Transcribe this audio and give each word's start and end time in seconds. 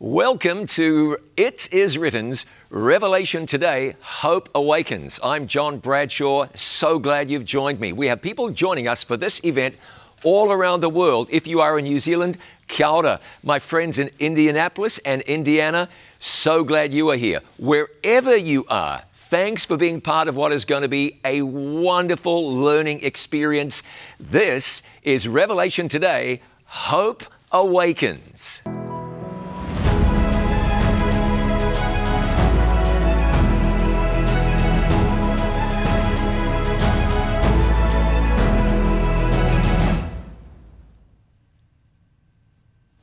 Welcome 0.00 0.68
to 0.68 1.18
It 1.36 1.72
Is 1.72 1.98
Written's 1.98 2.46
Revelation 2.70 3.46
Today 3.46 3.96
Hope 4.00 4.48
Awakens. 4.54 5.18
I'm 5.24 5.48
John 5.48 5.78
Bradshaw. 5.78 6.46
So 6.54 7.00
glad 7.00 7.32
you've 7.32 7.44
joined 7.44 7.80
me. 7.80 7.92
We 7.92 8.06
have 8.06 8.22
people 8.22 8.50
joining 8.50 8.86
us 8.86 9.02
for 9.02 9.16
this 9.16 9.44
event 9.44 9.74
all 10.22 10.52
around 10.52 10.82
the 10.82 10.88
world. 10.88 11.26
If 11.32 11.48
you 11.48 11.60
are 11.60 11.80
in 11.80 11.84
New 11.86 11.98
Zealand, 11.98 12.38
kia 12.68 12.86
ora. 12.86 13.20
My 13.42 13.58
friends 13.58 13.98
in 13.98 14.10
Indianapolis 14.20 14.98
and 14.98 15.22
Indiana, 15.22 15.88
so 16.20 16.62
glad 16.62 16.94
you 16.94 17.10
are 17.10 17.16
here. 17.16 17.40
Wherever 17.58 18.36
you 18.36 18.66
are, 18.68 19.02
thanks 19.14 19.64
for 19.64 19.76
being 19.76 20.00
part 20.00 20.28
of 20.28 20.36
what 20.36 20.52
is 20.52 20.64
going 20.64 20.82
to 20.82 20.88
be 20.88 21.18
a 21.24 21.42
wonderful 21.42 22.54
learning 22.54 23.02
experience. 23.02 23.82
This 24.20 24.84
is 25.02 25.26
Revelation 25.26 25.88
Today 25.88 26.40
Hope 26.66 27.24
Awakens. 27.50 28.62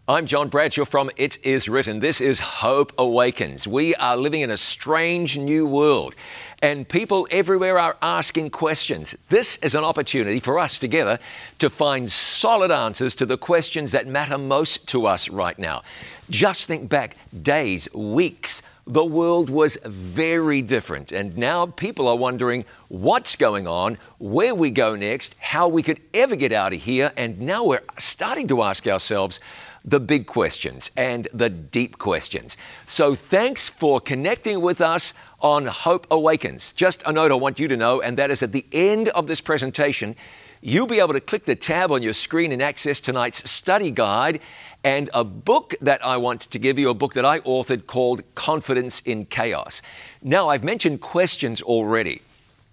I'm 0.08 0.28
John 0.28 0.50
Bradshaw 0.50 0.86
from 0.86 1.10
It 1.18 1.44
Is 1.44 1.68
Written. 1.68 2.00
This 2.00 2.22
is 2.22 2.40
Hope 2.40 2.94
Awakens. 2.96 3.66
We 3.66 3.96
are 3.96 4.16
living 4.16 4.42
in 4.42 4.52
a 4.52 4.58
strange 4.58 5.36
new 5.36 5.66
world, 5.66 6.14
and 6.62 6.88
people 6.88 7.28
everywhere 7.32 7.80
are 7.80 7.98
asking 8.04 8.52
questions. 8.52 9.16
This 9.30 9.58
is 9.64 9.74
an 9.74 9.84
opportunity 9.84 10.40
for 10.40 10.60
us 10.60 10.78
together 10.78 11.18
to 11.58 11.72
find 11.72 12.12
solid 12.12 12.70
answers 12.70 13.16
to 13.16 13.26
the 13.26 13.36
questions 13.36 13.94
that 13.94 14.06
matter 14.06 14.38
most 14.38 14.88
to 14.90 15.08
us 15.08 15.28
right 15.28 15.58
now. 15.58 15.82
Just 16.30 16.68
think 16.68 16.88
back 16.88 17.18
days, 17.42 17.92
weeks, 17.92 18.62
the 18.86 19.04
world 19.04 19.50
was 19.50 19.80
very 19.84 20.62
different. 20.62 21.12
And 21.12 21.36
now 21.36 21.66
people 21.66 22.08
are 22.08 22.16
wondering 22.16 22.66
what's 22.90 23.36
going 23.36 23.68
on, 23.68 23.98
where 24.20 24.54
we 24.54 24.70
go 24.70 24.96
next, 24.96 25.36
how 25.40 25.68
we 25.68 25.82
could 25.82 26.00
ever 26.14 26.36
get 26.36 26.52
out 26.52 26.74
of 26.74 26.82
here. 26.84 27.12
And 27.18 27.42
now 27.42 27.64
we're 27.64 27.82
starting 27.98 28.48
to 28.50 28.62
ask 28.62 28.86
ourselves, 28.86 29.40
the 29.86 30.00
big 30.00 30.26
questions 30.26 30.90
and 30.98 31.28
the 31.32 31.50
deep 31.50 32.00
questions. 32.00 32.58
So 32.88 33.14
thanks 33.14 33.70
for 33.70 34.02
connecting 34.02 34.60
with 34.62 34.82
us 34.82 35.14
on 35.40 35.68
Hope 35.68 36.08
Awakens. 36.10 36.74
Just 36.74 37.04
a 37.06 37.14
note 37.14 37.32
I 37.32 37.36
want 37.36 37.60
you 37.60 37.68
to 37.68 37.78
know, 37.78 38.02
and 38.02 38.18
that 38.18 38.32
is 38.32 38.42
at 38.42 38.52
the 38.52 38.66
end 38.72 39.10
of 39.10 39.28
this 39.28 39.42
presentation, 39.42 40.16
you'll 40.62 40.88
be 40.88 41.00
able 41.00 41.14
to 41.14 41.20
click 41.20 41.46
the 41.46 41.56
tab 41.56 41.92
on 41.92 42.02
your 42.02 42.14
screen 42.14 42.52
and 42.52 42.62
access 42.62 43.00
tonight's 43.00 43.50
study 43.50 43.92
guide 43.92 44.40
and 44.84 45.10
a 45.14 45.24
book 45.24 45.76
that 45.82 46.04
I 46.04 46.18
want 46.18 46.42
to 46.42 46.60
give 46.60 46.80
you, 46.80 46.90
a 46.90 46.94
book 46.96 47.14
that 47.14 47.26
I 47.26 47.40
authored 47.42 47.86
called 47.86 48.24
Confidence 48.34 49.02
in 49.02 49.26
Chaos. 49.28 49.82
Now, 50.22 50.50
I've 50.50 50.64
mentioned 50.64 51.02
questions 51.02 51.62
already. 51.62 52.22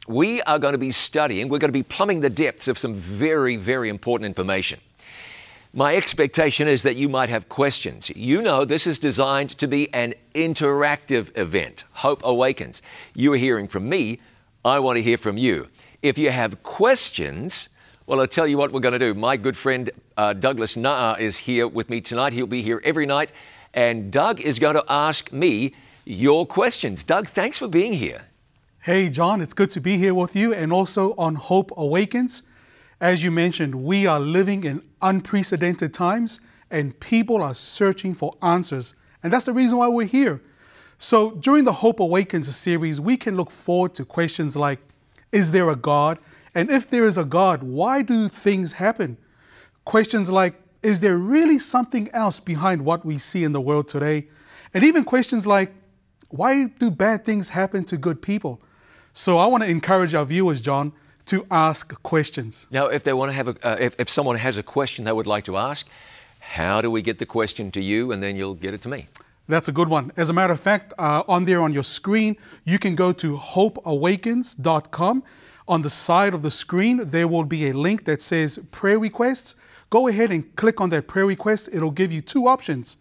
We 0.09 0.43
are 0.43 0.59
going 0.59 0.73
to 0.73 0.79
be 0.79 0.93
studying, 0.93 1.49
we're 1.49 1.59
going 1.59 1.69
to 1.69 1.73
be 1.73 1.83
plumbing 1.83 2.23
the 2.23 2.31
depths 2.31 2.69
of 2.69 2.79
some 2.79 2.95
very, 2.95 3.57
very 3.57 3.89
important 3.89 4.27
information. 4.27 4.81
My 5.75 5.97
expectation 5.97 6.69
is 6.69 6.83
that 6.83 6.97
you 6.97 7.09
might 7.09 7.31
have 7.31 7.49
questions. 7.49 8.11
You 8.15 8.43
know, 8.43 8.67
this 8.67 8.87
is 8.87 8.99
designed 8.99 9.57
to 9.57 9.67
be 9.67 9.93
an 9.95 10.13
interactive 10.35 11.37
event. 11.39 11.85
Hope 11.93 12.21
Awakens. 12.25 12.83
You 13.15 13.33
are 13.33 13.39
hearing 13.39 13.69
from 13.69 13.89
me. 13.89 14.21
I 14.67 14.81
want 14.81 14.97
to 14.97 15.03
hear 15.03 15.17
from 15.17 15.39
you. 15.39 15.69
If 16.03 16.19
you 16.19 16.31
have 16.31 16.63
questions, 16.63 17.71
well, 18.07 18.21
I'll 18.21 18.27
tell 18.27 18.47
you 18.47 18.59
what 18.59 18.71
we're 18.71 18.81
going 18.81 18.93
to 18.93 18.99
do. 18.99 19.15
My 19.15 19.39
good 19.39 19.57
friend 19.57 19.89
uh, 20.19 20.35
Douglas 20.35 20.77
Na'a 20.77 21.19
is 21.19 21.39
here 21.39 21.67
with 21.67 21.89
me 21.89 22.03
tonight. 22.03 22.35
He'll 22.35 22.47
be 22.47 22.61
here 22.61 22.83
every 22.85 23.07
night. 23.07 23.33
And 23.73 24.13
Doug 24.13 24.43
is 24.43 24.59
going 24.59 24.75
to 24.75 24.85
ask 24.91 25.33
me 25.33 25.73
your 26.05 26.45
questions. 26.45 27.03
Doug, 27.03 27.29
thanks 27.29 27.59
for 27.59 27.67
being 27.67 27.95
here. 27.95 28.27
Hey, 28.81 29.09
John, 29.09 29.41
it's 29.41 29.55
good 29.55 29.71
to 29.71 29.81
be 29.81 29.97
here 29.97 30.13
with 30.13 30.37
you 30.37 30.53
and 30.53 30.71
also 30.71 31.15
on 31.17 31.37
Hope 31.37 31.73
Awakens. 31.79 32.43
As 33.03 33.25
you 33.25 33.33
mentioned, 33.33 33.75
we 33.75 34.07
are 34.07 34.21
living 34.21 34.63
in 34.63 34.81
unprecedented 35.03 35.93
times 35.93 36.41
and 36.71 36.99
people 37.01 37.43
are 37.43 37.55
searching 37.55 38.15
for 38.15 38.33
answers. 38.43 38.95
And 39.25 39.33
that's 39.33 39.47
the 39.47 39.53
reason 39.53 39.79
why 39.79 39.89
we're 39.89 40.07
here. 40.07 40.41
So 40.99 41.33
during 41.33 41.65
the 41.65 41.73
Hope 41.73 41.99
Awakens 41.99 42.55
series, 42.55 43.01
we 43.01 43.17
can 43.17 43.37
look 43.37 43.51
forward 43.51 43.93
to 43.97 44.05
questions 44.05 44.57
like 44.57 44.79
Is 45.33 45.51
there 45.51 45.69
a 45.69 45.75
God? 45.75 46.21
And 46.55 46.71
if 46.71 46.87
there 46.87 47.05
is 47.05 47.19
a 47.19 47.25
God, 47.25 47.65
why 47.65 48.03
do 48.03 48.29
things 48.29 48.75
happen? 48.75 49.19
Questions 49.85 50.31
like 50.31 50.55
Is 50.85 51.01
there 51.01 51.17
really 51.17 51.59
something 51.59 52.09
else 52.11 52.39
behind 52.39 52.85
what 52.85 53.05
we 53.05 53.19
see 53.19 53.43
in 53.43 53.53
the 53.53 53.61
world 53.61 53.89
today? 53.89 54.29
And 54.75 54.85
even 54.85 55.03
questions 55.03 55.45
like 55.45 55.75
Why 56.31 56.67
do 56.67 56.89
bad 56.89 57.25
things 57.25 57.49
happen 57.49 57.83
to 57.87 57.97
good 57.97 58.23
people? 58.23 58.63
So 59.13 59.39
I 59.39 59.47
want 59.47 59.65
to 59.65 59.69
encourage 59.69 60.15
our 60.15 60.25
viewers, 60.25 60.61
John, 60.61 60.93
to 61.27 61.47
ask 61.51 62.01
questions. 62.03 62.67
Now, 62.71 62.87
if 62.87 63.05
they 63.05 63.13
want 63.13 63.31
to 63.31 63.35
have 63.35 63.49
a, 63.49 63.57
uh, 63.63 63.77
if, 63.79 63.95
if 63.99 64.09
someone 64.09 64.37
has 64.37 64.57
a 64.57 64.63
question 64.63 65.05
they 65.05 65.13
would 65.13 65.27
like 65.27 65.45
to 65.45 65.57
ask, 65.57 65.89
how 66.41 66.81
do 66.81 66.91
we 66.91 67.03
get 67.03 67.19
the 67.19 67.27
question 67.27 67.71
to 67.73 67.81
you 67.81 68.13
and 68.13 68.23
then 68.23 68.37
you'll 68.37 68.55
get 68.55 68.75
it 68.75 68.83
to 68.83 68.89
me? 68.89 69.07
That's 69.49 69.69
a 69.69 69.73
good 69.73 69.89
one. 69.89 70.13
As 70.17 70.31
a 70.31 70.33
matter 70.33 70.53
of 70.53 70.61
fact, 70.61 70.93
uh, 70.99 71.23
on 71.29 71.45
there 71.45 71.61
on 71.61 71.73
your 71.73 71.83
screen, 71.83 72.37
you 72.65 72.79
can 72.79 72.95
go 72.95 73.13
to 73.13 73.37
hopeawakens.com. 73.37 75.23
On 75.69 75.83
the 75.83 75.91
side 75.91 76.35
of 76.35 76.43
the 76.43 76.51
screen, 76.51 77.01
there 77.05 77.29
will 77.29 77.45
be 77.45 77.69
a 77.69 77.73
link 77.73 78.05
that 78.05 78.21
says 78.21 78.59
prayer 78.71 78.99
requests. 78.99 79.55
Go 79.91 80.09
ahead 80.09 80.31
and 80.31 80.55
click 80.57 80.81
on 80.81 80.89
that 80.91 81.07
prayer 81.07 81.27
request. 81.27 81.69
It'll 81.73 81.91
give 81.91 82.13
you 82.13 82.21
two 82.21 82.47
options 82.47 82.97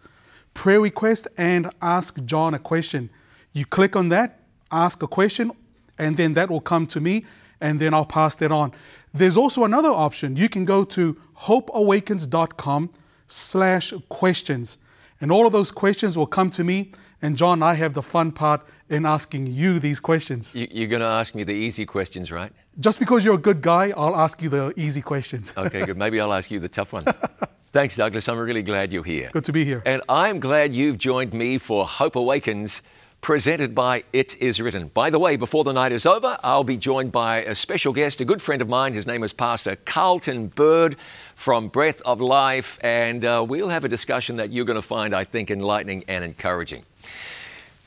prayer 0.53 0.81
request 0.81 1.27
and 1.37 1.69
ask 1.81 2.23
John 2.25 2.53
a 2.53 2.59
question. 2.59 3.09
You 3.53 3.65
click 3.65 3.95
on 3.95 4.09
that, 4.09 4.39
ask 4.71 5.01
a 5.01 5.07
question, 5.07 5.51
and 5.97 6.17
then 6.17 6.33
that 6.33 6.49
will 6.49 6.61
come 6.61 6.85
to 6.87 6.99
me 6.99 7.25
and 7.61 7.79
then 7.79 7.93
I'll 7.93 8.05
pass 8.05 8.35
that 8.37 8.51
on. 8.51 8.73
There's 9.13 9.37
also 9.37 9.63
another 9.63 9.89
option. 9.89 10.35
You 10.35 10.49
can 10.49 10.65
go 10.65 10.83
to 10.85 11.17
hopeawakens.com 11.33 12.91
slash 13.27 13.93
questions. 14.09 14.77
And 15.21 15.31
all 15.31 15.45
of 15.45 15.53
those 15.53 15.71
questions 15.71 16.17
will 16.17 16.27
come 16.27 16.49
to 16.51 16.63
me. 16.63 16.91
And 17.21 17.37
John, 17.37 17.61
I 17.61 17.75
have 17.75 17.93
the 17.93 18.01
fun 18.01 18.31
part 18.31 18.61
in 18.89 19.05
asking 19.05 19.47
you 19.47 19.79
these 19.79 19.99
questions. 19.99 20.55
You're 20.55 20.87
going 20.87 21.01
to 21.01 21.05
ask 21.05 21.35
me 21.35 21.43
the 21.43 21.53
easy 21.53 21.85
questions, 21.85 22.31
right? 22.31 22.51
Just 22.79 22.99
because 22.99 23.23
you're 23.23 23.35
a 23.35 23.45
good 23.49 23.61
guy, 23.61 23.93
I'll 23.95 24.15
ask 24.15 24.41
you 24.41 24.49
the 24.49 24.73
easy 24.75 25.01
questions. 25.01 25.53
okay, 25.57 25.85
good. 25.85 25.97
Maybe 25.97 26.19
I'll 26.19 26.33
ask 26.33 26.49
you 26.49 26.59
the 26.59 26.69
tough 26.69 26.93
one. 26.93 27.05
Thanks, 27.73 27.95
Douglas. 27.95 28.27
I'm 28.27 28.39
really 28.39 28.63
glad 28.63 28.91
you're 28.91 29.03
here. 29.03 29.29
Good 29.31 29.45
to 29.45 29.53
be 29.53 29.63
here. 29.63 29.83
And 29.85 30.01
I'm 30.09 30.39
glad 30.39 30.73
you've 30.73 30.97
joined 30.97 31.33
me 31.33 31.57
for 31.57 31.87
Hope 31.87 32.15
Awakens 32.15 32.81
presented 33.21 33.75
by 33.75 34.03
It 34.11 34.35
Is 34.41 34.59
Written. 34.59 34.87
By 34.87 35.11
the 35.11 35.19
way, 35.19 35.35
before 35.35 35.63
the 35.63 35.71
night 35.71 35.91
is 35.91 36.07
over, 36.07 36.37
I'll 36.43 36.63
be 36.63 36.75
joined 36.75 37.11
by 37.11 37.43
a 37.43 37.53
special 37.53 37.93
guest, 37.93 38.19
a 38.19 38.25
good 38.25 38.41
friend 38.41 38.63
of 38.63 38.67
mine. 38.67 38.95
His 38.95 39.05
name 39.05 39.23
is 39.23 39.31
Pastor 39.31 39.75
Carlton 39.75 40.47
Byrd 40.47 40.95
from 41.35 41.67
Breath 41.67 42.01
of 42.01 42.19
Life, 42.19 42.79
and 42.81 43.23
uh, 43.23 43.45
we'll 43.47 43.69
have 43.69 43.83
a 43.83 43.87
discussion 43.87 44.37
that 44.37 44.51
you're 44.51 44.65
going 44.65 44.75
to 44.75 44.81
find, 44.81 45.15
I 45.15 45.23
think, 45.23 45.51
enlightening 45.51 46.03
and 46.07 46.23
encouraging. 46.23 46.83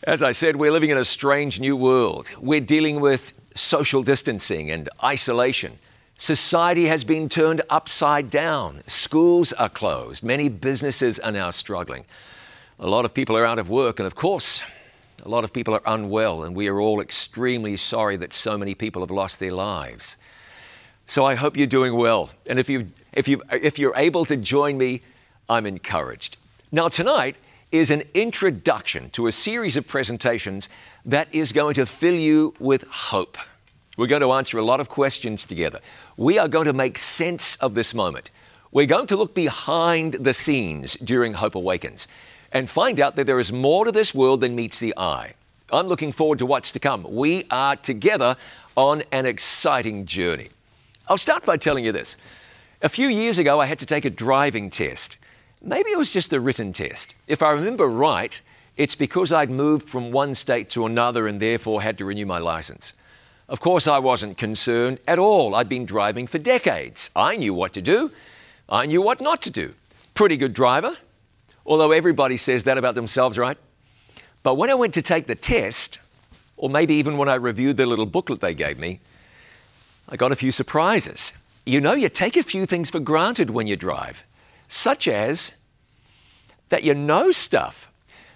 As 0.05 0.23
I 0.23 0.31
said, 0.31 0.55
we're 0.55 0.71
living 0.71 0.91
in 0.91 0.99
a 0.99 1.05
strange 1.05 1.59
new 1.59 1.77
world. 1.77 2.31
We're 2.39 2.61
dealing 2.61 3.01
with 3.01 3.33
social 3.57 4.05
distancing 4.05 4.71
and 4.71 4.89
isolation. 5.03 5.79
Society 6.17 6.87
has 6.87 7.03
been 7.03 7.29
turned 7.29 7.61
upside 7.69 8.31
down. 8.31 8.85
Schools 8.87 9.53
are 9.55 9.69
closed. 9.69 10.23
Many 10.23 10.49
businesses 10.49 11.19
are 11.19 11.33
now 11.33 11.51
struggling. 11.51 12.05
A 12.79 12.87
lot 12.87 13.05
of 13.05 13.13
people 13.13 13.37
are 13.37 13.45
out 13.45 13.59
of 13.59 13.69
work, 13.69 13.99
and 13.99 14.07
of 14.07 14.15
course, 14.15 14.63
a 15.25 15.29
lot 15.29 15.43
of 15.43 15.53
people 15.53 15.75
are 15.75 15.83
unwell, 15.87 16.43
and 16.43 16.55
we 16.55 16.69
are 16.69 16.81
all 16.81 17.01
extremely 17.01 17.77
sorry 17.77 18.17
that 18.19 18.33
so 18.33 18.59
many 18.59 18.75
people 18.75 19.01
have 19.01 19.11
lost 19.11 19.41
their 19.41 19.53
lives. 19.53 20.17
So 21.07 21.25
I 21.25 21.35
hope 21.35 21.57
you're 21.57 21.67
doing 21.67 21.97
well. 21.97 22.31
And 22.47 22.59
if, 22.59 22.69
you 22.69 22.89
if, 23.13 23.27
you 23.27 23.43
if 23.51 23.79
you're 23.79 23.97
able 23.97 24.27
to 24.27 24.37
join 24.37 24.77
me, 24.77 25.03
I'm 25.49 25.67
encouraged. 25.67 26.37
Now, 26.71 26.89
tonight 26.89 27.37
is 27.73 27.91
an 27.91 28.03
introduction 28.13 29.11
to 29.11 29.27
a 29.27 29.33
series 29.33 29.77
of 29.77 29.89
presentations 29.89 30.69
that 31.07 31.29
is 31.33 31.53
going 31.53 31.75
to 31.75 31.87
fill 31.87 32.15
you 32.15 32.55
with 32.59 32.85
hope. 32.85 33.39
We're 33.97 34.07
going 34.07 34.23
to 34.23 34.33
answer 34.33 34.59
a 34.59 34.65
lot 34.65 34.81
of 34.81 34.89
questions 34.89 35.45
together. 35.45 35.81
We 36.17 36.39
are 36.39 36.49
going 36.49 36.67
to 36.67 36.73
make 36.73 36.99
sense 36.99 37.57
of 37.57 37.75
this 37.75 37.95
moment. 37.95 38.31
We're 38.73 38.87
going 38.87 39.07
to 39.07 39.17
look 39.17 39.35
behind 39.35 40.15
the 40.15 40.35
scenes 40.35 40.95
during 40.95 41.35
Hope 41.35 41.55
Awakens 41.55 42.09
and 42.55 42.71
find 42.71 43.01
out 43.01 43.17
that 43.17 43.27
there 43.27 43.41
is 43.41 43.53
more 43.53 43.85
to 43.85 43.93
this 43.93 44.15
world 44.15 44.41
than 44.41 44.55
meets 44.55 44.79
the 44.79 44.95
eye. 44.97 45.35
I'm 45.73 45.89
looking 45.89 46.13
forward 46.13 46.39
to 46.39 46.47
what's 46.47 46.71
to 46.73 46.79
come. 46.79 47.05
We 47.07 47.47
are 47.51 47.75
together 47.75 48.37
on 48.77 49.03
an 49.11 49.27
exciting 49.27 50.07
journey. 50.07 50.51
I'll 51.09 51.19
start 51.19 51.45
by 51.45 51.57
telling 51.57 51.85
you 51.85 51.91
this. 51.93 52.17
A 52.81 52.89
few 52.89 53.09
years 53.09 53.39
ago, 53.39 53.61
I 53.61 53.67
had 53.67 53.81
to 53.81 53.87
take 53.87 54.05
a 54.05 54.11
driving 54.11 54.71
test. 54.71 55.17
Maybe 55.61 55.91
it 55.91 55.99
was 55.99 56.13
just 56.13 56.33
a 56.33 56.41
written 56.41 56.73
test. 56.73 57.15
If 57.27 57.43
I 57.43 57.51
remember 57.51 57.89
right, 57.89 58.41
it's 58.77 58.95
because 58.95 59.33
I'd 59.33 59.51
moved 59.51 59.89
from 59.89 60.13
one 60.13 60.35
state 60.35 60.71
to 60.71 60.87
another 60.87 61.27
and 61.27 61.41
therefore 61.41 61.83
had 61.83 61.99
to 61.99 62.05
renew 62.05 62.27
my 62.27 62.39
license. 62.39 62.93
Of 63.49 63.61
course, 63.61 63.87
I 63.87 63.99
wasn't 63.99 64.39
concerned 64.39 65.01
at 65.09 65.19
all. 65.19 65.55
I'd 65.55 65.69
been 65.69 65.87
driving 65.87 66.27
for 66.27 66.39
decades. 66.39 67.11
I 67.17 67.37
knew 67.37 67.53
what 67.53 67.73
to 67.75 67.83
do, 67.83 68.13
I 68.69 68.87
knew 68.87 69.03
what 69.03 69.21
not 69.21 69.43
to 69.43 69.51
do. 69.51 69.75
Pretty 70.15 70.37
good 70.37 70.55
driver, 70.55 70.97
Although 71.67 71.93
everybody 71.93 72.37
says 72.37 72.65
that 72.65 72.79
about 72.79 72.95
themselves, 72.95 73.39
right? 73.39 73.57
But 74.43 74.55
when 74.55 74.71
I 74.71 74.75
went 74.75 74.95
to 74.95 75.03
take 75.03 75.27
the 75.27 75.35
test, 75.35 75.99
or 76.57 76.69
maybe 76.69 76.95
even 76.95 77.17
when 77.17 77.29
I 77.29 77.37
reviewed 77.37 77.77
the 77.77 77.87
little 77.87 78.07
booklet 78.07 78.41
they 78.41 78.55
gave 78.55 78.79
me, 78.79 79.01
I 80.09 80.17
got 80.17 80.33
a 80.33 80.37
few 80.37 80.53
surprises. 80.53 81.33
You 81.65 81.81
know, 81.81 81.95
you 81.95 82.09
take 82.09 82.37
a 82.37 82.43
few 82.43 82.67
things 82.67 82.91
for 82.91 83.01
granted 83.01 83.51
when 83.51 83.67
you 83.67 83.77
drive, 83.77 84.23
such 84.69 85.09
as 85.09 85.55
that 86.69 86.85
you 86.85 86.95
know 86.95 87.33
stuff. 87.33 87.91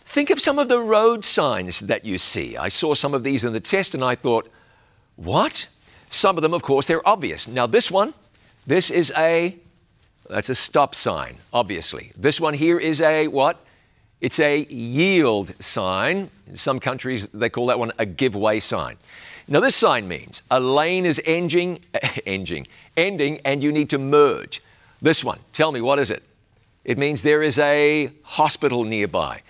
Think 0.06 0.30
of 0.30 0.40
some 0.40 0.58
of 0.58 0.68
the 0.68 0.80
road 0.80 1.24
signs 1.24 1.80
that 1.80 2.06
you 2.06 2.16
see. 2.16 2.56
I 2.56 2.68
saw 2.68 2.94
some 2.94 3.12
of 3.12 3.24
these 3.24 3.44
in 3.44 3.52
the 3.52 3.60
test 3.60 3.94
and 3.94 4.02
I 4.02 4.14
thought, 4.14 4.50
what? 5.16 5.68
Some 6.08 6.38
of 6.38 6.42
them, 6.42 6.54
of 6.54 6.62
course, 6.62 6.86
they're 6.86 7.06
obvious. 7.06 7.46
Now, 7.46 7.66
this 7.66 7.90
one, 7.90 8.14
this 8.66 8.90
is 8.90 9.12
a, 9.16 9.56
that's 10.28 10.50
a 10.50 10.54
stop 10.54 10.94
sign, 10.94 11.36
obviously. 11.52 12.12
This 12.16 12.40
one 12.40 12.54
here 12.54 12.78
is 12.78 13.00
a 13.00 13.28
what? 13.28 13.64
It's 14.20 14.40
a 14.40 14.64
yield 14.64 15.54
sign. 15.60 16.30
In 16.46 16.56
some 16.56 16.80
countries, 16.80 17.26
they 17.28 17.48
call 17.48 17.66
that 17.66 17.78
one 17.78 17.92
a 17.98 18.06
giveaway 18.06 18.60
sign. 18.60 18.96
Now, 19.46 19.60
this 19.60 19.76
sign 19.76 20.08
means 20.08 20.42
a 20.50 20.60
lane 20.60 21.06
is 21.06 21.20
ending, 21.24 21.80
ending, 22.26 22.66
ending, 22.96 23.40
and 23.44 23.62
you 23.62 23.72
need 23.72 23.90
to 23.90 23.98
merge. 23.98 24.62
This 25.00 25.24
one, 25.24 25.38
tell 25.52 25.72
me, 25.72 25.80
what 25.80 25.98
is 25.98 26.10
it? 26.10 26.22
It 26.84 26.98
means 26.98 27.22
there 27.22 27.42
is 27.42 27.58
a 27.58 28.10
hospital 28.22 28.84
nearby. 28.84 29.42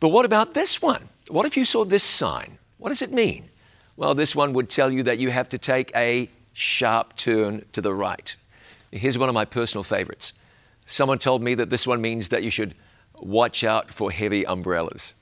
But 0.00 0.08
what 0.08 0.24
about 0.24 0.54
this 0.54 0.82
one? 0.82 1.08
What 1.28 1.46
if 1.46 1.56
you 1.56 1.64
saw 1.64 1.84
this 1.84 2.04
sign? 2.04 2.58
What 2.78 2.88
does 2.88 3.02
it 3.02 3.12
mean? 3.12 3.50
Well, 3.96 4.14
this 4.14 4.34
one 4.34 4.52
would 4.52 4.68
tell 4.68 4.92
you 4.92 5.02
that 5.04 5.18
you 5.18 5.30
have 5.30 5.48
to 5.50 5.58
take 5.58 5.94
a 5.94 6.28
sharp 6.52 7.16
turn 7.16 7.64
to 7.72 7.80
the 7.80 7.94
right. 7.94 8.34
Here's 8.90 9.18
one 9.18 9.28
of 9.28 9.34
my 9.34 9.44
personal 9.44 9.84
favorites. 9.84 10.32
Someone 10.86 11.18
told 11.18 11.42
me 11.42 11.54
that 11.54 11.70
this 11.70 11.86
one 11.86 12.00
means 12.00 12.28
that 12.28 12.42
you 12.42 12.50
should 12.50 12.74
watch 13.18 13.64
out 13.64 13.92
for 13.92 14.10
heavy 14.10 14.46
umbrellas. 14.46 15.12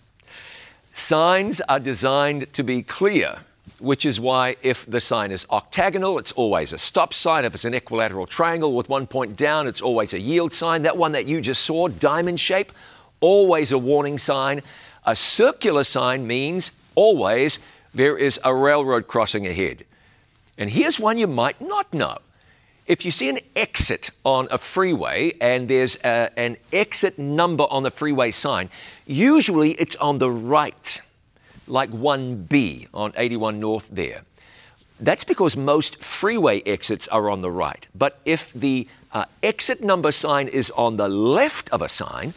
Signs 0.93 1.61
are 1.63 1.81
designed 1.81 2.53
to 2.53 2.63
be 2.63 2.83
clear, 2.83 3.39
which 3.79 4.05
is 4.05 4.21
why 4.21 4.57
if 4.63 4.85
the 4.87 5.01
sign 5.01 5.33
is 5.33 5.47
octagonal, 5.51 6.19
it's 6.19 6.33
always 6.33 6.73
a 6.73 6.79
stop 6.79 7.15
sign. 7.15 7.45
If 7.45 7.55
it's 7.55 7.65
an 7.65 7.75
equilateral 7.75 8.27
triangle 8.27 8.75
with 8.75 8.89
one 8.89 9.07
point 9.07 9.37
down, 9.37 9.67
it's 9.67 9.81
always 9.81 10.13
a 10.13 10.21
yield 10.21 10.55
sign. 10.55 10.83
That 10.83 10.97
one 10.97 11.13
that 11.13 11.27
you 11.27 11.41
just 11.41 11.65
saw, 11.65 11.89
diamond 11.89 12.39
shape, 12.39 12.73
always 13.21 13.73
a 13.73 13.79
warning 13.79 14.19
sign. 14.19 14.63
A 15.07 15.17
circular 15.17 15.85
sign 15.85 16.27
means 16.27 16.71
always 16.95 17.59
there 17.95 18.17
is 18.17 18.39
a 18.45 18.55
railroad 18.55 19.07
crossing 19.07 19.47
ahead. 19.47 19.85
And 20.59 20.71
here's 20.71 21.01
one 21.01 21.19
you 21.19 21.27
might 21.27 21.61
not 21.61 21.93
know. 21.93 22.19
If 22.87 23.05
you 23.05 23.11
see 23.11 23.31
an 23.31 23.39
exit 23.57 24.11
on 24.25 24.47
a 24.51 24.59
freeway 24.59 25.33
and 25.41 25.69
there's 25.69 25.97
a, 26.05 26.31
an 26.39 26.59
exit 26.71 27.19
number 27.19 27.65
on 27.71 27.83
the 27.83 27.91
freeway 27.91 28.31
sign, 28.31 28.69
usually 29.07 29.73
it's 29.73 29.97
on 29.97 30.19
the 30.19 30.31
right, 30.31 31.01
like 31.67 31.91
1B 31.91 32.89
on 32.93 33.15
81 33.17 33.59
North 33.59 33.89
there. 33.91 34.23
That's 35.01 35.25
because 35.25 35.57
most 35.57 36.05
freeway 36.05 36.61
exits 36.63 37.09
are 37.09 37.31
on 37.31 37.41
the 37.41 37.51
right. 37.51 37.87
But 37.95 38.21
if 38.27 38.53
the 38.53 38.87
uh, 39.13 39.25
exit 39.43 39.83
number 39.83 40.13
sign 40.13 40.49
is 40.49 40.71
on 40.73 40.99
the 40.99 41.09
left 41.09 41.71
of 41.71 41.81
a 41.81 41.89
sign, 41.89 42.35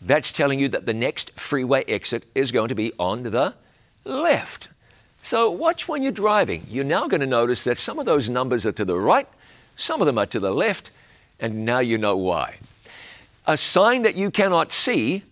that's 0.00 0.32
telling 0.32 0.58
you 0.58 0.68
that 0.68 0.86
the 0.86 0.92
next 0.92 1.38
freeway 1.38 1.84
exit 1.84 2.24
is 2.34 2.50
going 2.50 2.68
to 2.68 2.74
be 2.74 2.92
on 2.98 3.22
the 3.22 3.54
left. 4.04 4.68
So 5.22 5.50
watch 5.50 5.88
when 5.88 6.02
you're 6.02 6.12
driving. 6.12 6.66
You're 6.68 6.84
now 6.84 7.06
going 7.06 7.20
to 7.20 7.26
notice 7.26 7.64
that 7.64 7.78
some 7.78 7.98
of 7.98 8.06
those 8.06 8.28
numbers 8.28 8.66
are 8.66 8.72
to 8.72 8.84
the 8.84 8.98
right, 8.98 9.28
some 9.76 10.00
of 10.00 10.06
them 10.06 10.18
are 10.18 10.26
to 10.26 10.40
the 10.40 10.52
left, 10.52 10.90
and 11.40 11.64
now 11.64 11.80
you 11.80 11.98
know 11.98 12.16
why. 12.16 12.56
A 13.46 13.56
sign 13.56 14.02
that 14.02 14.16
you 14.16 14.30
cannot 14.30 14.72
see 14.72 15.22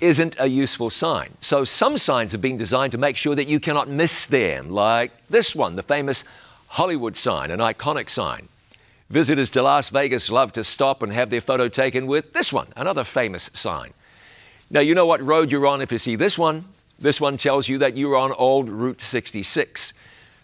isn't 0.00 0.36
a 0.38 0.48
useful 0.48 0.90
sign. 0.90 1.32
So 1.40 1.64
some 1.64 1.96
signs 1.96 2.32
have 2.32 2.40
been 2.40 2.56
designed 2.56 2.92
to 2.92 2.98
make 2.98 3.16
sure 3.16 3.34
that 3.36 3.48
you 3.48 3.60
cannot 3.60 3.88
miss 3.88 4.26
them, 4.26 4.68
like 4.68 5.12
this 5.28 5.54
one, 5.54 5.76
the 5.76 5.82
famous 5.82 6.24
Hollywood 6.66 7.16
sign, 7.16 7.50
an 7.50 7.60
iconic 7.60 8.10
sign. 8.10 8.48
Visitors 9.08 9.50
to 9.50 9.62
Las 9.62 9.90
Vegas 9.90 10.30
love 10.30 10.52
to 10.52 10.64
stop 10.64 11.02
and 11.02 11.12
have 11.12 11.30
their 11.30 11.40
photo 11.40 11.68
taken 11.68 12.06
with 12.06 12.32
this 12.32 12.52
one, 12.52 12.68
another 12.76 13.04
famous 13.04 13.50
sign. 13.52 13.92
Now, 14.70 14.80
you 14.80 14.94
know 14.94 15.06
what 15.06 15.22
road 15.22 15.52
you're 15.52 15.66
on 15.66 15.82
if 15.82 15.92
you 15.92 15.98
see 15.98 16.16
this 16.16 16.38
one. 16.38 16.64
This 16.98 17.20
one 17.20 17.36
tells 17.36 17.68
you 17.68 17.78
that 17.78 17.96
you're 17.96 18.16
on 18.16 18.32
old 18.32 18.68
Route 18.68 19.02
66. 19.02 19.92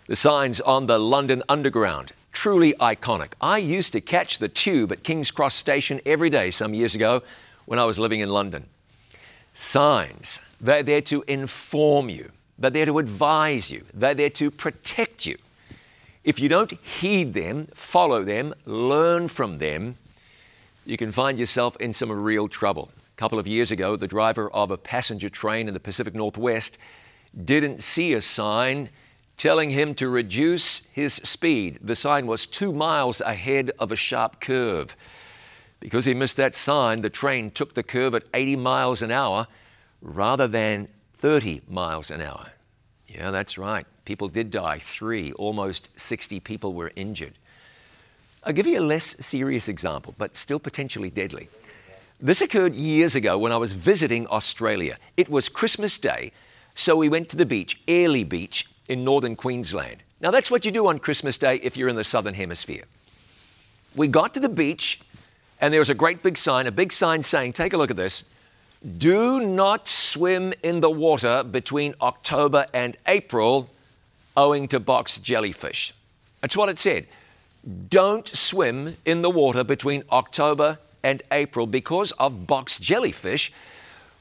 The 0.06 0.16
sign's 0.16 0.60
on 0.60 0.86
the 0.86 0.98
London 0.98 1.42
Underground. 1.48 2.12
Truly 2.40 2.72
iconic. 2.74 3.32
I 3.40 3.58
used 3.58 3.92
to 3.94 4.00
catch 4.00 4.38
the 4.38 4.48
tube 4.48 4.92
at 4.92 5.02
King's 5.02 5.32
Cross 5.32 5.56
Station 5.56 6.00
every 6.06 6.30
day 6.30 6.52
some 6.52 6.72
years 6.72 6.94
ago 6.94 7.24
when 7.66 7.80
I 7.80 7.84
was 7.84 7.98
living 7.98 8.20
in 8.20 8.28
London. 8.28 8.66
Signs, 9.54 10.38
they're 10.60 10.84
there 10.84 11.00
to 11.00 11.24
inform 11.26 12.08
you, 12.08 12.30
they're 12.56 12.70
there 12.70 12.86
to 12.86 13.00
advise 13.00 13.72
you, 13.72 13.84
they're 13.92 14.14
there 14.14 14.30
to 14.30 14.52
protect 14.52 15.26
you. 15.26 15.36
If 16.22 16.38
you 16.38 16.48
don't 16.48 16.70
heed 16.70 17.34
them, 17.34 17.66
follow 17.74 18.22
them, 18.22 18.54
learn 18.66 19.26
from 19.26 19.58
them, 19.58 19.96
you 20.86 20.96
can 20.96 21.10
find 21.10 21.40
yourself 21.40 21.76
in 21.80 21.92
some 21.92 22.12
real 22.12 22.46
trouble 22.46 22.92
A 23.16 23.16
couple 23.16 23.40
of 23.40 23.48
years 23.48 23.72
ago, 23.72 23.96
the 23.96 24.06
driver 24.06 24.48
of 24.50 24.70
a 24.70 24.76
passenger 24.76 25.28
train 25.28 25.66
in 25.66 25.74
the 25.74 25.80
Pacific 25.80 26.14
Northwest 26.14 26.78
didn't 27.44 27.82
see 27.82 28.14
a 28.14 28.22
sign 28.22 28.90
telling 29.38 29.70
him 29.70 29.94
to 29.94 30.08
reduce 30.08 30.84
his 30.86 31.14
speed. 31.14 31.78
The 31.80 31.96
sign 31.96 32.26
was 32.26 32.46
two 32.46 32.72
miles 32.72 33.20
ahead 33.20 33.70
of 33.78 33.90
a 33.90 33.96
sharp 33.96 34.40
curve. 34.40 34.94
Because 35.80 36.04
he 36.04 36.12
missed 36.12 36.36
that 36.36 36.56
sign, 36.56 37.00
the 37.00 37.08
train 37.08 37.52
took 37.52 37.74
the 37.74 37.84
curve 37.84 38.14
at 38.14 38.24
80 38.34 38.56
miles 38.56 39.00
an 39.00 39.12
hour 39.12 39.46
rather 40.02 40.48
than 40.48 40.88
30 41.14 41.62
miles 41.68 42.10
an 42.10 42.20
hour. 42.20 42.48
Yeah, 43.06 43.30
that's 43.30 43.56
right. 43.56 43.86
People 44.04 44.28
did 44.28 44.50
die. 44.50 44.80
Three, 44.80 45.32
almost 45.32 45.88
60 45.98 46.40
people 46.40 46.74
were 46.74 46.92
injured. 46.96 47.34
I'll 48.42 48.52
give 48.52 48.66
you 48.66 48.80
a 48.80 48.82
less 48.82 49.24
serious 49.24 49.68
example, 49.68 50.14
but 50.18 50.36
still 50.36 50.58
potentially 50.58 51.10
deadly. 51.10 51.48
This 52.20 52.40
occurred 52.40 52.74
years 52.74 53.14
ago 53.14 53.38
when 53.38 53.52
I 53.52 53.56
was 53.56 53.72
visiting 53.72 54.26
Australia. 54.28 54.98
It 55.16 55.28
was 55.28 55.48
Christmas 55.48 55.96
Day, 55.98 56.32
so 56.74 56.96
we 56.96 57.08
went 57.08 57.28
to 57.28 57.36
the 57.36 57.46
beach, 57.46 57.80
Airlie 57.86 58.24
Beach, 58.24 58.66
in 58.88 59.04
northern 59.04 59.36
Queensland. 59.36 60.02
Now, 60.20 60.30
that's 60.30 60.50
what 60.50 60.64
you 60.64 60.72
do 60.72 60.88
on 60.88 60.98
Christmas 60.98 61.38
Day 61.38 61.56
if 61.56 61.76
you're 61.76 61.88
in 61.88 61.96
the 61.96 62.04
southern 62.04 62.34
hemisphere. 62.34 62.84
We 63.94 64.08
got 64.08 64.34
to 64.34 64.40
the 64.40 64.48
beach, 64.48 65.00
and 65.60 65.72
there 65.72 65.80
was 65.80 65.90
a 65.90 65.94
great 65.94 66.22
big 66.22 66.36
sign, 66.36 66.66
a 66.66 66.72
big 66.72 66.92
sign 66.92 67.22
saying, 67.22 67.52
Take 67.52 67.72
a 67.72 67.76
look 67.76 67.90
at 67.90 67.96
this. 67.96 68.24
Do 68.98 69.40
not 69.40 69.88
swim 69.88 70.52
in 70.62 70.80
the 70.80 70.90
water 70.90 71.42
between 71.42 71.94
October 72.00 72.66
and 72.72 72.96
April 73.06 73.70
owing 74.36 74.68
to 74.68 74.78
box 74.78 75.18
jellyfish. 75.18 75.92
That's 76.40 76.56
what 76.56 76.68
it 76.68 76.78
said. 76.78 77.06
Don't 77.90 78.28
swim 78.28 78.96
in 79.04 79.22
the 79.22 79.30
water 79.30 79.64
between 79.64 80.04
October 80.12 80.78
and 81.02 81.22
April 81.32 81.66
because 81.66 82.12
of 82.12 82.46
box 82.46 82.78
jellyfish, 82.78 83.52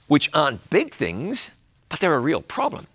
which 0.07 0.29
aren't 0.33 0.69
big 0.69 0.93
things, 0.93 1.51
but 1.89 1.99
they're 1.99 2.15
a 2.15 2.19
real 2.19 2.41
problem. 2.41 2.87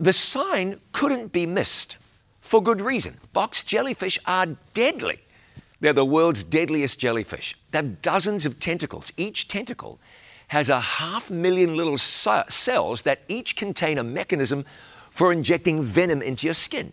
The 0.00 0.14
sign 0.14 0.80
couldn't 0.92 1.30
be 1.30 1.44
missed 1.44 1.98
for 2.40 2.62
good 2.62 2.80
reason. 2.80 3.18
Box 3.34 3.62
jellyfish 3.62 4.18
are 4.26 4.56
deadly. 4.72 5.20
They're 5.78 5.92
the 5.92 6.06
world's 6.06 6.42
deadliest 6.42 6.98
jellyfish. 6.98 7.54
They 7.70 7.78
have 7.78 8.00
dozens 8.00 8.46
of 8.46 8.58
tentacles. 8.58 9.12
Each 9.18 9.46
tentacle 9.46 10.00
has 10.48 10.70
a 10.70 10.80
half 10.80 11.30
million 11.30 11.76
little 11.76 11.98
cells 11.98 13.02
that 13.02 13.20
each 13.28 13.56
contain 13.56 13.98
a 13.98 14.02
mechanism 14.02 14.64
for 15.10 15.32
injecting 15.32 15.82
venom 15.82 16.22
into 16.22 16.46
your 16.46 16.54
skin. 16.54 16.92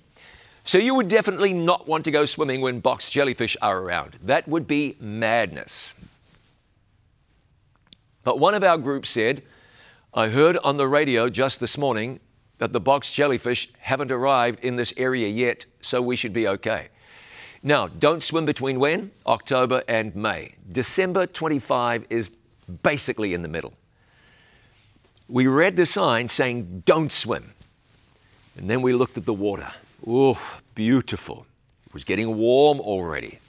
So 0.65 0.77
you 0.77 0.93
would 0.93 1.07
definitely 1.07 1.53
not 1.53 1.87
want 1.87 2.03
to 2.05 2.11
go 2.11 2.25
swimming 2.25 2.59
when 2.59 2.81
box 2.81 3.09
jellyfish 3.09 3.55
are 3.61 3.79
around. 3.79 4.17
That 4.21 4.49
would 4.49 4.67
be 4.67 4.97
madness. 4.99 5.93
But 8.25 8.37
one 8.37 8.53
of 8.53 8.65
our 8.65 8.77
group 8.77 9.05
said, 9.05 9.43
I 10.13 10.27
heard 10.27 10.57
on 10.57 10.75
the 10.75 10.89
radio 10.89 11.29
just 11.29 11.61
this 11.61 11.77
morning 11.77 12.19
that 12.57 12.73
the 12.73 12.79
box 12.79 13.11
jellyfish 13.11 13.69
haven't 13.79 14.11
arrived 14.11 14.63
in 14.63 14.75
this 14.75 14.93
area 14.97 15.27
yet, 15.27 15.65
so 15.81 16.01
we 16.01 16.15
should 16.15 16.33
be 16.33 16.47
okay. 16.47 16.89
Now, 17.63 17.87
don't 17.87 18.23
swim 18.23 18.45
between 18.45 18.79
when? 18.79 19.11
October 19.25 19.83
and 19.87 20.15
May. 20.15 20.55
December 20.71 21.25
25 21.25 22.05
is 22.09 22.29
basically 22.83 23.33
in 23.33 23.41
the 23.41 23.47
middle. 23.47 23.73
We 25.27 25.47
read 25.47 25.75
the 25.75 25.85
sign 25.85 26.29
saying, 26.29 26.83
don't 26.85 27.11
swim. 27.11 27.53
And 28.57 28.69
then 28.69 28.81
we 28.81 28.93
looked 28.93 29.17
at 29.17 29.25
the 29.25 29.33
water. 29.33 29.71
Oh, 30.05 30.39
beautiful. 30.73 31.45
It 31.85 31.93
was 31.93 32.03
getting 32.03 32.37
warm 32.37 32.79
already. 32.79 33.39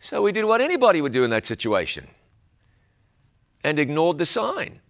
So 0.00 0.22
we 0.22 0.32
did 0.32 0.44
what 0.44 0.60
anybody 0.60 1.00
would 1.00 1.12
do 1.12 1.24
in 1.24 1.30
that 1.30 1.46
situation 1.46 2.06
and 3.64 3.78
ignored 3.78 4.18
the 4.18 4.26
sign. 4.26 4.80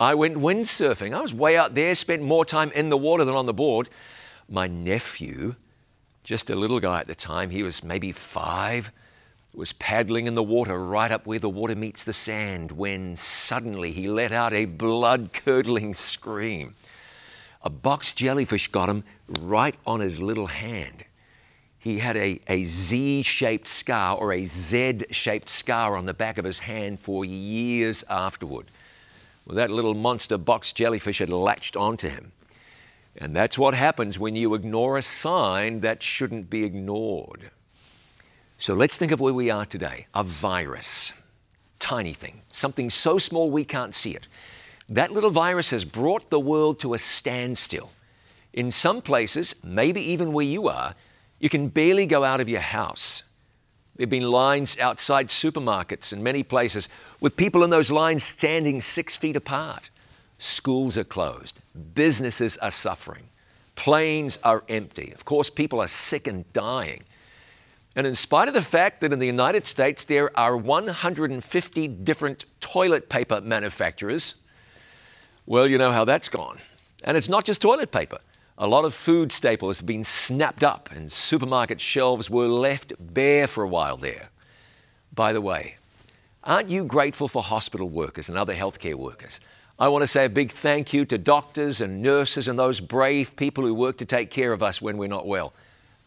I 0.00 0.14
went 0.14 0.36
windsurfing. 0.36 1.12
I 1.12 1.20
was 1.20 1.34
way 1.34 1.56
out 1.56 1.74
there, 1.74 1.94
spent 1.94 2.22
more 2.22 2.44
time 2.44 2.70
in 2.72 2.88
the 2.88 2.96
water 2.96 3.24
than 3.24 3.34
on 3.34 3.46
the 3.46 3.54
board. 3.54 3.88
My 4.48 4.68
nephew, 4.68 5.56
just 6.22 6.50
a 6.50 6.54
little 6.54 6.78
guy 6.78 7.00
at 7.00 7.08
the 7.08 7.14
time, 7.14 7.50
he 7.50 7.62
was 7.64 7.82
maybe 7.82 8.12
five, 8.12 8.92
was 9.52 9.72
paddling 9.72 10.28
in 10.28 10.36
the 10.36 10.42
water 10.42 10.78
right 10.78 11.10
up 11.10 11.26
where 11.26 11.40
the 11.40 11.48
water 11.48 11.74
meets 11.74 12.04
the 12.04 12.12
sand 12.12 12.70
when 12.70 13.16
suddenly 13.16 13.90
he 13.90 14.06
let 14.06 14.30
out 14.30 14.52
a 14.52 14.66
blood 14.66 15.32
curdling 15.32 15.94
scream. 15.94 16.76
A 17.62 17.70
box 17.70 18.12
jellyfish 18.12 18.68
got 18.68 18.88
him 18.88 19.02
right 19.40 19.74
on 19.84 19.98
his 19.98 20.20
little 20.20 20.46
hand. 20.46 21.04
He 21.80 21.98
had 21.98 22.16
a, 22.16 22.40
a 22.46 22.62
Z 22.62 23.22
shaped 23.22 23.66
scar 23.66 24.16
or 24.16 24.32
a 24.32 24.46
Z 24.46 25.00
shaped 25.10 25.48
scar 25.48 25.96
on 25.96 26.06
the 26.06 26.14
back 26.14 26.38
of 26.38 26.44
his 26.44 26.60
hand 26.60 27.00
for 27.00 27.24
years 27.24 28.04
afterward. 28.08 28.66
Well, 29.48 29.56
that 29.56 29.70
little 29.70 29.94
monster 29.94 30.36
box 30.36 30.74
jellyfish 30.74 31.20
had 31.20 31.30
latched 31.30 31.74
onto 31.74 32.10
him. 32.10 32.32
And 33.16 33.34
that's 33.34 33.56
what 33.56 33.72
happens 33.72 34.18
when 34.18 34.36
you 34.36 34.52
ignore 34.54 34.98
a 34.98 35.02
sign 35.02 35.80
that 35.80 36.02
shouldn't 36.02 36.50
be 36.50 36.64
ignored. 36.64 37.50
So 38.58 38.74
let's 38.74 38.98
think 38.98 39.10
of 39.10 39.20
where 39.20 39.32
we 39.32 39.50
are 39.50 39.64
today 39.64 40.06
a 40.14 40.22
virus, 40.22 41.14
tiny 41.78 42.12
thing, 42.12 42.42
something 42.52 42.90
so 42.90 43.16
small 43.16 43.50
we 43.50 43.64
can't 43.64 43.94
see 43.94 44.14
it. 44.14 44.28
That 44.86 45.12
little 45.12 45.30
virus 45.30 45.70
has 45.70 45.84
brought 45.84 46.28
the 46.28 46.38
world 46.38 46.78
to 46.80 46.92
a 46.92 46.98
standstill. 46.98 47.90
In 48.52 48.70
some 48.70 49.00
places, 49.00 49.56
maybe 49.64 50.02
even 50.10 50.34
where 50.34 50.44
you 50.44 50.68
are, 50.68 50.94
you 51.38 51.48
can 51.48 51.68
barely 51.68 52.04
go 52.04 52.22
out 52.22 52.40
of 52.40 52.48
your 52.50 52.60
house. 52.60 53.22
There 53.98 54.04
have 54.04 54.10
been 54.10 54.30
lines 54.30 54.78
outside 54.78 55.26
supermarkets 55.26 56.12
in 56.12 56.22
many 56.22 56.44
places 56.44 56.88
with 57.18 57.36
people 57.36 57.64
in 57.64 57.70
those 57.70 57.90
lines 57.90 58.22
standing 58.22 58.80
six 58.80 59.16
feet 59.16 59.34
apart. 59.34 59.90
Schools 60.38 60.96
are 60.96 61.02
closed. 61.02 61.58
Businesses 61.96 62.56
are 62.58 62.70
suffering. 62.70 63.24
Planes 63.74 64.38
are 64.44 64.62
empty. 64.68 65.10
Of 65.12 65.24
course, 65.24 65.50
people 65.50 65.80
are 65.80 65.88
sick 65.88 66.28
and 66.28 66.50
dying. 66.52 67.02
And 67.96 68.06
in 68.06 68.14
spite 68.14 68.46
of 68.46 68.54
the 68.54 68.62
fact 68.62 69.00
that 69.00 69.12
in 69.12 69.18
the 69.18 69.26
United 69.26 69.66
States 69.66 70.04
there 70.04 70.30
are 70.38 70.56
150 70.56 71.88
different 71.88 72.44
toilet 72.60 73.08
paper 73.08 73.40
manufacturers, 73.40 74.36
well, 75.44 75.66
you 75.66 75.76
know 75.76 75.90
how 75.90 76.04
that's 76.04 76.28
gone. 76.28 76.58
And 77.02 77.16
it's 77.16 77.28
not 77.28 77.44
just 77.44 77.60
toilet 77.60 77.90
paper. 77.90 78.20
A 78.60 78.66
lot 78.66 78.84
of 78.84 78.92
food 78.92 79.30
staples 79.30 79.78
have 79.78 79.86
been 79.86 80.02
snapped 80.02 80.64
up, 80.64 80.90
and 80.90 81.12
supermarket 81.12 81.80
shelves 81.80 82.28
were 82.28 82.48
left 82.48 82.92
bare 82.98 83.46
for 83.46 83.62
a 83.62 83.68
while 83.68 83.96
there. 83.96 84.30
By 85.14 85.32
the 85.32 85.40
way, 85.40 85.76
aren't 86.42 86.68
you 86.68 86.84
grateful 86.84 87.28
for 87.28 87.40
hospital 87.40 87.88
workers 87.88 88.28
and 88.28 88.36
other 88.36 88.56
healthcare 88.56 88.96
workers? 88.96 89.38
I 89.78 89.86
want 89.86 90.02
to 90.02 90.08
say 90.08 90.24
a 90.24 90.28
big 90.28 90.50
thank 90.50 90.92
you 90.92 91.04
to 91.04 91.16
doctors 91.16 91.80
and 91.80 92.02
nurses 92.02 92.48
and 92.48 92.58
those 92.58 92.80
brave 92.80 93.36
people 93.36 93.62
who 93.62 93.72
work 93.72 93.96
to 93.98 94.04
take 94.04 94.32
care 94.32 94.52
of 94.52 94.60
us 94.60 94.82
when 94.82 94.98
we're 94.98 95.06
not 95.06 95.28
well. 95.28 95.52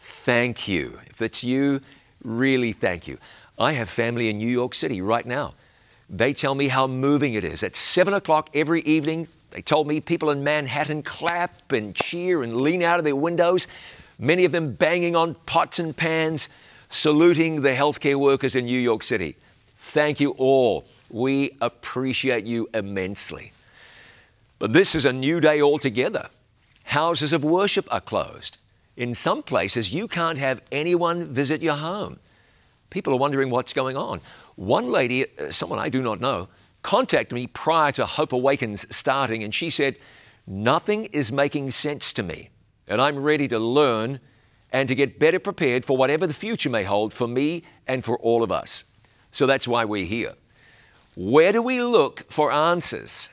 Thank 0.02 0.68
you. 0.68 1.00
If 1.10 1.20
that's 1.20 1.46
you, 1.46 1.80
really 2.22 2.74
thank 2.74 3.08
you. 3.08 3.18
I 3.58 3.72
have 3.74 3.88
family 3.88 4.28
in 4.28 4.36
New 4.36 4.50
York 4.50 4.76
City 4.76 5.02
right 5.02 5.26
now. 5.26 5.54
They 6.10 6.34
tell 6.34 6.56
me 6.56 6.68
how 6.68 6.86
moving 6.86 7.34
it 7.34 7.46
is. 7.46 7.64
At 7.64 7.78
7 7.78 8.14
o'clock 8.14 8.50
every 8.54 8.82
evening, 8.82 9.30
they 9.52 9.62
told 9.62 9.88
me 9.88 10.00
people 10.00 10.32
in 10.32 10.44
Manhattan 10.44 11.04
clap 11.04 11.72
and 11.72 11.96
cheer 11.96 12.42
and 12.42 12.58
lean 12.62 12.82
out 12.82 13.00
of 13.00 13.06
their 13.06 13.16
windows, 13.16 13.68
many 14.18 14.46
of 14.46 14.52
them 14.52 14.74
banging 14.74 15.16
on 15.16 15.36
pots 15.46 15.78
and 15.78 15.96
pans, 15.96 16.50
saluting 16.90 17.62
the 17.62 17.70
healthcare 17.74 18.16
workers 18.16 18.56
in 18.56 18.66
New 18.66 18.80
York 18.80 19.04
City. 19.04 19.36
Thank 19.78 20.20
you 20.20 20.32
all. 20.32 20.86
We 21.10 21.58
appreciate 21.60 22.46
you 22.46 22.70
immensely. 22.74 23.52
But 24.58 24.74
this 24.74 24.96
is 24.96 25.06
a 25.06 25.14
new 25.14 25.40
day 25.42 25.62
altogether. 25.62 26.30
Houses 26.86 27.34
of 27.34 27.44
worship 27.44 27.88
are 27.92 28.02
closed. 28.02 28.58
In 28.96 29.16
some 29.16 29.44
places, 29.44 29.94
you 29.94 30.08
can't 30.08 30.38
have 30.38 30.62
anyone 30.72 31.26
visit 31.26 31.62
your 31.62 31.76
home. 31.76 32.20
People 32.90 33.14
are 33.14 33.18
wondering 33.18 33.50
what's 33.50 33.74
going 33.74 33.98
on. 33.98 34.22
One 34.56 34.90
lady, 34.90 35.26
uh, 35.40 35.52
someone 35.52 35.80
I 35.80 35.90
do 35.90 36.02
not 36.02 36.20
know, 36.20 36.50
contacted 36.84 37.34
me 37.34 37.48
prior 37.48 37.92
to 37.94 38.06
Hope 38.06 38.34
Awakens 38.34 38.86
starting, 38.96 39.44
and 39.44 39.54
she 39.54 39.70
said, 39.70 39.96
Nothing 40.48 41.06
is 41.06 41.32
making 41.32 41.72
sense 41.72 42.12
to 42.14 42.24
me, 42.24 42.50
and 42.88 43.02
I'm 43.02 43.20
ready 43.20 43.48
to 43.48 43.60
learn 43.60 44.20
and 44.72 44.88
to 44.88 44.96
get 44.96 45.20
better 45.20 45.40
prepared 45.40 45.86
for 45.86 45.98
whatever 45.98 46.26
the 46.26 46.34
future 46.34 46.70
may 46.70 46.84
hold 46.84 47.14
for 47.14 47.28
me 47.28 47.64
and 47.88 48.04
for 48.04 48.18
all 48.20 48.42
of 48.42 48.52
us. 48.52 48.86
So 49.32 49.46
that's 49.46 49.68
why 49.68 49.86
we're 49.86 50.06
here. 50.06 50.34
Where 51.16 51.52
do 51.52 51.62
we 51.62 51.82
look 51.82 52.32
for 52.32 52.52
answers? 52.52 53.30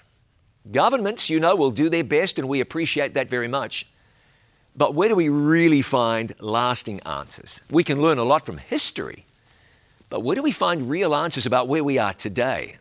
Governments, 0.70 1.30
you 1.30 1.40
know, 1.40 1.54
will 1.56 1.70
do 1.70 1.88
their 1.88 2.04
best, 2.04 2.38
and 2.38 2.48
we 2.48 2.60
appreciate 2.60 3.14
that 3.14 3.30
very 3.30 3.48
much. 3.48 3.86
But 4.76 4.94
where 4.94 5.08
do 5.08 5.14
we 5.14 5.28
really 5.28 5.82
find 5.82 6.34
lasting 6.40 7.00
answers? 7.00 7.60
We 7.70 7.84
can 7.84 8.02
learn 8.02 8.18
a 8.18 8.24
lot 8.24 8.44
from 8.44 8.58
history, 8.58 9.24
but 10.10 10.22
where 10.22 10.36
do 10.36 10.42
we 10.42 10.52
find 10.52 10.90
real 10.90 11.14
answers 11.14 11.46
about 11.46 11.68
where 11.68 11.84
we 11.84 11.98
are 11.98 12.14
today? 12.14 12.76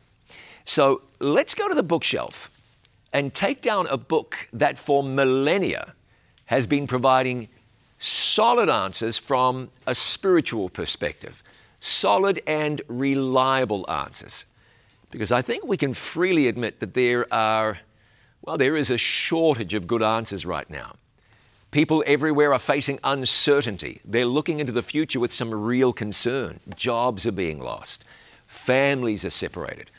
So 0.67 1.01
let's 1.19 1.55
go 1.55 1.69
to 1.69 1.73
the 1.73 1.81
bookshelf 1.81 2.51
and 3.13 3.33
take 3.33 3.61
down 3.61 3.87
a 3.87 3.95
book 3.95 4.49
that 4.51 4.77
for 4.77 5.01
millennia 5.01 5.93
has 6.47 6.67
been 6.67 6.87
providing 6.87 7.47
solid 7.99 8.69
answers 8.69 9.17
from 9.17 9.71
a 9.87 9.95
spiritual 9.95 10.67
perspective, 10.67 11.41
solid 11.79 12.41
and 12.45 12.81
reliable 12.89 13.89
answers. 13.89 14.43
Because 15.09 15.31
I 15.31 15.41
think 15.41 15.65
we 15.65 15.77
can 15.77 15.93
freely 15.93 16.49
admit 16.49 16.81
that 16.81 16.95
there 16.95 17.33
are, 17.33 17.77
well, 18.41 18.57
there 18.57 18.75
is 18.75 18.89
a 18.89 18.97
shortage 18.97 19.73
of 19.73 19.87
good 19.87 20.03
answers 20.03 20.45
right 20.45 20.69
now. 20.69 20.95
People 21.71 22.03
everywhere 22.05 22.53
are 22.53 22.59
facing 22.59 22.99
uncertainty. 23.05 24.01
They're 24.03 24.25
looking 24.25 24.59
into 24.59 24.73
the 24.73 24.83
future 24.83 25.21
with 25.21 25.31
some 25.31 25.53
real 25.53 25.93
concern. 25.93 26.59
Jobs 26.75 27.25
are 27.25 27.31
being 27.31 27.59
lost, 27.59 28.03
families 28.47 29.23
are 29.23 29.29
separated. 29.29 29.91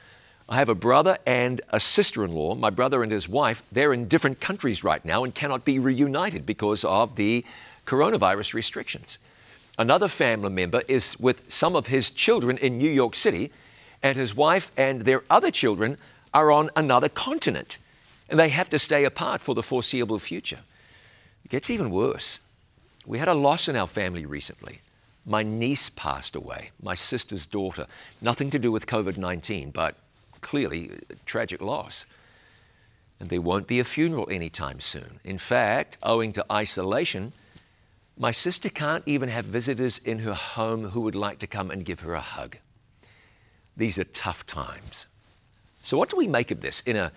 I 0.48 0.56
have 0.56 0.70
a 0.70 0.74
brother 0.74 1.18
and 1.26 1.60
a 1.70 1.78
sister 1.78 2.24
in 2.24 2.32
law. 2.32 2.54
My 2.54 2.70
brother 2.70 3.02
and 3.02 3.12
his 3.12 3.28
wife, 3.28 3.62
they're 3.70 3.92
in 3.92 4.08
different 4.08 4.40
countries 4.40 4.82
right 4.82 5.04
now 5.04 5.22
and 5.22 5.34
cannot 5.34 5.66
be 5.66 5.78
reunited 5.78 6.46
because 6.46 6.84
of 6.84 7.16
the 7.16 7.44
coronavirus 7.84 8.54
restrictions. 8.54 9.18
Another 9.78 10.08
family 10.08 10.48
member 10.48 10.82
is 10.88 11.20
with 11.20 11.52
some 11.52 11.76
of 11.76 11.88
his 11.88 12.10
children 12.10 12.56
in 12.58 12.78
New 12.78 12.90
York 12.90 13.14
City 13.14 13.52
and 14.02 14.16
his 14.16 14.34
wife 14.34 14.72
and 14.76 15.02
their 15.02 15.22
other 15.28 15.50
children 15.50 15.98
are 16.32 16.50
on 16.50 16.70
another 16.76 17.08
continent, 17.08 17.78
and 18.28 18.38
they 18.38 18.48
have 18.48 18.70
to 18.70 18.78
stay 18.78 19.04
apart 19.04 19.40
for 19.40 19.54
the 19.54 19.62
foreseeable 19.62 20.18
future. 20.18 20.60
It 21.44 21.50
gets 21.50 21.70
even 21.70 21.90
worse. 21.90 22.40
We 23.06 23.18
had 23.18 23.28
a 23.28 23.34
loss 23.34 23.68
in 23.68 23.76
our 23.76 23.86
family 23.86 24.24
recently. 24.24 24.80
My 25.26 25.42
niece 25.42 25.90
passed 25.90 26.36
away, 26.36 26.70
my 26.82 26.94
sister's 26.94 27.44
daughter. 27.44 27.86
Nothing 28.20 28.50
to 28.50 28.58
do 28.58 28.72
with 28.72 28.86
COVID 28.86 29.18
19, 29.18 29.70
but 29.70 29.94
clearly 30.40 30.92
tragic 31.26 31.60
loss. 31.60 32.04
And 33.20 33.30
there 33.30 33.40
won't 33.40 33.66
be 33.66 33.80
a 33.80 33.84
funeral 33.84 34.28
anytime 34.30 34.80
soon. 34.80 35.20
In 35.24 35.38
fact, 35.38 35.98
owing 36.02 36.32
to 36.34 36.44
isolation, 36.50 37.32
my 38.16 38.32
sister 38.32 38.68
can't 38.68 39.02
even 39.06 39.28
have 39.28 39.44
visitors 39.44 39.98
in 39.98 40.20
her 40.20 40.34
home 40.34 40.90
who 40.90 41.00
would 41.00 41.14
like 41.14 41.38
to 41.40 41.46
come 41.46 41.70
and 41.70 41.84
give 41.84 42.00
her 42.00 42.14
a 42.14 42.20
hug. 42.20 42.56
These 43.76 43.98
are 43.98 44.04
tough 44.04 44.46
times. 44.46 45.06
So, 45.82 45.96
what 45.96 46.10
do 46.10 46.16
we 46.16 46.26
make 46.26 46.50
of 46.50 46.60
this 46.60 46.80
in 46.82 46.96
a, 46.96 47.12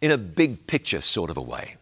in 0.00 0.10
a 0.10 0.18
big 0.18 0.66
picture 0.66 1.00
sort 1.00 1.30
of 1.30 1.36
a 1.36 1.42
way? 1.42 1.76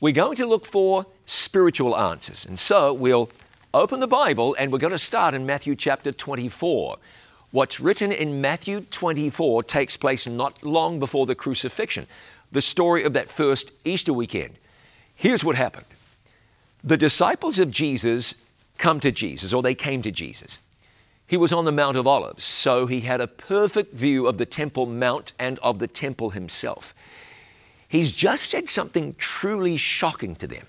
We're 0.00 0.12
going 0.12 0.36
to 0.36 0.46
look 0.46 0.66
for 0.66 1.06
spiritual 1.26 1.96
answers. 1.96 2.44
And 2.44 2.58
so 2.58 2.92
we'll 2.92 3.30
open 3.72 4.00
the 4.00 4.06
Bible 4.06 4.54
and 4.58 4.70
we're 4.72 4.78
going 4.78 4.90
to 4.90 4.98
start 4.98 5.34
in 5.34 5.46
Matthew 5.46 5.74
chapter 5.76 6.12
24. 6.12 6.98
What's 7.54 7.78
written 7.78 8.10
in 8.10 8.40
Matthew 8.40 8.80
24 8.80 9.62
takes 9.62 9.96
place 9.96 10.26
not 10.26 10.64
long 10.64 10.98
before 10.98 11.24
the 11.24 11.36
crucifixion, 11.36 12.08
the 12.50 12.60
story 12.60 13.04
of 13.04 13.12
that 13.12 13.30
first 13.30 13.70
Easter 13.84 14.12
weekend. 14.12 14.54
Here's 15.14 15.44
what 15.44 15.54
happened 15.54 15.86
the 16.82 16.96
disciples 16.96 17.60
of 17.60 17.70
Jesus 17.70 18.42
come 18.76 18.98
to 18.98 19.12
Jesus, 19.12 19.52
or 19.52 19.62
they 19.62 19.76
came 19.76 20.02
to 20.02 20.10
Jesus. 20.10 20.58
He 21.28 21.36
was 21.36 21.52
on 21.52 21.64
the 21.64 21.70
Mount 21.70 21.96
of 21.96 22.08
Olives, 22.08 22.42
so 22.42 22.86
he 22.86 23.02
had 23.02 23.20
a 23.20 23.28
perfect 23.28 23.94
view 23.94 24.26
of 24.26 24.38
the 24.38 24.46
Temple 24.46 24.86
Mount 24.86 25.32
and 25.38 25.60
of 25.60 25.78
the 25.78 25.86
temple 25.86 26.30
himself. 26.30 26.92
He's 27.86 28.14
just 28.14 28.46
said 28.46 28.68
something 28.68 29.14
truly 29.16 29.76
shocking 29.76 30.34
to 30.34 30.48
them. 30.48 30.66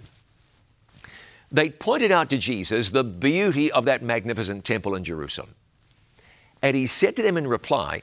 They 1.51 1.71
pointed 1.71 2.11
out 2.11 2.29
to 2.29 2.37
Jesus 2.37 2.91
the 2.91 3.03
beauty 3.03 3.71
of 3.71 3.85
that 3.85 4.03
magnificent 4.03 4.63
temple 4.63 4.93
in 4.93 5.03
Jerusalem. 5.03 5.55
And 6.65 6.75
he 6.75 6.87
said 6.87 7.15
to 7.17 7.21
them 7.21 7.37
in 7.37 7.47
reply, 7.47 8.01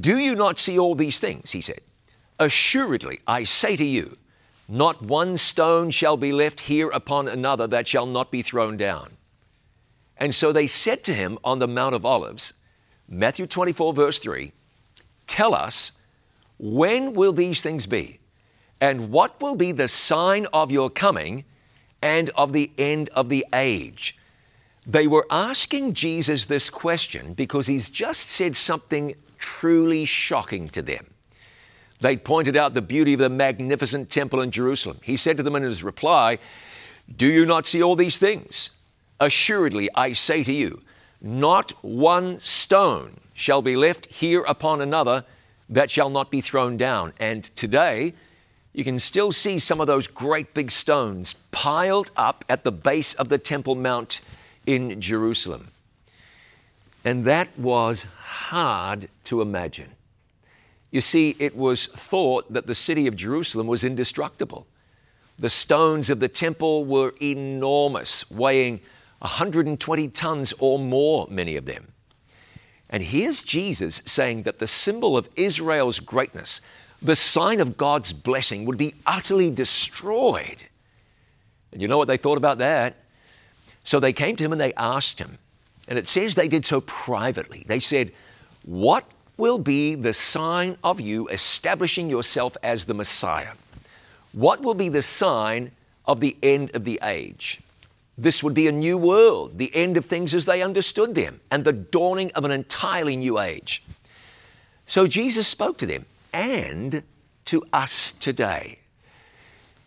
Do 0.00 0.16
you 0.16 0.34
not 0.34 0.58
see 0.58 0.78
all 0.78 0.94
these 0.94 1.20
things? 1.20 1.52
He 1.52 1.60
said, 1.60 1.82
Assuredly, 2.38 3.20
I 3.26 3.44
say 3.44 3.76
to 3.76 3.84
you, 3.84 4.16
not 4.66 5.02
one 5.02 5.36
stone 5.36 5.90
shall 5.90 6.16
be 6.16 6.32
left 6.32 6.60
here 6.60 6.88
upon 6.88 7.28
another 7.28 7.66
that 7.66 7.86
shall 7.86 8.06
not 8.06 8.30
be 8.30 8.40
thrown 8.40 8.78
down. 8.78 9.18
And 10.16 10.34
so 10.34 10.52
they 10.52 10.66
said 10.66 11.04
to 11.04 11.12
him 11.12 11.38
on 11.44 11.58
the 11.58 11.68
Mount 11.68 11.94
of 11.94 12.06
Olives, 12.06 12.54
Matthew 13.06 13.46
24, 13.46 13.92
verse 13.92 14.18
3, 14.18 14.52
Tell 15.26 15.54
us, 15.54 15.92
when 16.58 17.12
will 17.12 17.34
these 17.34 17.60
things 17.60 17.84
be? 17.84 18.20
And 18.80 19.10
what 19.10 19.38
will 19.38 19.54
be 19.54 19.70
the 19.70 19.86
sign 19.86 20.46
of 20.54 20.70
your 20.70 20.88
coming 20.88 21.44
and 22.00 22.30
of 22.30 22.54
the 22.54 22.70
end 22.78 23.10
of 23.10 23.28
the 23.28 23.44
age? 23.52 24.17
They 24.88 25.06
were 25.06 25.26
asking 25.28 25.92
Jesus 25.92 26.46
this 26.46 26.70
question 26.70 27.34
because 27.34 27.66
he's 27.66 27.90
just 27.90 28.30
said 28.30 28.56
something 28.56 29.14
truly 29.38 30.06
shocking 30.06 30.66
to 30.68 30.80
them. 30.80 31.08
They 32.00 32.16
pointed 32.16 32.56
out 32.56 32.72
the 32.72 32.80
beauty 32.80 33.12
of 33.12 33.20
the 33.20 33.28
magnificent 33.28 34.08
temple 34.08 34.40
in 34.40 34.50
Jerusalem. 34.50 34.98
He 35.02 35.18
said 35.18 35.36
to 35.36 35.42
them 35.42 35.56
in 35.56 35.62
his 35.62 35.84
reply, 35.84 36.38
Do 37.14 37.26
you 37.26 37.44
not 37.44 37.66
see 37.66 37.82
all 37.82 37.96
these 37.96 38.16
things? 38.16 38.70
Assuredly, 39.20 39.90
I 39.94 40.14
say 40.14 40.42
to 40.42 40.52
you, 40.52 40.80
not 41.20 41.72
one 41.84 42.40
stone 42.40 43.20
shall 43.34 43.60
be 43.60 43.76
left 43.76 44.06
here 44.06 44.42
upon 44.42 44.80
another 44.80 45.24
that 45.68 45.90
shall 45.90 46.08
not 46.08 46.30
be 46.30 46.40
thrown 46.40 46.78
down. 46.78 47.12
And 47.20 47.44
today, 47.56 48.14
you 48.72 48.84
can 48.84 48.98
still 48.98 49.32
see 49.32 49.58
some 49.58 49.80
of 49.80 49.86
those 49.86 50.06
great 50.06 50.54
big 50.54 50.70
stones 50.70 51.34
piled 51.50 52.10
up 52.16 52.44
at 52.48 52.64
the 52.64 52.72
base 52.72 53.12
of 53.14 53.28
the 53.28 53.38
Temple 53.38 53.74
Mount 53.74 54.20
in 54.68 55.00
Jerusalem. 55.00 55.68
And 57.02 57.24
that 57.24 57.48
was 57.58 58.04
hard 58.04 59.08
to 59.24 59.40
imagine. 59.40 59.88
You 60.90 61.00
see, 61.00 61.34
it 61.38 61.56
was 61.56 61.86
thought 61.86 62.52
that 62.52 62.66
the 62.66 62.74
city 62.74 63.06
of 63.06 63.16
Jerusalem 63.16 63.66
was 63.66 63.82
indestructible. 63.82 64.66
The 65.38 65.48
stones 65.48 66.10
of 66.10 66.20
the 66.20 66.28
temple 66.28 66.84
were 66.84 67.14
enormous, 67.22 68.30
weighing 68.30 68.80
120 69.20 70.08
tons 70.08 70.52
or 70.58 70.78
more, 70.78 71.26
many 71.30 71.56
of 71.56 71.64
them. 71.64 71.92
And 72.90 73.02
here's 73.02 73.42
Jesus 73.42 74.02
saying 74.04 74.42
that 74.42 74.58
the 74.58 74.66
symbol 74.66 75.16
of 75.16 75.30
Israel's 75.34 75.98
greatness, 75.98 76.60
the 77.00 77.16
sign 77.16 77.60
of 77.60 77.78
God's 77.78 78.12
blessing, 78.12 78.66
would 78.66 78.78
be 78.78 78.94
utterly 79.06 79.50
destroyed. 79.50 80.64
And 81.72 81.80
you 81.80 81.88
know 81.88 81.96
what 81.96 82.08
they 82.08 82.16
thought 82.18 82.38
about 82.38 82.58
that? 82.58 82.96
So 83.88 83.98
they 84.00 84.12
came 84.12 84.36
to 84.36 84.44
him 84.44 84.52
and 84.52 84.60
they 84.60 84.74
asked 84.74 85.18
him. 85.18 85.38
And 85.88 85.98
it 85.98 86.10
says 86.10 86.34
they 86.34 86.46
did 86.46 86.66
so 86.66 86.82
privately. 86.82 87.64
They 87.66 87.80
said, 87.80 88.12
What 88.66 89.06
will 89.38 89.56
be 89.56 89.94
the 89.94 90.12
sign 90.12 90.76
of 90.84 91.00
you 91.00 91.26
establishing 91.28 92.10
yourself 92.10 92.54
as 92.62 92.84
the 92.84 92.92
Messiah? 92.92 93.54
What 94.32 94.60
will 94.60 94.74
be 94.74 94.90
the 94.90 95.00
sign 95.00 95.70
of 96.04 96.20
the 96.20 96.36
end 96.42 96.76
of 96.76 96.84
the 96.84 97.00
age? 97.02 97.60
This 98.18 98.42
would 98.42 98.52
be 98.52 98.68
a 98.68 98.72
new 98.72 98.98
world, 98.98 99.56
the 99.56 99.74
end 99.74 99.96
of 99.96 100.04
things 100.04 100.34
as 100.34 100.44
they 100.44 100.60
understood 100.60 101.14
them, 101.14 101.40
and 101.50 101.64
the 101.64 101.72
dawning 101.72 102.30
of 102.32 102.44
an 102.44 102.50
entirely 102.50 103.16
new 103.16 103.38
age. 103.38 103.82
So 104.86 105.06
Jesus 105.06 105.48
spoke 105.48 105.78
to 105.78 105.86
them 105.86 106.04
and 106.34 107.02
to 107.46 107.64
us 107.72 108.12
today. 108.12 108.80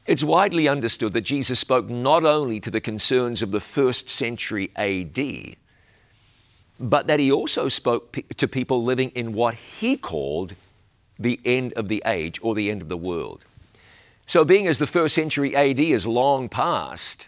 It's 0.07 0.23
widely 0.23 0.67
understood 0.67 1.13
that 1.13 1.21
Jesus 1.21 1.59
spoke 1.59 1.89
not 1.89 2.25
only 2.25 2.59
to 2.59 2.71
the 2.71 2.81
concerns 2.81 3.41
of 3.41 3.51
the 3.51 3.59
first 3.59 4.09
century 4.09 4.71
AD, 4.75 5.55
but 6.79 7.05
that 7.05 7.19
he 7.19 7.31
also 7.31 7.69
spoke 7.69 8.17
to 8.37 8.47
people 8.47 8.83
living 8.83 9.11
in 9.11 9.33
what 9.33 9.53
he 9.53 9.95
called 9.95 10.55
the 11.19 11.39
end 11.45 11.73
of 11.73 11.87
the 11.87 12.01
age 12.05 12.39
or 12.41 12.55
the 12.55 12.71
end 12.71 12.81
of 12.81 12.89
the 12.89 12.97
world. 12.97 13.45
So, 14.25 14.43
being 14.43 14.67
as 14.67 14.79
the 14.79 14.87
first 14.87 15.13
century 15.13 15.55
AD 15.55 15.79
is 15.79 16.07
long 16.07 16.49
past, 16.49 17.27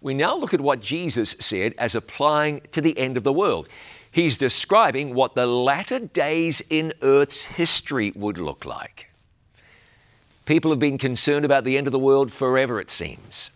we 0.00 0.14
now 0.14 0.36
look 0.36 0.54
at 0.54 0.60
what 0.60 0.80
Jesus 0.80 1.30
said 1.40 1.74
as 1.76 1.94
applying 1.94 2.62
to 2.72 2.80
the 2.80 2.96
end 2.98 3.16
of 3.16 3.24
the 3.24 3.32
world. 3.32 3.68
He's 4.10 4.38
describing 4.38 5.14
what 5.14 5.34
the 5.34 5.46
latter 5.46 5.98
days 5.98 6.62
in 6.70 6.92
Earth's 7.02 7.42
history 7.42 8.12
would 8.14 8.38
look 8.38 8.64
like. 8.64 9.07
People 10.48 10.70
have 10.70 10.80
been 10.80 10.96
concerned 10.96 11.44
about 11.44 11.64
the 11.64 11.76
end 11.76 11.86
of 11.86 11.92
the 11.92 11.98
world 11.98 12.32
forever, 12.32 12.80
it 12.80 12.90
seems. 12.90 13.50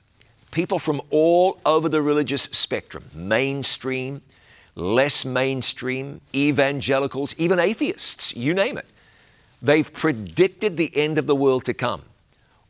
People 0.50 0.78
from 0.78 1.00
all 1.08 1.58
over 1.64 1.88
the 1.88 2.02
religious 2.02 2.42
spectrum, 2.42 3.04
mainstream, 3.14 4.20
less 4.74 5.24
mainstream, 5.24 6.20
evangelicals, 6.34 7.34
even 7.38 7.58
atheists, 7.58 8.36
you 8.36 8.52
name 8.52 8.76
it. 8.76 8.84
They've 9.62 9.90
predicted 9.90 10.76
the 10.76 10.94
end 10.94 11.16
of 11.16 11.26
the 11.26 11.34
world 11.34 11.64
to 11.64 11.72
come. 11.72 12.02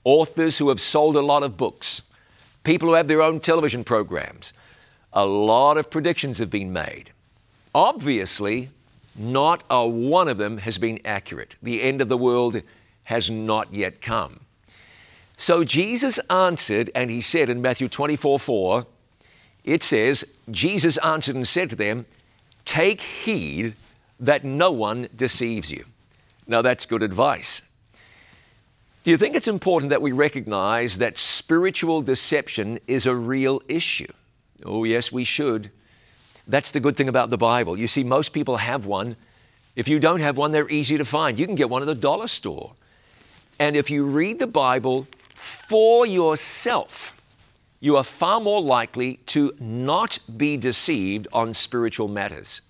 Authors 0.04 0.56
who 0.58 0.68
have 0.68 0.80
sold 0.80 1.16
a 1.16 1.20
lot 1.20 1.42
of 1.42 1.56
books, 1.56 2.02
people 2.62 2.90
who 2.90 2.94
have 2.94 3.08
their 3.08 3.22
own 3.22 3.40
television 3.40 3.82
programs. 3.82 4.52
A 5.12 5.26
lot 5.26 5.76
of 5.76 5.90
predictions 5.90 6.38
have 6.38 6.48
been 6.48 6.72
made. 6.72 7.10
Obviously, 7.74 8.68
not 9.16 9.64
a 9.68 9.84
one 9.84 10.28
of 10.28 10.38
them 10.38 10.58
has 10.58 10.78
been 10.78 11.00
accurate. 11.04 11.56
The 11.60 11.82
end 11.82 12.00
of 12.00 12.08
the 12.08 12.16
world 12.16 12.62
has 13.04 13.30
not 13.30 13.72
yet 13.72 14.00
come. 14.00 14.40
So 15.36 15.64
Jesus 15.64 16.18
answered, 16.30 16.90
and 16.94 17.10
he 17.10 17.20
said 17.20 17.50
in 17.50 17.62
Matthew 17.62 17.88
24 17.88 18.38
4, 18.38 18.86
it 19.64 19.82
says, 19.82 20.24
Jesus 20.50 20.96
answered 20.98 21.36
and 21.36 21.46
said 21.46 21.70
to 21.70 21.76
them, 21.76 22.06
Take 22.64 23.00
heed 23.00 23.74
that 24.20 24.44
no 24.44 24.70
one 24.70 25.08
deceives 25.16 25.70
you. 25.70 25.84
Now, 26.46 26.62
that's 26.62 26.86
good 26.86 27.02
advice. 27.02 27.62
Do 29.04 29.10
you 29.10 29.16
think 29.16 29.34
it's 29.34 29.48
important 29.48 29.90
that 29.90 30.02
we 30.02 30.12
recognize 30.12 30.98
that 30.98 31.18
spiritual 31.18 32.02
deception 32.02 32.78
is 32.86 33.06
a 33.06 33.14
real 33.14 33.62
issue? 33.68 34.12
Oh, 34.64 34.84
yes, 34.84 35.10
we 35.10 35.24
should. 35.24 35.70
That's 36.46 36.70
the 36.70 36.80
good 36.80 36.96
thing 36.96 37.08
about 37.08 37.30
the 37.30 37.36
Bible. 37.36 37.78
You 37.78 37.88
see, 37.88 38.04
most 38.04 38.32
people 38.32 38.58
have 38.58 38.86
one. 38.86 39.16
If 39.74 39.88
you 39.88 39.98
don't 39.98 40.20
have 40.20 40.36
one, 40.36 40.52
they're 40.52 40.68
easy 40.68 40.98
to 40.98 41.04
find. 41.04 41.38
You 41.38 41.46
can 41.46 41.54
get 41.56 41.70
one 41.70 41.82
at 41.82 41.86
the 41.86 41.94
dollar 41.94 42.28
store. 42.28 42.74
And 43.62 43.76
if 43.76 43.90
you 43.90 44.06
read 44.06 44.40
the 44.40 44.48
Bible 44.48 45.06
for 45.36 46.04
yourself, 46.04 47.14
you 47.78 47.96
are 47.96 48.02
far 48.02 48.40
more 48.40 48.60
likely 48.60 49.20
to 49.26 49.54
not 49.60 50.18
be 50.36 50.56
deceived 50.56 51.28
on 51.32 51.54
spiritual 51.54 52.08
matters. 52.08 52.60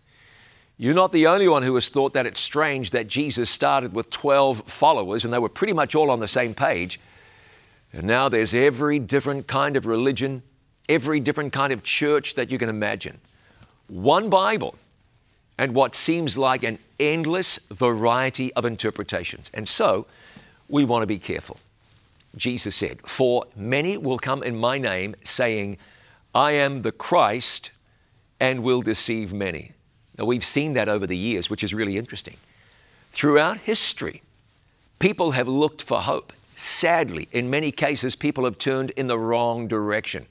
You're 0.77 0.93
not 0.93 1.13
the 1.13 1.29
only 1.29 1.49
one 1.49 1.63
who 1.63 1.75
has 1.77 1.89
thought 1.89 2.13
that 2.13 2.27
it's 2.27 2.41
strange 2.41 2.91
that 2.91 3.09
Jesus 3.09 3.49
started 3.49 3.95
with 3.95 4.11
12 4.11 4.65
followers 4.67 5.25
and 5.25 5.33
they 5.33 5.39
were 5.39 5.49
pretty 5.49 5.73
much 5.73 5.95
all 5.95 6.11
on 6.11 6.21
the 6.21 6.29
same 6.29 6.53
page. 6.53 7.01
And 7.95 8.05
now 8.05 8.29
there's 8.29 8.53
every 8.53 8.99
different 8.99 9.47
kind 9.47 9.79
of 9.79 9.87
religion, 9.87 10.43
every 10.91 11.21
different 11.21 11.55
kind 11.55 11.73
of 11.73 11.83
church 11.83 12.35
that 12.35 12.51
you 12.51 12.59
can 12.59 12.69
imagine. 12.69 13.19
One 13.89 14.29
Bible 14.29 14.75
and 15.57 15.75
what 15.75 15.95
seems 15.95 16.37
like 16.37 16.63
an 16.63 16.79
endless 17.01 17.57
variety 17.71 18.53
of 18.53 18.67
interpretations. 18.67 19.51
And 19.55 19.67
so 19.67 20.07
we 20.73 20.87
want 20.87 21.03
to 21.03 21.07
be 21.07 21.19
careful. 21.19 21.59
Jesus 22.37 22.75
said, 22.75 22.99
For 23.03 23.45
many 23.55 23.99
will 23.99 24.19
come 24.19 24.43
in 24.43 24.57
my 24.57 24.79
name, 24.79 25.15
saying, 25.23 25.77
I 26.35 26.53
am 26.53 26.81
the 26.81 26.91
Christ, 26.91 27.71
and 28.41 28.63
will 28.63 28.81
deceive 28.81 29.35
many. 29.35 29.73
Now, 30.19 30.25
we've 30.25 30.45
seen 30.45 30.73
that 30.73 30.89
over 30.89 31.07
the 31.07 31.17
years, 31.17 31.51
which 31.51 31.63
is 31.63 31.75
really 31.75 31.99
interesting. 31.99 32.39
Throughout 33.13 33.59
history, 33.59 34.23
people 34.99 35.33
have 35.33 35.47
looked 35.47 35.83
for 35.83 36.01
hope. 36.01 36.33
Sadly, 36.57 37.29
in 37.33 37.51
many 37.51 37.71
cases, 37.71 38.17
people 38.17 38.45
have 38.45 38.57
turned 38.57 38.91
in 38.91 39.09
the 39.09 39.19
wrong 39.19 39.69
direction. 39.69 40.27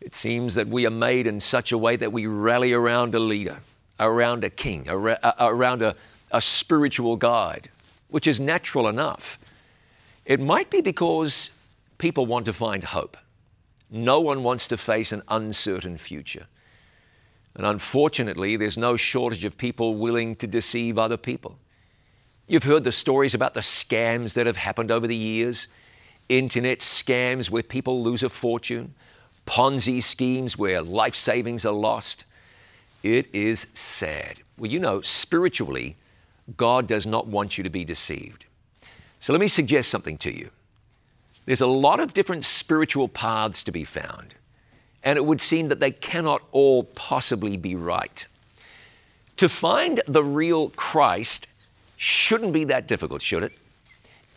It 0.00 0.16
seems 0.16 0.54
that 0.54 0.66
we 0.66 0.86
are 0.86 0.90
made 0.90 1.28
in 1.28 1.38
such 1.38 1.70
a 1.70 1.78
way 1.78 1.94
that 1.96 2.12
we 2.12 2.26
rally 2.26 2.72
around 2.72 3.14
a 3.14 3.20
leader, 3.20 3.60
around 4.00 4.42
a 4.42 4.50
king, 4.50 4.88
around 4.88 5.82
a, 5.82 5.94
a 6.32 6.42
spiritual 6.42 7.16
guide, 7.16 7.68
which 8.10 8.26
is 8.26 8.40
natural 8.40 8.88
enough. 8.88 9.38
It 10.24 10.40
might 10.40 10.70
be 10.70 10.80
because 10.80 11.50
people 11.98 12.26
want 12.26 12.44
to 12.46 12.52
find 12.52 12.84
hope. 12.84 13.16
No 13.90 14.20
one 14.20 14.42
wants 14.42 14.68
to 14.68 14.76
face 14.76 15.12
an 15.12 15.22
uncertain 15.28 15.98
future. 15.98 16.46
And 17.56 17.66
unfortunately, 17.66 18.56
there's 18.56 18.78
no 18.78 18.96
shortage 18.96 19.44
of 19.44 19.58
people 19.58 19.96
willing 19.96 20.36
to 20.36 20.46
deceive 20.46 20.98
other 20.98 21.16
people. 21.16 21.58
You've 22.46 22.64
heard 22.64 22.84
the 22.84 22.92
stories 22.92 23.34
about 23.34 23.54
the 23.54 23.60
scams 23.60 24.34
that 24.34 24.46
have 24.46 24.56
happened 24.56 24.90
over 24.90 25.06
the 25.06 25.16
years 25.16 25.66
internet 26.28 26.78
scams 26.78 27.50
where 27.50 27.62
people 27.62 28.02
lose 28.02 28.22
a 28.22 28.28
fortune, 28.28 28.94
Ponzi 29.46 30.00
schemes 30.00 30.56
where 30.56 30.80
life 30.80 31.16
savings 31.16 31.64
are 31.64 31.72
lost. 31.72 32.24
It 33.02 33.26
is 33.34 33.66
sad. 33.74 34.36
Well, 34.56 34.70
you 34.70 34.78
know, 34.78 35.00
spiritually, 35.00 35.96
God 36.56 36.86
does 36.86 37.06
not 37.06 37.26
want 37.26 37.58
you 37.58 37.64
to 37.64 37.70
be 37.70 37.84
deceived. 37.84 38.46
So 39.20 39.32
let 39.32 39.40
me 39.40 39.48
suggest 39.48 39.90
something 39.90 40.18
to 40.18 40.36
you. 40.36 40.50
There's 41.46 41.60
a 41.60 41.66
lot 41.66 42.00
of 42.00 42.14
different 42.14 42.44
spiritual 42.44 43.08
paths 43.08 43.62
to 43.64 43.72
be 43.72 43.84
found 43.84 44.34
and 45.02 45.16
it 45.16 45.24
would 45.24 45.40
seem 45.40 45.68
that 45.68 45.80
they 45.80 45.90
cannot 45.90 46.42
all 46.52 46.84
possibly 46.84 47.56
be 47.56 47.74
right. 47.74 48.26
To 49.38 49.48
find 49.48 50.02
the 50.06 50.22
real 50.22 50.70
Christ 50.70 51.46
shouldn't 51.96 52.52
be 52.52 52.64
that 52.64 52.86
difficult, 52.86 53.22
should 53.22 53.42
it? 53.42 53.52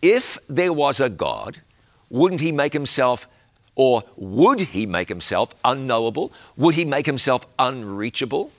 If 0.02 0.38
there 0.48 0.74
was 0.74 1.00
a 1.00 1.10
God, 1.10 1.62
wouldn't 2.10 2.42
he 2.42 2.52
make 2.52 2.74
himself, 2.74 3.28
or 3.76 4.04
would 4.16 4.60
he 4.60 4.86
make 4.86 5.10
himself 5.10 5.54
unknowable? 5.66 6.32
Would 6.56 6.76
he 6.76 6.86
make 6.86 7.06
himself 7.06 7.46
unreachable? 7.60 8.52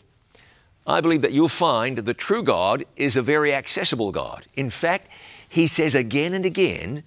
I 0.86 1.00
believe 1.00 1.22
that 1.22 1.32
you'll 1.32 1.48
find 1.48 1.98
the 1.98 2.14
true 2.14 2.42
God 2.42 2.84
is 2.96 3.16
a 3.16 3.22
very 3.22 3.54
accessible 3.54 4.12
God. 4.12 4.46
In 4.54 4.68
fact, 4.70 5.08
he 5.48 5.66
says 5.66 5.94
again 5.94 6.34
and 6.34 6.44
again 6.44 7.04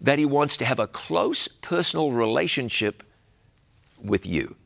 that 0.00 0.18
he 0.18 0.24
wants 0.24 0.56
to 0.56 0.64
have 0.64 0.78
a 0.78 0.86
close 0.86 1.46
personal 1.46 2.10
relationship 2.12 3.02
with 4.02 4.26
you. 4.26 4.56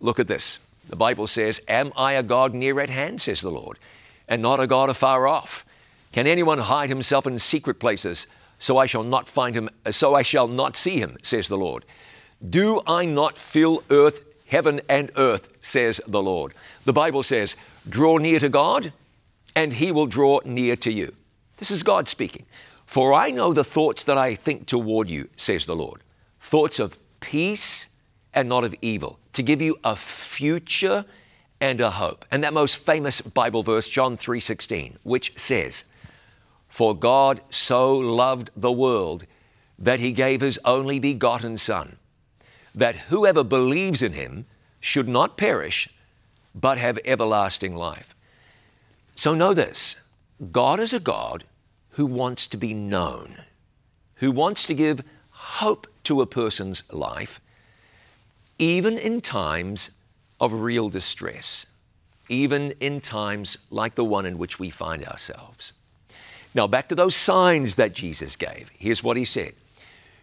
Look 0.00 0.20
at 0.20 0.28
this. 0.28 0.58
The 0.88 0.96
Bible 0.96 1.26
says, 1.26 1.60
Am 1.68 1.92
I 1.96 2.12
a 2.12 2.22
God 2.22 2.54
near 2.54 2.78
at 2.80 2.90
hand, 2.90 3.20
says 3.20 3.40
the 3.40 3.50
Lord, 3.50 3.78
and 4.28 4.42
not 4.42 4.60
a 4.60 4.66
God 4.66 4.90
afar 4.90 5.26
off? 5.26 5.64
Can 6.12 6.26
anyone 6.26 6.58
hide 6.58 6.90
himself 6.90 7.26
in 7.26 7.38
secret 7.38 7.80
places? 7.80 8.26
So 8.58 8.78
I 8.78 8.86
shall 8.86 9.02
not 9.02 9.26
find 9.26 9.56
him, 9.56 9.70
so 9.90 10.14
I 10.14 10.22
shall 10.22 10.46
not 10.46 10.76
see 10.76 10.98
him, 10.98 11.16
says 11.22 11.48
the 11.48 11.56
Lord. 11.56 11.84
Do 12.48 12.82
I 12.86 13.04
not 13.06 13.38
fill 13.38 13.82
earth, 13.90 14.24
heaven 14.46 14.80
and 14.88 15.10
earth, 15.16 15.50
says 15.62 16.00
the 16.06 16.22
Lord. 16.22 16.52
The 16.84 16.92
Bible 16.92 17.22
says, 17.22 17.56
Draw 17.88 18.18
near 18.18 18.38
to 18.40 18.48
God, 18.48 18.92
and 19.54 19.74
he 19.74 19.92
will 19.92 20.06
draw 20.06 20.40
near 20.44 20.76
to 20.76 20.92
you. 20.92 21.14
This 21.56 21.70
is 21.70 21.82
God 21.82 22.08
speaking. 22.08 22.46
For 22.86 23.14
I 23.14 23.30
know 23.30 23.52
the 23.52 23.64
thoughts 23.64 24.04
that 24.04 24.18
I 24.18 24.34
think 24.34 24.66
toward 24.66 25.08
you, 25.08 25.28
says 25.36 25.66
the 25.66 25.76
Lord. 25.76 26.02
Thoughts 26.40 26.78
of 26.78 26.98
peace 27.20 27.86
and 28.34 28.48
not 28.48 28.64
of 28.64 28.74
evil, 28.82 29.18
to 29.32 29.42
give 29.42 29.62
you 29.62 29.78
a 29.84 29.96
future 29.96 31.04
and 31.60 31.80
a 31.80 31.90
hope. 31.92 32.24
And 32.30 32.42
that 32.42 32.52
most 32.52 32.76
famous 32.76 33.20
Bible 33.20 33.62
verse, 33.62 33.88
John 33.88 34.16
3:16, 34.16 34.96
which 35.04 35.32
says, 35.38 35.84
For 36.68 36.94
God 36.94 37.40
so 37.50 37.96
loved 37.96 38.50
the 38.56 38.72
world 38.72 39.26
that 39.78 40.00
he 40.00 40.12
gave 40.12 40.40
his 40.40 40.58
only 40.64 40.98
begotten 40.98 41.58
Son, 41.58 41.96
that 42.74 42.96
whoever 43.10 43.44
believes 43.44 44.02
in 44.02 44.12
him 44.12 44.46
should 44.80 45.08
not 45.08 45.36
perish, 45.36 45.88
but 46.54 46.78
have 46.78 46.98
everlasting 47.04 47.74
life. 47.74 48.14
So 49.16 49.34
know 49.34 49.54
this 49.54 49.96
God 50.50 50.80
is 50.80 50.92
a 50.92 51.00
God 51.00 51.44
who 51.90 52.06
wants 52.06 52.46
to 52.48 52.56
be 52.56 52.74
known, 52.74 53.42
who 54.16 54.30
wants 54.30 54.66
to 54.66 54.74
give 54.74 55.02
hope 55.30 55.86
to 56.04 56.20
a 56.20 56.26
person's 56.26 56.82
life, 56.92 57.40
even 58.58 58.96
in 58.98 59.20
times 59.20 59.90
of 60.40 60.52
real 60.52 60.88
distress, 60.88 61.66
even 62.28 62.72
in 62.80 63.00
times 63.00 63.58
like 63.70 63.94
the 63.94 64.04
one 64.04 64.26
in 64.26 64.38
which 64.38 64.58
we 64.58 64.70
find 64.70 65.04
ourselves. 65.04 65.72
Now, 66.54 66.66
back 66.66 66.88
to 66.88 66.94
those 66.94 67.16
signs 67.16 67.76
that 67.76 67.94
Jesus 67.94 68.36
gave. 68.36 68.70
Here's 68.76 69.02
what 69.02 69.16
he 69.16 69.24
said 69.24 69.54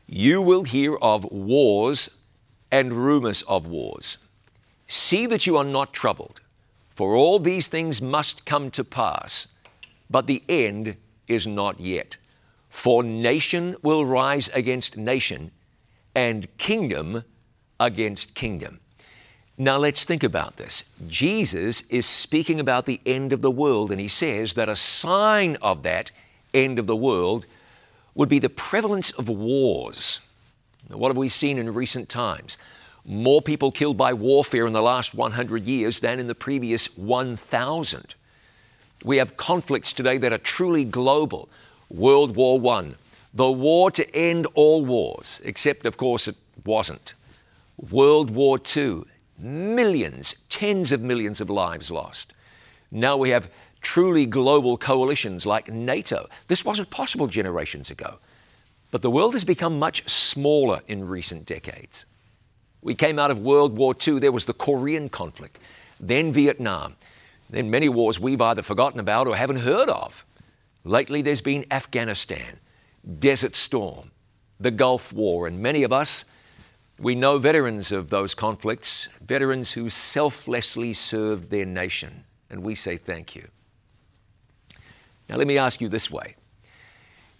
You 0.08 0.42
will 0.42 0.64
hear 0.64 0.96
of 0.96 1.26
wars 1.32 2.10
and 2.72 2.94
rumors 2.94 3.42
of 3.44 3.68
wars. 3.68 4.18
See 4.92 5.28
that 5.28 5.46
you 5.46 5.56
are 5.56 5.64
not 5.64 5.94
troubled, 5.94 6.42
for 6.90 7.16
all 7.16 7.38
these 7.38 7.68
things 7.68 8.02
must 8.02 8.44
come 8.44 8.72
to 8.72 8.84
pass, 8.84 9.46
but 10.10 10.26
the 10.26 10.42
end 10.50 10.98
is 11.28 11.46
not 11.46 11.80
yet. 11.80 12.18
For 12.70 13.04
nation 13.04 13.76
will 13.84 14.04
rise 14.04 14.50
against 14.50 14.98
nation, 14.98 15.52
and 16.16 16.48
kingdom 16.58 17.24
against 17.80 18.34
kingdom. 18.34 18.80
Now 19.60 19.78
let's 19.78 20.06
think 20.06 20.24
about 20.24 20.58
this. 20.58 20.86
Jesus 21.08 21.82
is 21.90 22.08
speaking 22.08 22.60
about 22.60 22.88
the 22.88 23.00
end 23.06 23.32
of 23.32 23.44
the 23.44 23.52
world, 23.52 23.92
and 23.92 24.02
he 24.02 24.08
says 24.08 24.54
that 24.56 24.70
a 24.70 24.76
sign 24.76 25.56
of 25.62 25.84
that 25.84 26.10
end 26.52 26.80
of 26.80 26.88
the 26.88 26.96
world 26.96 27.46
would 28.16 28.28
be 28.28 28.40
the 28.40 28.50
prevalence 28.50 29.12
of 29.12 29.30
wars. 29.30 30.20
Now, 30.90 30.98
what 30.98 31.10
have 31.10 31.18
we 31.18 31.30
seen 31.30 31.60
in 31.60 31.72
recent 31.76 32.10
times? 32.10 32.58
More 33.10 33.42
people 33.42 33.72
killed 33.72 33.98
by 33.98 34.14
warfare 34.14 34.68
in 34.68 34.72
the 34.72 34.84
last 34.84 35.16
100 35.16 35.66
years 35.66 36.00
than 36.00 36.20
in 36.20 36.28
the 36.28 36.36
previous 36.36 36.96
1,000. 36.96 38.14
We 39.04 39.18
have 39.18 39.36
conflicts 39.36 39.94
today 39.94 40.20
that 40.20 40.32
are 40.32 40.38
truly 40.38 40.86
global. 40.86 41.50
World 41.90 42.36
War 42.36 42.64
I, 42.76 42.92
the 43.34 43.52
war 43.52 43.90
to 43.90 44.16
end 44.16 44.46
all 44.54 44.86
wars, 44.86 45.42
except, 45.44 45.88
of 45.88 45.98
course, 45.98 46.28
it 46.28 46.36
wasn't. 46.64 47.16
World 47.90 48.30
War 48.30 48.60
II, 48.76 49.06
millions, 49.40 50.36
tens 50.48 50.92
of 50.92 51.02
millions 51.02 51.42
of 51.42 51.50
lives 51.50 51.90
lost. 51.90 52.34
Now 52.92 53.18
we 53.18 53.32
have 53.32 53.50
truly 53.82 54.28
global 54.28 54.78
coalitions 54.78 55.48
like 55.48 55.74
NATO. 55.74 56.28
This 56.48 56.64
wasn't 56.64 56.92
possible 56.92 57.26
generations 57.26 57.90
ago. 57.90 58.20
But 58.92 59.02
the 59.02 59.10
world 59.10 59.34
has 59.34 59.44
become 59.44 59.80
much 59.80 60.08
smaller 60.08 60.82
in 60.88 61.08
recent 61.08 61.48
decades. 61.48 62.06
We 62.82 62.96
came 62.96 63.20
out 63.20 63.32
of 63.32 63.40
World 63.40 63.78
War 63.78 63.96
II, 64.08 64.20
there 64.20 64.32
was 64.32 64.46
the 64.46 64.54
Korean 64.54 65.10
conflict, 65.10 65.60
then 66.00 66.32
Vietnam, 66.32 66.96
then 67.50 67.70
many 67.70 67.90
wars 67.90 68.20
we've 68.20 68.42
either 68.42 68.62
forgotten 68.62 69.00
about 69.00 69.28
or 69.28 69.36
haven't 69.36 69.58
heard 69.58 69.90
of. 69.90 70.26
Lately, 70.84 71.22
there's 71.22 71.42
been 71.42 71.66
Afghanistan, 71.72 72.60
Desert 73.20 73.56
Storm, 73.56 74.12
the 74.60 74.72
Gulf 74.72 75.12
War, 75.12 75.46
and 75.48 75.60
many 75.60 75.84
of 75.84 75.92
us, 75.92 76.26
we 77.00 77.16
know 77.16 77.38
veterans 77.38 77.92
of 77.92 78.10
those 78.10 78.34
conflicts, 78.34 79.10
veterans 79.22 79.74
who 79.74 79.90
selflessly 79.90 80.94
served 80.94 81.50
their 81.50 81.66
nation, 81.66 82.24
and 82.50 82.64
we 82.64 82.76
say 82.76 82.98
thank 82.98 83.36
you. 83.36 83.48
Now, 85.28 85.36
let 85.36 85.48
me 85.48 85.58
ask 85.58 85.82
you 85.82 85.90
this 85.90 86.10
way 86.10 86.36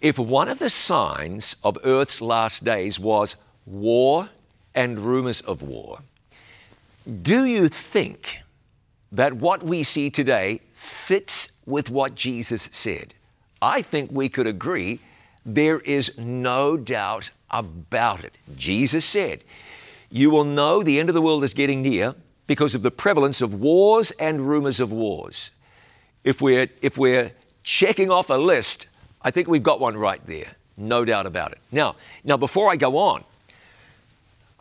if 0.00 0.18
one 0.18 0.48
of 0.48 0.58
the 0.58 0.70
signs 0.70 1.56
of 1.62 1.76
Earth's 1.84 2.20
last 2.20 2.64
days 2.64 2.98
was 2.98 3.36
war 3.66 4.30
and 4.74 4.98
rumors 4.98 5.40
of 5.40 5.62
war. 5.62 6.00
Do 7.22 7.44
you 7.44 7.68
think 7.68 8.40
that 9.12 9.34
what 9.34 9.62
we 9.62 9.82
see 9.82 10.10
today 10.10 10.60
fits 10.74 11.52
with 11.66 11.90
what 11.90 12.14
Jesus 12.14 12.68
said? 12.72 13.14
I 13.62 13.82
think 13.82 14.10
we 14.12 14.28
could 14.28 14.46
agree 14.46 15.00
there 15.44 15.80
is 15.80 16.16
no 16.18 16.76
doubt 16.76 17.30
about 17.50 18.24
it. 18.24 18.36
Jesus 18.56 19.04
said, 19.04 19.44
You 20.10 20.30
will 20.30 20.44
know 20.44 20.82
the 20.82 21.00
end 21.00 21.08
of 21.08 21.14
the 21.14 21.22
world 21.22 21.44
is 21.44 21.54
getting 21.54 21.82
near 21.82 22.14
because 22.46 22.74
of 22.74 22.82
the 22.82 22.90
prevalence 22.90 23.42
of 23.42 23.54
wars 23.54 24.10
and 24.12 24.48
rumors 24.48 24.80
of 24.80 24.92
wars. 24.92 25.50
If 26.24 26.40
we're, 26.40 26.68
if 26.82 26.98
we're 26.98 27.32
checking 27.62 28.10
off 28.10 28.30
a 28.30 28.34
list, 28.34 28.86
I 29.22 29.30
think 29.30 29.48
we've 29.48 29.62
got 29.62 29.80
one 29.80 29.96
right 29.96 30.24
there. 30.26 30.56
No 30.76 31.04
doubt 31.04 31.26
about 31.26 31.52
it. 31.52 31.58
Now, 31.72 31.96
now 32.24 32.36
before 32.36 32.70
I 32.70 32.76
go 32.76 32.96
on, 32.98 33.24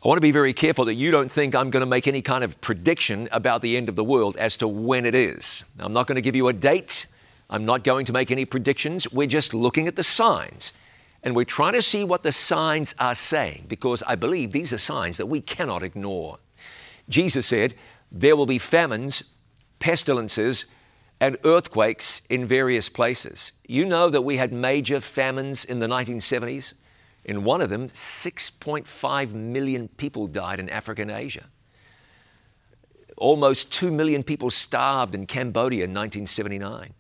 I 0.02 0.08
want 0.08 0.16
to 0.16 0.22
be 0.22 0.32
very 0.32 0.54
careful 0.54 0.86
that 0.86 0.94
you 0.94 1.12
don't 1.12 1.30
think 1.30 1.54
I'm 1.54 1.70
going 1.72 1.82
to 1.82 1.86
make 1.86 2.08
any 2.08 2.22
kind 2.22 2.42
of 2.42 2.62
prediction 2.62 3.28
about 3.34 3.62
the 3.62 3.76
end 3.76 3.90
of 3.90 3.98
the 3.98 4.04
world 4.04 4.38
as 4.38 4.56
to 4.58 4.68
when 4.68 5.06
it 5.06 5.14
is. 5.14 5.66
I'm 5.78 5.92
not 5.92 6.08
going 6.08 6.16
to 6.16 6.22
give 6.22 6.38
you 6.38 6.48
a 6.48 6.54
date. 6.54 7.06
I'm 7.50 7.66
not 7.66 7.84
going 7.84 8.06
to 8.06 8.14
make 8.14 8.32
any 8.32 8.46
predictions. 8.46 9.12
We're 9.12 9.28
just 9.28 9.54
looking 9.54 9.90
at 9.90 9.98
the 9.98 10.04
signs. 10.04 10.72
And 11.22 11.36
we're 11.36 11.44
trying 11.44 11.74
to 11.74 11.82
see 11.82 12.06
what 12.06 12.24
the 12.24 12.32
signs 12.32 12.96
are 12.98 13.14
saying 13.14 13.66
because 13.68 14.02
I 14.04 14.16
believe 14.16 14.54
these 14.54 14.72
are 14.72 14.78
signs 14.78 15.18
that 15.18 15.26
we 15.26 15.42
cannot 15.42 15.84
ignore. 15.84 16.38
Jesus 17.10 17.48
said, 17.48 17.76
There 18.10 18.38
will 18.38 18.46
be 18.46 18.58
famines, 18.58 19.24
pestilences, 19.80 20.66
and 21.20 21.38
earthquakes 21.44 22.22
in 22.30 22.46
various 22.46 22.88
places. 22.88 23.52
You 23.68 23.86
know 23.86 24.10
that 24.10 24.22
we 24.22 24.38
had 24.38 24.54
major 24.54 25.02
famines 25.02 25.66
in 25.66 25.80
the 25.80 25.88
1970s. 25.88 26.72
In 27.30 27.44
one 27.44 27.62
of 27.62 27.70
them, 27.70 27.90
6.5 27.90 29.34
million 29.34 29.88
people 29.88 30.26
died 30.26 30.60
in 30.60 30.68
Africa 30.68 31.04
and 31.04 31.12
Asia. 31.12 31.46
Almost 33.18 33.72
2 33.72 33.92
million 33.92 34.24
people 34.24 34.50
starved 34.50 35.14
in 35.14 35.28
Cambodia 35.28 35.84
in 35.84 35.92
1979. 35.92 36.96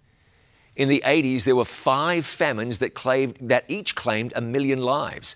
In 0.75 0.87
the 0.87 1.01
80s, 1.03 1.45
there 1.45 1.55
were 1.55 1.65
five 1.65 2.27
famines 2.27 2.77
that, 2.77 2.93
claimed, 2.93 3.37
that 3.41 3.65
each 3.67 3.95
claimed 3.95 4.31
a 4.35 4.39
million 4.39 4.83
lives. 4.83 5.35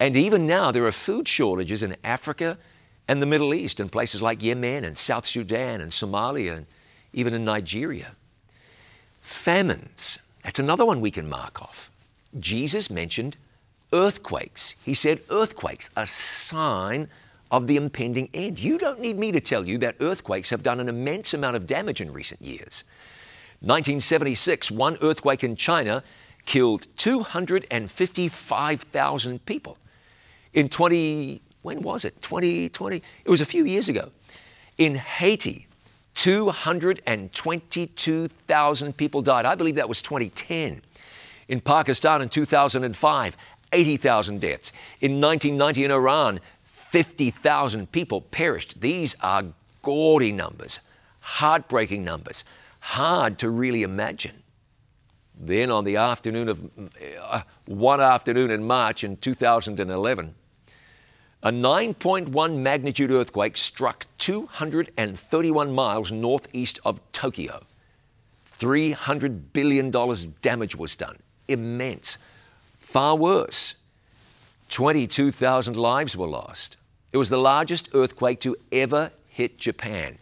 And 0.00 0.16
even 0.16 0.46
now, 0.46 0.72
there 0.72 0.86
are 0.86 0.92
food 0.92 1.28
shortages 1.28 1.82
in 1.82 1.94
Africa 2.02 2.56
and 3.06 3.20
the 3.20 3.26
Middle 3.26 3.52
East, 3.52 3.78
in 3.78 3.90
places 3.90 4.22
like 4.22 4.42
Yemen 4.42 4.84
and 4.84 4.96
South 4.96 5.26
Sudan 5.26 5.82
and 5.82 5.92
Somalia, 5.92 6.56
and 6.56 6.66
even 7.12 7.34
in 7.34 7.44
Nigeria. 7.44 8.16
Famines, 9.20 10.18
that's 10.42 10.58
another 10.58 10.86
one 10.86 11.02
we 11.02 11.10
can 11.10 11.28
mark 11.28 11.60
off. 11.60 11.90
Jesus 12.40 12.88
mentioned 12.88 13.36
earthquakes. 13.92 14.74
He 14.84 14.94
said 14.94 15.20
earthquakes, 15.30 15.90
a 15.96 16.06
sign 16.06 17.08
of 17.50 17.66
the 17.66 17.76
impending 17.76 18.28
end. 18.34 18.58
You 18.58 18.76
don't 18.78 19.00
need 19.00 19.18
me 19.18 19.32
to 19.32 19.40
tell 19.40 19.66
you 19.66 19.78
that 19.78 19.96
earthquakes 20.00 20.50
have 20.50 20.62
done 20.62 20.78
an 20.80 20.88
immense 20.88 21.32
amount 21.34 21.56
of 21.56 21.66
damage 21.66 22.00
in 22.00 22.12
recent 22.12 22.40
years. 22.42 22.84
1976, 23.60 24.70
one 24.70 24.98
earthquake 25.00 25.42
in 25.42 25.56
China 25.56 26.04
killed 26.44 26.86
255,000 26.96 29.46
people. 29.46 29.78
In 30.54 30.68
20, 30.68 31.42
when 31.62 31.82
was 31.82 32.04
it? 32.04 32.22
2020? 32.22 33.02
It 33.24 33.30
was 33.30 33.40
a 33.40 33.46
few 33.46 33.64
years 33.64 33.88
ago. 33.88 34.10
In 34.76 34.94
Haiti, 34.94 35.66
222,000 36.14 38.96
people 38.96 39.22
died. 39.22 39.44
I 39.44 39.54
believe 39.54 39.76
that 39.76 39.88
was 39.88 40.02
2010. 40.02 40.82
In 41.48 41.60
Pakistan 41.60 42.22
in 42.22 42.28
2005, 42.28 43.36
80,000 43.72 44.40
deaths. 44.40 44.72
In 45.00 45.20
1990 45.20 45.84
in 45.84 45.90
Iran, 45.90 46.40
50,000 46.64 47.92
people 47.92 48.20
perished. 48.20 48.80
These 48.80 49.16
are 49.20 49.44
gaudy 49.82 50.32
numbers, 50.32 50.80
heartbreaking 51.20 52.04
numbers, 52.04 52.44
hard 52.80 53.38
to 53.38 53.50
really 53.50 53.82
imagine. 53.82 54.42
Then 55.40 55.70
on 55.70 55.84
the 55.84 55.96
afternoon 55.96 56.48
of 56.48 56.70
uh, 57.22 57.42
one 57.66 58.00
afternoon 58.00 58.50
in 58.50 58.66
March 58.66 59.04
in 59.04 59.16
2011, 59.18 60.34
A 61.40 61.52
9.1 61.52 62.56
magnitude 62.56 63.12
earthquake 63.12 63.56
struck 63.56 64.06
231 64.18 65.72
miles 65.72 66.10
northeast 66.10 66.80
of 66.84 67.00
Tokyo. 67.12 67.62
$300 68.58 69.40
billion 69.52 69.92
damage 70.42 70.74
was 70.74 70.96
done. 70.96 71.16
Immense. 71.46 72.18
Far 72.88 73.16
worse, 73.16 73.74
22,000 74.70 75.76
lives 75.76 76.16
were 76.16 76.26
lost. 76.26 76.78
It 77.12 77.18
was 77.18 77.28
the 77.28 77.36
largest 77.36 77.90
earthquake 77.92 78.40
to 78.40 78.56
ever 78.72 79.10
hit 79.28 79.58
Japan. 79.58 80.16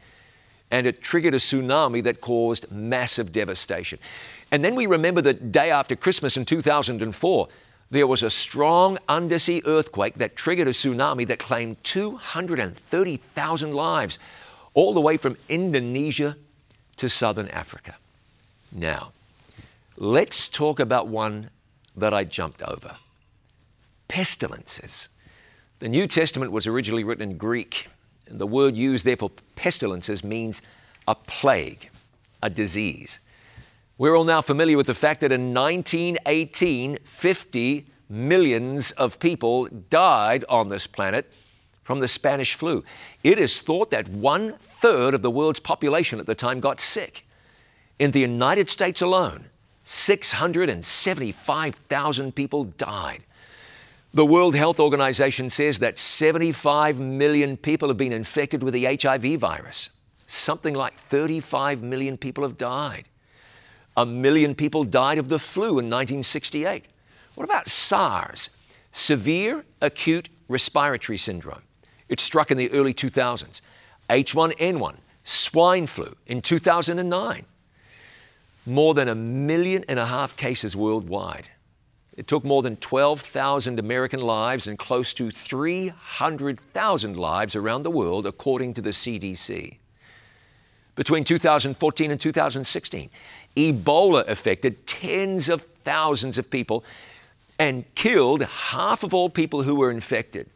And 0.72 0.84
it 0.84 1.00
triggered 1.00 1.34
a 1.34 1.36
tsunami 1.36 2.02
that 2.02 2.20
caused 2.20 2.72
massive 2.72 3.30
devastation. 3.32 4.00
And 4.50 4.64
then 4.64 4.74
we 4.74 4.86
remember 4.86 5.22
the 5.22 5.32
day 5.32 5.70
after 5.70 5.94
Christmas 5.94 6.36
in 6.36 6.44
2004, 6.44 7.48
there 7.92 8.06
was 8.08 8.24
a 8.24 8.30
strong 8.30 8.98
undersea 9.08 9.62
earthquake 9.64 10.14
that 10.14 10.34
triggered 10.34 10.66
a 10.66 10.72
tsunami 10.72 11.24
that 11.28 11.38
claimed 11.38 11.76
230,000 11.84 13.74
lives, 13.74 14.18
all 14.74 14.92
the 14.92 15.00
way 15.00 15.16
from 15.16 15.36
Indonesia 15.48 16.36
to 16.96 17.08
southern 17.08 17.46
Africa. 17.46 17.94
Now, 18.72 19.12
let's 19.96 20.48
talk 20.48 20.80
about 20.80 21.06
one 21.06 21.50
that 21.96 22.14
I 22.14 22.24
jumped 22.24 22.62
over 22.62 22.96
pestilences. 24.08 25.08
The 25.78 25.88
New 25.88 26.06
Testament 26.06 26.52
was 26.52 26.66
originally 26.66 27.04
written 27.04 27.30
in 27.30 27.36
Greek, 27.36 27.88
and 28.26 28.38
the 28.38 28.46
word 28.46 28.76
used 28.76 29.04
there 29.04 29.16
for 29.16 29.30
pestilences 29.56 30.24
means 30.24 30.62
a 31.06 31.14
plague, 31.14 31.90
a 32.42 32.48
disease. 32.48 33.20
We're 33.98 34.14
all 34.14 34.24
now 34.24 34.42
familiar 34.42 34.76
with 34.76 34.86
the 34.86 34.94
fact 34.94 35.20
that 35.20 35.32
in 35.32 35.54
1918, 35.54 36.98
50 37.04 37.86
millions 38.08 38.90
of 38.92 39.18
people 39.18 39.66
died 39.66 40.44
on 40.48 40.68
this 40.68 40.86
planet 40.86 41.30
from 41.82 42.00
the 42.00 42.08
Spanish 42.08 42.54
flu. 42.54 42.84
It 43.22 43.38
is 43.38 43.60
thought 43.60 43.90
that 43.90 44.08
one 44.08 44.54
third 44.54 45.14
of 45.14 45.22
the 45.22 45.30
world's 45.30 45.60
population 45.60 46.18
at 46.18 46.26
the 46.26 46.34
time 46.34 46.60
got 46.60 46.80
sick. 46.80 47.26
In 47.98 48.10
the 48.10 48.20
United 48.20 48.68
States 48.68 49.00
alone, 49.00 49.46
675,000 49.86 52.34
people 52.34 52.64
died. 52.64 53.22
The 54.12 54.26
World 54.26 54.54
Health 54.56 54.80
Organization 54.80 55.48
says 55.48 55.78
that 55.78 55.96
75 55.96 56.98
million 56.98 57.56
people 57.56 57.86
have 57.88 57.96
been 57.96 58.12
infected 58.12 58.64
with 58.64 58.74
the 58.74 58.98
HIV 59.00 59.38
virus. 59.38 59.90
Something 60.26 60.74
like 60.74 60.92
35 60.92 61.84
million 61.84 62.16
people 62.16 62.42
have 62.42 62.58
died. 62.58 63.04
A 63.96 64.04
million 64.04 64.56
people 64.56 64.82
died 64.82 65.18
of 65.18 65.28
the 65.28 65.38
flu 65.38 65.78
in 65.78 65.88
1968. 65.88 66.86
What 67.36 67.44
about 67.44 67.68
SARS? 67.68 68.50
Severe 68.90 69.64
acute 69.80 70.28
respiratory 70.48 71.18
syndrome. 71.18 71.62
It 72.08 72.18
struck 72.18 72.50
in 72.50 72.58
the 72.58 72.72
early 72.72 72.92
2000s. 72.92 73.60
H1N1, 74.10 74.96
swine 75.22 75.86
flu 75.86 76.16
in 76.26 76.42
2009. 76.42 77.46
More 78.66 78.94
than 78.94 79.08
a 79.08 79.14
million 79.14 79.84
and 79.88 79.98
a 79.98 80.06
half 80.06 80.36
cases 80.36 80.74
worldwide. 80.76 81.48
It 82.16 82.26
took 82.26 82.44
more 82.44 82.62
than 82.62 82.76
12,000 82.76 83.78
American 83.78 84.20
lives 84.20 84.66
and 84.66 84.78
close 84.78 85.14
to 85.14 85.30
300,000 85.30 87.16
lives 87.16 87.54
around 87.54 87.82
the 87.82 87.90
world, 87.90 88.26
according 88.26 88.74
to 88.74 88.82
the 88.82 88.90
CDC. 88.90 89.76
Between 90.96 91.24
2014 91.24 92.10
and 92.10 92.20
2016, 92.20 93.10
Ebola 93.54 94.26
affected 94.26 94.86
tens 94.86 95.50
of 95.50 95.62
thousands 95.84 96.38
of 96.38 96.50
people 96.50 96.84
and 97.58 97.84
killed 97.94 98.42
half 98.42 99.02
of 99.02 99.12
all 99.12 99.28
people 99.28 99.62
who 99.62 99.74
were 99.74 99.90
infected. 99.90 100.48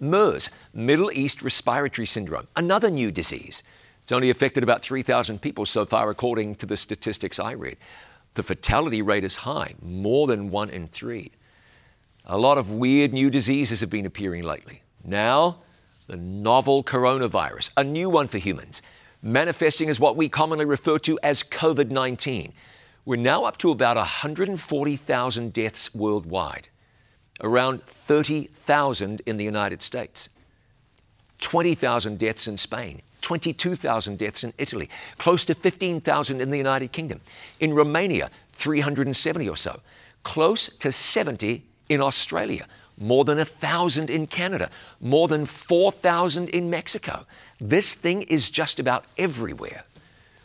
MERS, 0.00 0.48
Middle 0.72 1.10
East 1.12 1.42
Respiratory 1.42 2.06
Syndrome, 2.06 2.48
another 2.56 2.90
new 2.90 3.10
disease. 3.10 3.62
It's 4.04 4.12
only 4.12 4.28
affected 4.28 4.62
about 4.62 4.82
3,000 4.82 5.40
people 5.40 5.64
so 5.64 5.86
far, 5.86 6.10
according 6.10 6.56
to 6.56 6.66
the 6.66 6.76
statistics 6.76 7.40
I 7.40 7.52
read. 7.52 7.78
The 8.34 8.42
fatality 8.42 9.00
rate 9.00 9.24
is 9.24 9.36
high, 9.36 9.74
more 9.80 10.26
than 10.26 10.50
one 10.50 10.68
in 10.68 10.88
three. 10.88 11.32
A 12.26 12.36
lot 12.36 12.58
of 12.58 12.70
weird 12.70 13.14
new 13.14 13.30
diseases 13.30 13.80
have 13.80 13.88
been 13.88 14.04
appearing 14.04 14.42
lately. 14.42 14.82
Now, 15.02 15.60
the 16.06 16.16
novel 16.16 16.84
coronavirus, 16.84 17.70
a 17.78 17.84
new 17.84 18.10
one 18.10 18.28
for 18.28 18.36
humans 18.36 18.82
manifesting 19.22 19.88
as 19.88 19.98
what 19.98 20.16
we 20.16 20.28
commonly 20.28 20.66
refer 20.66 20.98
to 20.98 21.18
as 21.22 21.42
COVID 21.42 21.90
19. 21.90 22.52
We're 23.06 23.16
now 23.16 23.44
up 23.44 23.56
to 23.58 23.70
about 23.70 23.96
140,000 23.96 25.52
deaths 25.52 25.94
worldwide, 25.94 26.68
around 27.40 27.82
30,000 27.84 29.22
in 29.24 29.38
the 29.38 29.44
United 29.44 29.80
States, 29.80 30.28
20,000 31.40 32.18
deaths 32.18 32.46
in 32.46 32.58
Spain, 32.58 33.00
22,000 33.24 34.18
deaths 34.18 34.44
in 34.44 34.52
Italy, 34.58 34.90
close 35.16 35.46
to 35.46 35.54
15,000 35.54 36.42
in 36.42 36.50
the 36.50 36.58
United 36.58 36.92
Kingdom. 36.92 37.20
In 37.58 37.72
Romania, 37.72 38.30
370 38.52 39.48
or 39.48 39.56
so, 39.56 39.80
close 40.24 40.68
to 40.78 40.92
70 40.92 41.62
in 41.88 42.02
Australia, 42.02 42.66
more 42.98 43.24
than 43.24 43.38
1,000 43.38 44.10
in 44.10 44.26
Canada, 44.26 44.70
more 45.00 45.26
than 45.26 45.46
4,000 45.46 46.50
in 46.50 46.68
Mexico. 46.68 47.24
This 47.58 47.94
thing 47.94 48.22
is 48.22 48.50
just 48.50 48.78
about 48.78 49.06
everywhere. 49.16 49.84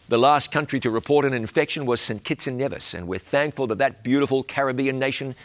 The 0.07 0.17
last 0.17 0.49
country 0.49 0.79
to 0.79 0.89
report 0.89 1.25
an 1.25 1.33
infection 1.33 1.85
was 1.85 1.99
St. 1.99 2.23
Kitts 2.23 2.47
and 2.47 2.57
Nevis, 2.57 2.93
and 2.93 3.07
we're 3.07 3.19
thankful 3.19 3.67
that 3.67 3.77
that 3.79 4.03
beautiful 4.03 4.41
Caribbean 4.41 4.97
nation 4.97 5.35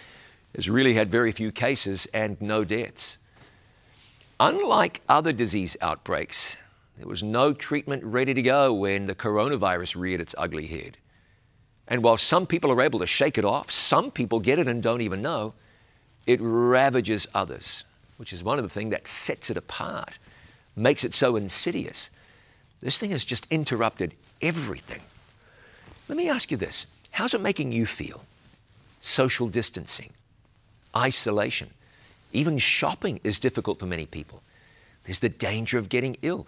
has 0.55 0.71
really 0.71 0.95
had 0.95 1.11
very 1.11 1.33
few 1.33 1.51
cases 1.51 2.07
and 2.15 2.41
no 2.41 2.63
deaths. 2.63 3.19
Unlike 4.39 5.01
other 5.09 5.33
disease 5.33 5.77
outbreaks, 5.81 6.57
there 6.99 7.09
was 7.09 7.23
no 7.23 7.53
treatment 7.53 8.05
ready 8.05 8.35
to 8.35 8.43
go 8.43 8.73
when 8.73 9.07
the 9.07 9.15
coronavirus 9.15 9.97
reared 9.97 10.21
its 10.21 10.35
ugly 10.39 10.67
head. 10.67 10.97
And 11.89 12.03
while 12.03 12.17
some 12.17 12.47
people 12.47 12.71
are 12.71 12.81
able 12.81 13.01
to 13.01 13.07
shake 13.07 13.37
it 13.37 13.45
off, 13.45 13.71
some 13.71 14.11
people 14.11 14.41
get 14.41 14.59
it 14.59 14.69
and 14.69 14.83
don't 14.83 15.01
even 15.01 15.21
know, 15.21 15.55
it 16.27 16.41
ravages 16.41 17.27
others, 17.35 17.85
which 18.17 18.33
is 18.33 18.43
one 18.43 18.59
of 18.59 18.65
the 18.65 18.71
things 18.71 18.93
that 18.93 19.09
sets 19.09 19.51
it 19.51 19.57
apart, 19.57 20.19
makes 20.77 21.05
it 21.05 21.15
so 21.15 21.37
insidious. 21.37 22.11
This 22.81 22.99
thing 22.99 23.11
has 23.11 23.25
just 23.25 23.47
interrupted 23.51 24.15
everything. 24.41 25.03
Let 26.09 26.17
me 26.17 26.29
ask 26.29 26.51
you 26.51 26.57
this 26.57 26.87
how's 27.11 27.35
it 27.35 27.41
making 27.41 27.73
you 27.73 27.87
feel? 27.87 28.25
Social 29.01 29.49
distancing, 29.49 30.11
isolation, 30.97 31.71
even 32.33 32.59
shopping 32.59 33.21
is 33.23 33.39
difficult 33.39 33.79
for 33.79 33.87
many 33.87 34.07
people. 34.07 34.43
There's 35.05 35.21
the 35.21 35.29
danger 35.29 35.79
of 35.79 35.89
getting 35.89 36.17
ill. 36.23 36.47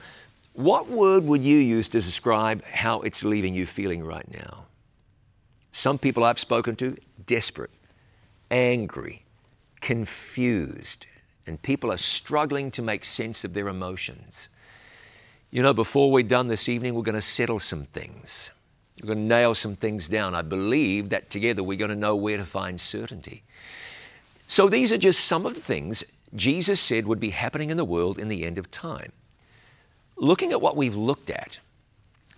What 0.56 0.88
word 0.88 1.24
would 1.24 1.42
you 1.42 1.58
use 1.58 1.86
to 1.88 2.00
describe 2.00 2.64
how 2.64 3.02
it's 3.02 3.22
leaving 3.22 3.54
you 3.54 3.66
feeling 3.66 4.02
right 4.02 4.26
now? 4.32 4.64
Some 5.70 5.98
people 5.98 6.24
I've 6.24 6.38
spoken 6.38 6.76
to, 6.76 6.96
desperate, 7.26 7.72
angry, 8.50 9.22
confused, 9.82 11.04
and 11.46 11.60
people 11.60 11.92
are 11.92 11.98
struggling 11.98 12.70
to 12.70 12.80
make 12.80 13.04
sense 13.04 13.44
of 13.44 13.52
their 13.52 13.68
emotions. 13.68 14.48
You 15.50 15.62
know, 15.62 15.74
before 15.74 16.10
we're 16.10 16.22
done 16.22 16.48
this 16.48 16.70
evening, 16.70 16.94
we're 16.94 17.02
going 17.02 17.16
to 17.16 17.20
settle 17.20 17.60
some 17.60 17.84
things. 17.84 18.50
We're 19.02 19.08
going 19.08 19.28
to 19.28 19.34
nail 19.34 19.54
some 19.54 19.76
things 19.76 20.08
down. 20.08 20.34
I 20.34 20.40
believe 20.40 21.10
that 21.10 21.28
together 21.28 21.62
we're 21.62 21.76
going 21.76 21.90
to 21.90 21.94
know 21.94 22.16
where 22.16 22.38
to 22.38 22.46
find 22.46 22.80
certainty. 22.80 23.42
So 24.48 24.70
these 24.70 24.90
are 24.90 24.96
just 24.96 25.26
some 25.26 25.44
of 25.44 25.54
the 25.54 25.60
things 25.60 26.02
Jesus 26.34 26.80
said 26.80 27.06
would 27.06 27.20
be 27.20 27.30
happening 27.30 27.68
in 27.68 27.76
the 27.76 27.84
world 27.84 28.18
in 28.18 28.28
the 28.28 28.46
end 28.46 28.56
of 28.56 28.70
time. 28.70 29.12
Looking 30.16 30.52
at 30.52 30.60
what 30.60 30.76
we've 30.76 30.96
looked 30.96 31.30
at, 31.30 31.58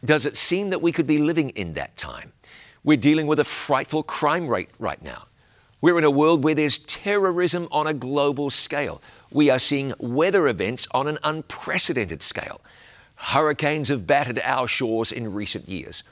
does 0.04 0.26
it 0.26 0.36
seem 0.36 0.70
that 0.70 0.82
we 0.82 0.92
could 0.92 1.06
be 1.06 1.18
living 1.18 1.50
in 1.50 1.74
that 1.74 1.96
time? 1.96 2.32
We're 2.84 2.96
dealing 2.96 3.26
with 3.26 3.38
a 3.38 3.44
frightful 3.44 4.02
crime 4.02 4.48
rate 4.48 4.70
right 4.78 5.02
now. 5.02 5.24
We're 5.80 5.98
in 5.98 6.04
a 6.04 6.10
world 6.10 6.42
where 6.42 6.54
there's 6.54 6.78
terrorism 6.78 7.68
on 7.70 7.86
a 7.86 7.94
global 7.94 8.50
scale. 8.50 9.00
We 9.30 9.48
are 9.48 9.60
seeing 9.60 9.94
weather 9.98 10.48
events 10.48 10.88
on 10.92 11.06
an 11.06 11.18
unprecedented 11.22 12.22
scale. 12.22 12.60
Hurricanes 13.14 13.88
have 13.88 14.06
battered 14.06 14.40
our 14.42 14.66
shores 14.66 15.12
in 15.12 15.32
recent 15.32 15.68
years. 15.68 16.02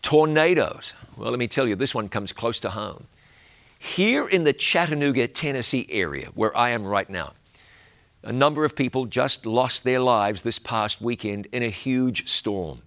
Tornadoes. 0.00 0.94
Well, 1.16 1.30
let 1.30 1.38
me 1.38 1.48
tell 1.48 1.68
you, 1.68 1.76
this 1.76 1.94
one 1.94 2.08
comes 2.08 2.32
close 2.32 2.58
to 2.60 2.70
home. 2.70 3.06
Here 3.78 4.26
in 4.26 4.44
the 4.44 4.52
Chattanooga, 4.52 5.28
Tennessee 5.28 5.86
area, 5.90 6.28
where 6.34 6.56
I 6.56 6.70
am 6.70 6.84
right 6.84 7.08
now, 7.08 7.32
a 8.22 8.32
number 8.32 8.64
of 8.64 8.76
people 8.76 9.06
just 9.06 9.46
lost 9.46 9.84
their 9.84 10.00
lives 10.00 10.42
this 10.42 10.58
past 10.58 11.00
weekend 11.00 11.46
in 11.52 11.62
a 11.62 11.68
huge 11.68 12.28
storm. 12.28 12.82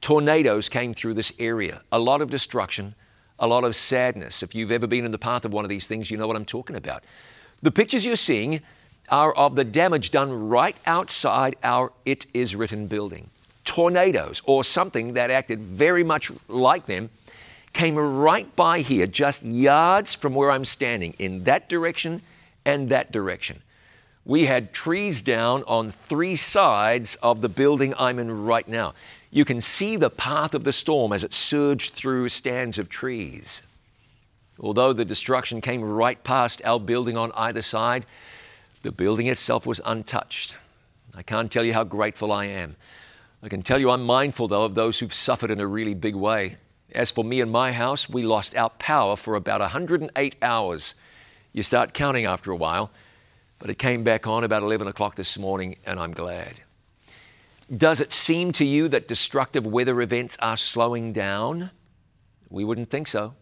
Tornadoes 0.00 0.68
came 0.68 0.94
through 0.94 1.14
this 1.14 1.32
area, 1.38 1.82
a 1.92 1.98
lot 1.98 2.20
of 2.20 2.30
destruction, 2.30 2.94
a 3.38 3.46
lot 3.46 3.64
of 3.64 3.76
sadness. 3.76 4.42
If 4.42 4.54
you've 4.54 4.72
ever 4.72 4.86
been 4.86 5.04
in 5.04 5.12
the 5.12 5.18
path 5.18 5.44
of 5.44 5.52
one 5.52 5.64
of 5.64 5.68
these 5.68 5.86
things, 5.86 6.10
you 6.10 6.16
know 6.16 6.26
what 6.26 6.36
I'm 6.36 6.44
talking 6.44 6.76
about. 6.76 7.04
The 7.62 7.70
pictures 7.70 8.04
you're 8.04 8.16
seeing 8.16 8.60
are 9.10 9.32
of 9.34 9.54
the 9.54 9.64
damage 9.64 10.10
done 10.10 10.48
right 10.48 10.76
outside 10.86 11.56
our 11.62 11.92
It 12.04 12.26
Is 12.34 12.54
Written 12.54 12.86
building. 12.86 13.30
Tornadoes, 13.64 14.42
or 14.44 14.64
something 14.64 15.14
that 15.14 15.30
acted 15.30 15.60
very 15.60 16.02
much 16.02 16.32
like 16.48 16.86
them, 16.86 17.10
came 17.72 17.96
right 17.96 18.54
by 18.56 18.80
here, 18.80 19.06
just 19.06 19.44
yards 19.44 20.14
from 20.14 20.34
where 20.34 20.50
I'm 20.50 20.64
standing, 20.64 21.14
in 21.18 21.44
that 21.44 21.68
direction 21.68 22.22
and 22.64 22.88
that 22.88 23.12
direction. 23.12 23.62
We 24.28 24.44
had 24.44 24.74
trees 24.74 25.22
down 25.22 25.64
on 25.66 25.90
three 25.90 26.36
sides 26.36 27.14
of 27.22 27.40
the 27.40 27.48
building 27.48 27.94
I'm 27.98 28.18
in 28.18 28.44
right 28.44 28.68
now. 28.68 28.92
You 29.30 29.46
can 29.46 29.62
see 29.62 29.96
the 29.96 30.10
path 30.10 30.52
of 30.52 30.64
the 30.64 30.72
storm 30.72 31.14
as 31.14 31.24
it 31.24 31.32
surged 31.32 31.94
through 31.94 32.28
stands 32.28 32.78
of 32.78 32.90
trees. 32.90 33.62
Although 34.60 34.92
the 34.92 35.06
destruction 35.06 35.62
came 35.62 35.82
right 35.82 36.22
past 36.24 36.60
our 36.66 36.78
building 36.78 37.16
on 37.16 37.32
either 37.36 37.62
side, 37.62 38.04
the 38.82 38.92
building 38.92 39.28
itself 39.28 39.64
was 39.64 39.80
untouched. 39.86 40.58
I 41.14 41.22
can't 41.22 41.50
tell 41.50 41.64
you 41.64 41.72
how 41.72 41.84
grateful 41.84 42.30
I 42.30 42.44
am. 42.44 42.76
I 43.42 43.48
can 43.48 43.62
tell 43.62 43.78
you 43.78 43.90
I'm 43.90 44.04
mindful, 44.04 44.48
though, 44.48 44.66
of 44.66 44.74
those 44.74 44.98
who've 44.98 45.14
suffered 45.14 45.50
in 45.50 45.58
a 45.58 45.66
really 45.66 45.94
big 45.94 46.14
way. 46.14 46.58
As 46.92 47.10
for 47.10 47.24
me 47.24 47.40
and 47.40 47.50
my 47.50 47.72
house, 47.72 48.10
we 48.10 48.20
lost 48.20 48.54
our 48.54 48.68
power 48.68 49.16
for 49.16 49.36
about 49.36 49.62
108 49.62 50.36
hours. 50.42 50.94
You 51.54 51.62
start 51.62 51.94
counting 51.94 52.26
after 52.26 52.50
a 52.50 52.56
while, 52.56 52.90
but 53.58 53.70
it 53.70 53.78
came 53.78 54.04
back 54.04 54.26
on 54.26 54.44
about 54.44 54.62
11 54.62 54.86
o'clock 54.86 55.16
this 55.16 55.38
morning, 55.38 55.76
and 55.84 55.98
I'm 55.98 56.12
glad. 56.12 56.54
Does 57.74 58.00
it 58.00 58.12
seem 58.12 58.52
to 58.52 58.64
you 58.64 58.88
that 58.88 59.08
destructive 59.08 59.66
weather 59.66 60.00
events 60.00 60.36
are 60.40 60.56
slowing 60.56 61.12
down? 61.12 61.70
We 62.48 62.64
wouldn't 62.64 62.90
think 62.90 63.08
so. 63.08 63.34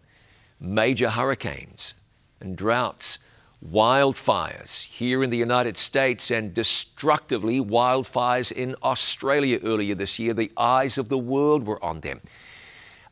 Major 0.58 1.10
hurricanes 1.10 1.94
and 2.40 2.56
droughts 2.56 3.18
wildfires 3.64 4.84
here 4.84 5.22
in 5.22 5.30
the 5.30 5.36
United 5.36 5.76
States 5.76 6.30
and 6.30 6.52
destructively 6.52 7.60
wildfires 7.60 8.52
in 8.52 8.74
Australia 8.82 9.60
earlier 9.62 9.94
this 9.94 10.18
year. 10.18 10.34
The 10.34 10.52
eyes 10.56 10.98
of 10.98 11.08
the 11.08 11.18
world 11.18 11.66
were 11.66 11.82
on 11.84 12.00
them. 12.00 12.20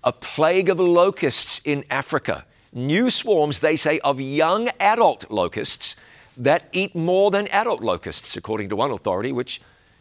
A 0.03 0.13
plague 0.13 0.69
of 0.69 0.81
locusts 0.81 1.61
in 1.65 1.85
Africa. 1.91 2.45
New 2.73 3.09
swarms, 3.09 3.61
they 3.61 3.77
say, 3.77 4.01
of 4.01 4.21
young 4.21 4.69
adult 4.81 5.31
locusts 5.31 5.97
that 6.37 6.69
eat 6.73 6.95
more 6.95 7.31
than 7.31 7.47
adult 7.49 7.83
locusts, 7.83 8.37
according 8.37 8.69
to 8.71 8.77
one 8.77 8.91
authority, 8.91 9.33
which 9.33 9.61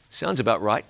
sounds 0.09 0.39
about 0.39 0.61
right. 0.61 0.85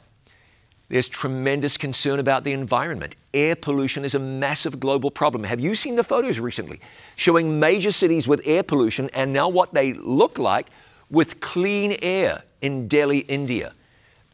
There's 0.90 1.08
tremendous 1.08 1.78
concern 1.78 2.20
about 2.20 2.44
the 2.44 2.54
environment. 2.54 3.16
Air 3.34 3.56
pollution 3.56 4.06
is 4.06 4.16
a 4.16 4.20
massive 4.20 4.80
global 4.80 5.10
problem. 5.10 5.44
Have 5.44 5.60
you 5.60 5.76
seen 5.76 5.96
the 5.96 6.04
photos 6.04 6.40
recently 6.40 6.80
showing 7.16 7.60
major 7.60 7.92
cities 7.92 8.28
with 8.28 8.42
air 8.46 8.64
pollution 8.64 9.10
and 9.14 9.34
now 9.34 9.50
what 9.50 9.74
they 9.74 9.94
look 9.94 10.38
like 10.38 10.68
with 11.10 11.40
clean 11.40 11.98
air 12.02 12.44
in 12.62 12.88
Delhi, 12.88 13.20
India? 13.20 13.74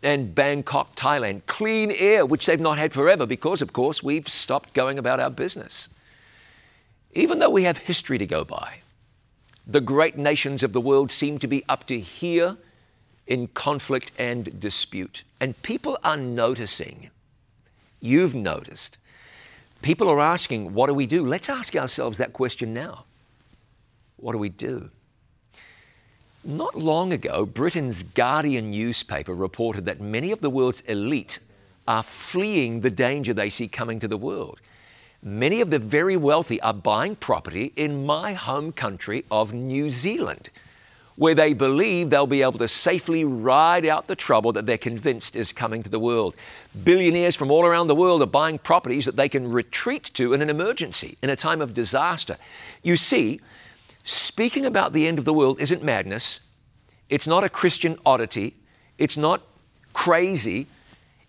and 0.02 0.34
Bangkok, 0.34 0.96
Thailand. 0.96 1.42
Clean 1.46 1.92
air, 1.92 2.26
which 2.26 2.46
they've 2.46 2.60
not 2.60 2.78
had 2.78 2.94
forever 2.94 3.26
because, 3.26 3.62
of 3.62 3.74
course, 3.74 4.02
we've 4.02 4.30
stopped 4.30 4.74
going 4.74 4.98
about 4.98 5.20
our 5.20 5.30
business. 5.30 5.90
Even 7.14 7.40
though 7.40 7.50
we 7.50 7.64
have 7.64 7.78
history 7.78 8.18
to 8.18 8.26
go 8.26 8.44
by, 8.44 8.80
the 9.70 9.82
great 9.82 10.18
nations 10.18 10.64
of 10.64 10.74
the 10.74 10.82
world 10.82 11.12
seem 11.12 11.38
to 11.38 11.48
be 11.48 11.64
up 11.70 11.86
to 11.86 12.00
here 12.00 12.58
in 13.28 13.48
conflict 13.50 14.12
and 14.18 14.60
dispute. 14.60 15.24
And 15.40 15.62
people 15.62 16.00
are 16.04 16.18
noticing. 16.18 17.12
You've 18.02 18.34
noticed. 18.34 18.98
People 19.84 20.10
are 20.10 20.20
asking, 20.20 20.74
what 20.74 20.88
do 20.88 20.96
we 20.96 21.06
do? 21.06 21.24
Let's 21.24 21.50
ask 21.50 21.76
ourselves 21.76 22.18
that 22.18 22.34
question 22.34 22.74
now. 22.74 23.06
What 24.18 24.32
do 24.32 24.40
we 24.40 24.50
do? 24.50 24.90
Not 26.44 26.76
long 26.76 27.14
ago, 27.14 27.46
Britain's 27.46 28.02
Guardian 28.02 28.72
newspaper 28.72 29.36
reported 29.36 29.86
that 29.86 30.02
many 30.02 30.32
of 30.32 30.42
the 30.42 30.50
world's 30.50 30.82
elite 30.82 31.38
are 31.88 32.02
fleeing 32.02 32.82
the 32.82 32.90
danger 32.90 33.34
they 33.34 33.52
see 33.52 33.68
coming 33.68 34.00
to 34.00 34.08
the 34.08 34.18
world. 34.18 34.60
Many 35.22 35.62
of 35.62 35.70
the 35.70 35.80
very 35.80 36.16
wealthy 36.16 36.62
are 36.62 36.74
buying 36.74 37.16
property 37.16 37.74
in 37.76 38.06
my 38.06 38.34
home 38.34 38.72
country 38.72 39.26
of 39.30 39.54
New 39.54 39.90
Zealand 39.90 40.50
where 41.20 41.36
they 41.36 41.54
believe 41.54 42.10
they'll 42.10 42.26
be 42.26 42.42
able 42.42 42.58
to 42.58 42.68
safely 42.68 43.26
ride 43.26 43.86
out 43.86 44.08
the 44.08 44.16
trouble 44.16 44.54
that 44.54 44.66
they're 44.66 44.78
convinced 44.78 45.36
is 45.36 45.52
coming 45.52 45.84
to 45.84 45.90
the 45.90 46.00
world. 46.00 46.34
Billionaires 46.86 47.36
from 47.36 47.52
all 47.52 47.66
around 47.66 47.88
the 47.88 47.96
world 47.96 48.22
are 48.22 48.26
buying 48.26 48.58
properties 48.58 49.04
that 49.04 49.18
they 49.18 49.28
can 49.28 49.52
retreat 49.52 50.06
to 50.14 50.34
in 50.34 50.42
an 50.42 50.50
emergency, 50.50 51.18
in 51.22 51.30
a 51.30 51.36
time 51.36 51.60
of 51.60 51.74
disaster. 51.74 52.38
You 52.84 52.96
see, 52.96 53.42
speaking 54.06 54.66
about 54.66 54.94
the 54.94 55.08
end 55.08 55.20
of 55.20 55.26
the 55.26 55.34
world 55.34 55.60
isn't 55.60 55.84
madness, 55.84 56.40
it's 57.10 57.28
not 57.28 57.44
a 57.44 57.50
Christian 57.50 57.98
oddity, 58.06 58.56
it's 58.98 59.18
not 59.18 59.42
crazy. 59.92 60.68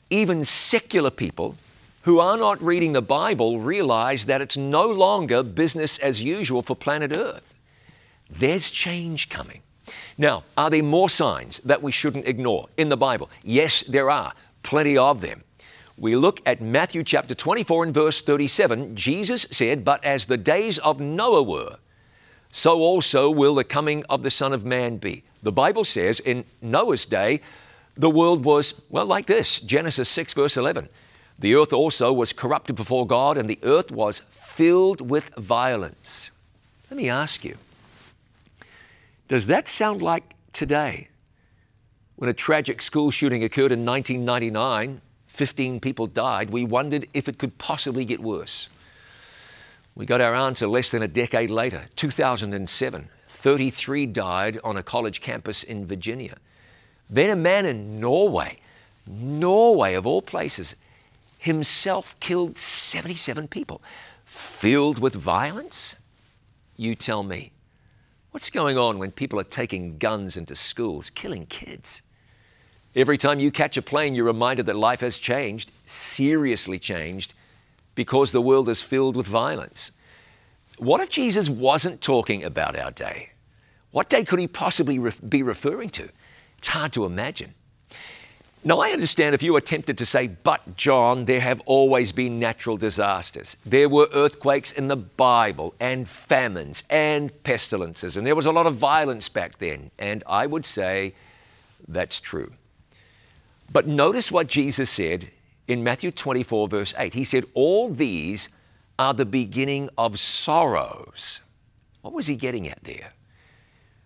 Even 0.09 0.44
secular 0.44 1.11
people 1.11 1.57
who 2.03 2.19
are 2.19 2.37
not 2.37 2.63
reading 2.63 2.93
the 2.93 3.03
Bible 3.03 3.61
realize 3.61 4.27
that 4.27 4.41
it's 4.41 4.57
no 4.57 4.87
longer 4.87 5.43
business 5.43 5.99
as 5.99 6.23
usual 6.23 6.63
for 6.63 6.75
planet 6.75 7.13
Earth. 7.13 7.55
There's 8.31 8.71
change 8.71 9.29
coming. 9.29 9.63
Now, 10.17 10.45
are 10.57 10.71
there 10.71 10.83
more 10.83 11.11
signs 11.11 11.59
that 11.61 11.83
we 11.83 11.93
shouldn't 11.93 12.27
ignore 12.27 12.69
in 12.77 12.89
the 12.89 12.97
Bible? 12.97 13.31
Yes, 13.43 13.83
there 13.83 14.11
are, 14.11 14.33
plenty 14.63 14.97
of 14.97 15.21
them. 15.21 15.43
We 15.99 16.17
look 16.17 16.41
at 16.47 16.63
Matthew 16.63 17.05
chapter 17.05 17.35
24 17.35 17.85
and 17.85 17.95
verse 17.95 18.23
37. 18.23 18.97
Jesus 18.97 19.47
said, 19.51 19.85
But 19.85 20.03
as 20.03 20.27
the 20.27 20.39
days 20.39 20.79
of 20.79 21.01
Noah 21.01 21.43
were, 21.43 21.77
so 22.51 22.81
also 22.81 23.31
will 23.31 23.55
the 23.55 23.65
coming 23.65 24.05
of 24.09 24.23
the 24.23 24.31
Son 24.31 24.53
of 24.53 24.65
Man 24.65 24.97
be. 24.97 25.25
The 25.43 25.53
Bible 25.53 25.85
says 25.85 26.21
in 26.21 26.45
Noah's 26.63 27.05
day, 27.05 27.41
the 27.97 28.11
world 28.11 28.45
was, 28.45 28.81
well, 28.89 29.07
like 29.07 29.27
this 29.27 29.61
Genesis 29.61 30.09
6, 30.09 30.33
verse 30.33 30.57
11. 30.57 30.89
The 31.40 31.55
earth 31.55 31.72
also 31.72 32.12
was 32.12 32.33
corrupted 32.33 32.76
before 32.76 33.07
God, 33.07 33.37
and 33.38 33.48
the 33.48 33.59
earth 33.62 33.90
was 33.90 34.22
filled 34.31 35.11
with 35.11 35.35
violence. 35.37 36.31
Let 36.90 36.96
me 36.96 37.09
ask 37.09 37.44
you 37.44 37.57
does 39.29 39.46
that 39.46 39.68
sound 39.68 40.03
like 40.03 40.35
today? 40.53 41.09
When 42.16 42.29
a 42.29 42.35
tragic 42.35 42.83
school 42.83 43.12
shooting 43.12 43.44
occurred 43.44 43.70
in 43.70 43.87
1999, 43.87 45.00
15 45.29 45.81
people 45.81 46.09
died, 46.09 46.50
we 46.50 46.64
wondered 46.64 47.07
if 47.14 47.29
it 47.29 47.38
could 47.38 47.57
possibly 47.57 48.05
get 48.05 48.20
worse. 48.20 48.68
We 49.94 50.05
got 50.05 50.20
our 50.20 50.35
answer 50.35 50.66
less 50.66 50.90
than 50.90 51.03
a 51.03 51.09
decade 51.09 51.48
later, 51.48 51.85
2007. 51.94 53.09
33 53.29 54.07
died 54.07 54.59
on 54.64 54.76
a 54.76 54.83
college 54.83 55.20
campus 55.20 55.62
in 55.62 55.87
Virginia. 55.87 56.37
Then 57.09 57.31
a 57.31 57.37
man 57.37 57.64
in 57.64 58.00
Norway, 58.00 58.59
Norway 59.07 59.94
of 59.94 60.07
all 60.07 60.22
places, 60.22 60.74
himself 61.40 62.14
killed 62.20 62.59
77 62.59 63.48
people. 63.48 63.83
Filled 64.26 64.98
with 64.98 65.14
violence? 65.14 65.96
You 66.76 66.94
tell 66.94 67.22
me. 67.22 67.53
What's 68.31 68.50
going 68.50 68.79
on 68.79 68.98
when 68.98 69.11
people 69.11 69.40
are 69.40 69.44
taking 69.44 69.96
guns 69.98 70.37
into 70.37 70.55
schools, 70.55 71.09
killing 71.11 71.46
kids? 71.46 72.03
Every 72.94 73.16
time 73.16 73.40
you 73.40 73.50
catch 73.50 73.76
a 73.76 73.83
plane, 73.83 74.14
you're 74.14 74.26
reminded 74.26 74.66
that 74.66 74.76
life 74.76 75.00
has 75.00 75.18
changed, 75.18 75.72
seriously 75.87 76.79
changed, 76.79 77.33
because 77.94 78.33
the 78.33 78.40
world 78.40 78.68
is 78.68 78.83
filled 78.83 79.16
with 79.16 79.26
violence. 79.26 79.92
What 80.76 81.00
if 81.00 81.09
Jesus 81.09 81.48
wasn't 81.48 82.03
talking 82.03 82.44
about 82.44 82.76
our 82.76 82.90
day? 82.90 83.31
What 83.92 84.11
day 84.11 84.24
could 84.24 84.38
he 84.38 84.46
possibly 84.46 84.98
be 85.29 85.42
referring 85.42 85.90
to? 85.90 86.11
It's 86.59 86.68
hard 86.68 86.92
to 86.92 87.07
imagine. 87.07 87.55
Now, 88.62 88.81
I 88.81 88.90
understand 88.90 89.35
if 89.35 89.42
you 89.42 89.57
are 89.57 89.61
tempted 89.62 89.96
to 89.96 90.05
say, 90.05 90.27
but 90.27 90.77
John, 90.77 91.25
there 91.25 91.40
have 91.40 91.62
always 91.64 92.12
been 92.12 92.38
natural 92.38 92.77
disasters. 92.77 93.57
There 93.64 93.88
were 93.88 94.11
earthquakes 94.12 94.70
in 94.70 94.88
the 94.88 94.96
Bible, 94.96 95.75
and 95.81 96.07
famines, 96.07 96.85
and 96.90 97.42
pestilences, 97.42 98.18
and 98.18 98.27
there 98.27 98.37
was 98.37 98.44
a 98.44 98.53
lot 98.53 98.66
of 98.66 98.75
violence 98.77 99.31
back 99.31 99.59
then. 99.59 99.90
And 99.99 100.23
I 100.27 100.46
would 100.46 100.66
say 100.66 101.14
that's 101.88 102.20
true. 102.20 102.53
But 103.73 103.87
notice 103.87 104.31
what 104.31 104.46
Jesus 104.46 104.90
said 104.90 105.31
in 105.66 105.83
Matthew 105.83 106.11
24, 106.11 106.68
verse 106.68 106.94
8. 106.99 107.14
He 107.14 107.25
said, 107.25 107.46
All 107.55 107.88
these 107.88 108.51
are 108.99 109.14
the 109.14 109.25
beginning 109.25 109.88
of 109.96 110.20
sorrows. 110.20 111.40
What 112.03 112.12
was 112.12 112.27
he 112.27 112.37
getting 112.37 112.68
at 112.68 112.85
there? 112.85 113.14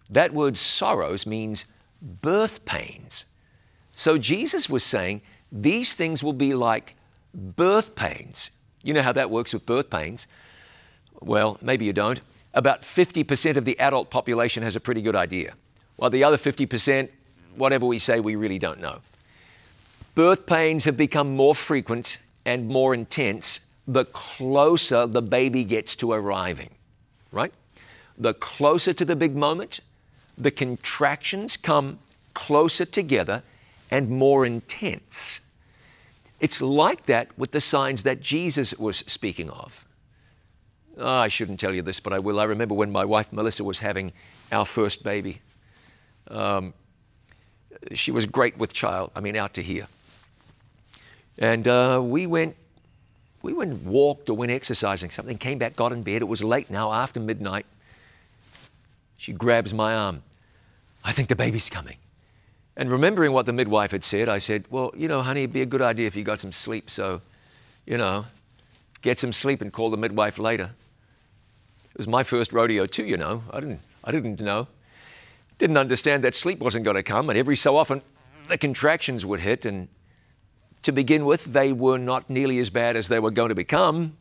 That 0.08 0.32
word 0.32 0.56
sorrows 0.56 1.26
means 1.26 1.64
birth 2.00 2.64
pains 2.64 3.24
so 3.94 4.18
Jesus 4.18 4.68
was 4.68 4.84
saying 4.84 5.22
these 5.50 5.94
things 5.94 6.22
will 6.22 6.32
be 6.32 6.54
like 6.54 6.96
birth 7.32 7.94
pains. 7.94 8.50
You 8.82 8.94
know 8.94 9.02
how 9.02 9.12
that 9.12 9.30
works 9.30 9.54
with 9.54 9.64
birth 9.66 9.90
pains? 9.90 10.26
Well, 11.20 11.58
maybe 11.62 11.84
you 11.84 11.92
don't. 11.92 12.20
About 12.52 12.82
50% 12.82 13.56
of 13.56 13.64
the 13.64 13.78
adult 13.80 14.10
population 14.10 14.62
has 14.62 14.76
a 14.76 14.80
pretty 14.80 15.02
good 15.02 15.16
idea, 15.16 15.54
while 15.96 16.10
the 16.10 16.22
other 16.22 16.36
50%, 16.36 17.08
whatever 17.56 17.86
we 17.86 17.98
say, 17.98 18.20
we 18.20 18.36
really 18.36 18.58
don't 18.58 18.80
know. 18.80 19.00
Birth 20.14 20.46
pains 20.46 20.84
have 20.84 20.96
become 20.96 21.34
more 21.34 21.54
frequent 21.54 22.18
and 22.44 22.68
more 22.68 22.94
intense 22.94 23.60
the 23.86 24.04
closer 24.06 25.06
the 25.06 25.22
baby 25.22 25.64
gets 25.64 25.96
to 25.96 26.12
arriving, 26.12 26.70
right? 27.32 27.52
The 28.16 28.34
closer 28.34 28.92
to 28.92 29.04
the 29.04 29.16
big 29.16 29.34
moment, 29.34 29.80
the 30.38 30.50
contractions 30.50 31.56
come 31.56 31.98
closer 32.32 32.84
together 32.84 33.42
and 33.90 34.10
more 34.10 34.44
intense. 34.44 35.40
It's 36.40 36.60
like 36.60 37.06
that 37.06 37.36
with 37.38 37.52
the 37.52 37.60
signs 37.60 38.02
that 38.02 38.20
Jesus 38.20 38.74
was 38.78 38.98
speaking 38.98 39.50
of. 39.50 39.84
Oh, 40.98 41.06
I 41.06 41.28
shouldn't 41.28 41.58
tell 41.58 41.74
you 41.74 41.82
this, 41.82 42.00
but 42.00 42.12
I 42.12 42.18
will. 42.18 42.38
I 42.38 42.44
remember 42.44 42.74
when 42.74 42.92
my 42.92 43.04
wife 43.04 43.32
Melissa 43.32 43.64
was 43.64 43.78
having 43.78 44.12
our 44.52 44.64
first 44.64 45.02
baby. 45.02 45.40
Um, 46.28 46.72
she 47.92 48.12
was 48.12 48.26
great 48.26 48.56
with 48.56 48.72
child, 48.72 49.10
I 49.14 49.20
mean, 49.20 49.36
out 49.36 49.54
to 49.54 49.62
here. 49.62 49.88
And 51.38 51.66
uh, 51.66 52.00
we 52.02 52.26
went, 52.26 52.56
we 53.42 53.52
went 53.52 53.72
and 53.72 53.86
walked 53.86 54.30
or 54.30 54.36
went 54.36 54.52
exercising 54.52 55.10
something, 55.10 55.36
came 55.36 55.58
back, 55.58 55.74
got 55.76 55.92
in 55.92 56.02
bed. 56.02 56.22
It 56.22 56.28
was 56.28 56.44
late 56.44 56.70
now, 56.70 56.92
after 56.92 57.18
midnight. 57.18 57.66
She 59.16 59.32
grabs 59.32 59.74
my 59.74 59.94
arm. 59.94 60.22
I 61.02 61.12
think 61.12 61.28
the 61.28 61.36
baby's 61.36 61.68
coming. 61.68 61.96
And 62.76 62.90
remembering 62.90 63.32
what 63.32 63.46
the 63.46 63.52
midwife 63.52 63.92
had 63.92 64.02
said, 64.02 64.28
I 64.28 64.38
said, 64.38 64.64
Well, 64.68 64.92
you 64.96 65.06
know, 65.06 65.22
honey, 65.22 65.42
it'd 65.42 65.52
be 65.52 65.62
a 65.62 65.66
good 65.66 65.82
idea 65.82 66.06
if 66.06 66.16
you 66.16 66.24
got 66.24 66.40
some 66.40 66.52
sleep. 66.52 66.90
So, 66.90 67.20
you 67.86 67.96
know, 67.96 68.26
get 69.02 69.20
some 69.20 69.32
sleep 69.32 69.60
and 69.60 69.72
call 69.72 69.90
the 69.90 69.96
midwife 69.96 70.38
later. 70.38 70.70
It 71.90 71.98
was 71.98 72.08
my 72.08 72.24
first 72.24 72.52
rodeo, 72.52 72.86
too, 72.86 73.04
you 73.04 73.16
know. 73.16 73.44
I 73.52 73.60
didn't, 73.60 73.80
I 74.02 74.10
didn't 74.10 74.40
know. 74.40 74.66
Didn't 75.58 75.76
understand 75.76 76.24
that 76.24 76.34
sleep 76.34 76.58
wasn't 76.58 76.84
going 76.84 76.96
to 76.96 77.04
come. 77.04 77.30
And 77.30 77.38
every 77.38 77.54
so 77.54 77.76
often, 77.76 78.02
the 78.48 78.58
contractions 78.58 79.24
would 79.24 79.38
hit. 79.38 79.64
And 79.64 79.86
to 80.82 80.90
begin 80.90 81.24
with, 81.24 81.44
they 81.44 81.72
were 81.72 81.98
not 81.98 82.28
nearly 82.28 82.58
as 82.58 82.70
bad 82.70 82.96
as 82.96 83.06
they 83.06 83.20
were 83.20 83.30
going 83.30 83.50
to 83.50 83.54
become. 83.54 84.16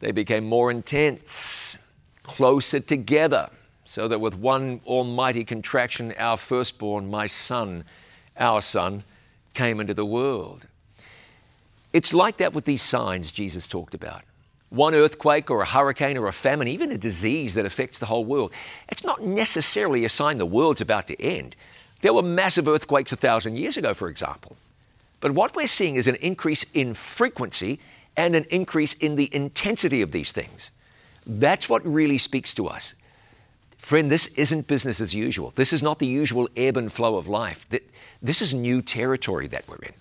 They 0.00 0.10
became 0.10 0.44
more 0.44 0.72
intense, 0.72 1.78
closer 2.24 2.80
together 2.80 3.50
so 3.86 4.08
that 4.08 4.20
with 4.20 4.34
one 4.34 4.80
almighty 4.84 5.44
contraction, 5.44 6.12
our 6.18 6.36
firstborn, 6.36 7.08
my 7.08 7.26
son, 7.26 7.84
our 8.36 8.60
son, 8.60 9.04
came 9.54 9.80
into 9.80 9.94
the 9.94 10.04
world. 10.04 10.66
It's 11.92 12.12
like 12.12 12.36
that 12.38 12.52
with 12.52 12.66
these 12.66 12.82
signs 12.82 13.32
Jesus 13.32 13.66
talked 13.66 13.94
about. 13.94 14.22
One 14.68 14.94
earthquake 14.94 15.50
or 15.50 15.62
a 15.62 15.66
hurricane 15.66 16.18
or 16.18 16.26
a 16.26 16.32
famine, 16.32 16.68
even 16.68 16.90
a 16.90 16.98
disease 16.98 17.54
that 17.54 17.64
affects 17.64 17.98
the 17.98 18.06
whole 18.06 18.24
world, 18.24 18.52
it's 18.88 19.04
not 19.04 19.22
necessarily 19.22 20.04
a 20.04 20.08
sign 20.08 20.38
the 20.38 20.44
world's 20.44 20.80
about 20.80 21.06
to 21.06 21.22
end. 21.22 21.54
There 22.02 22.12
were 22.12 22.22
massive 22.22 22.68
earthquakes 22.68 23.12
a 23.12 23.16
thousand 23.16 23.56
years 23.56 23.76
ago, 23.76 23.94
for 23.94 24.08
example. 24.08 24.56
But 25.20 25.32
what 25.32 25.54
we're 25.54 25.68
seeing 25.68 25.94
is 25.94 26.08
an 26.08 26.16
increase 26.16 26.66
in 26.74 26.92
frequency 26.92 27.78
and 28.16 28.34
an 28.34 28.44
increase 28.50 28.94
in 28.94 29.14
the 29.14 29.34
intensity 29.34 30.02
of 30.02 30.10
these 30.10 30.32
things. 30.32 30.72
That's 31.24 31.68
what 31.68 31.86
really 31.86 32.18
speaks 32.18 32.52
to 32.54 32.66
us. 32.66 32.94
Friend, 33.78 34.10
this 34.10 34.28
isn't 34.28 34.66
business 34.66 35.00
as 35.00 35.14
usual. 35.14 35.52
This 35.54 35.72
is 35.72 35.82
not 35.82 35.98
the 35.98 36.06
usual 36.06 36.48
ebb 36.56 36.76
and 36.76 36.92
flow 36.92 37.16
of 37.16 37.28
life. 37.28 37.66
This 38.22 38.42
is 38.42 38.52
new 38.52 38.82
territory 38.82 39.46
that 39.48 39.68
we're 39.68 39.76
in. 39.76 39.92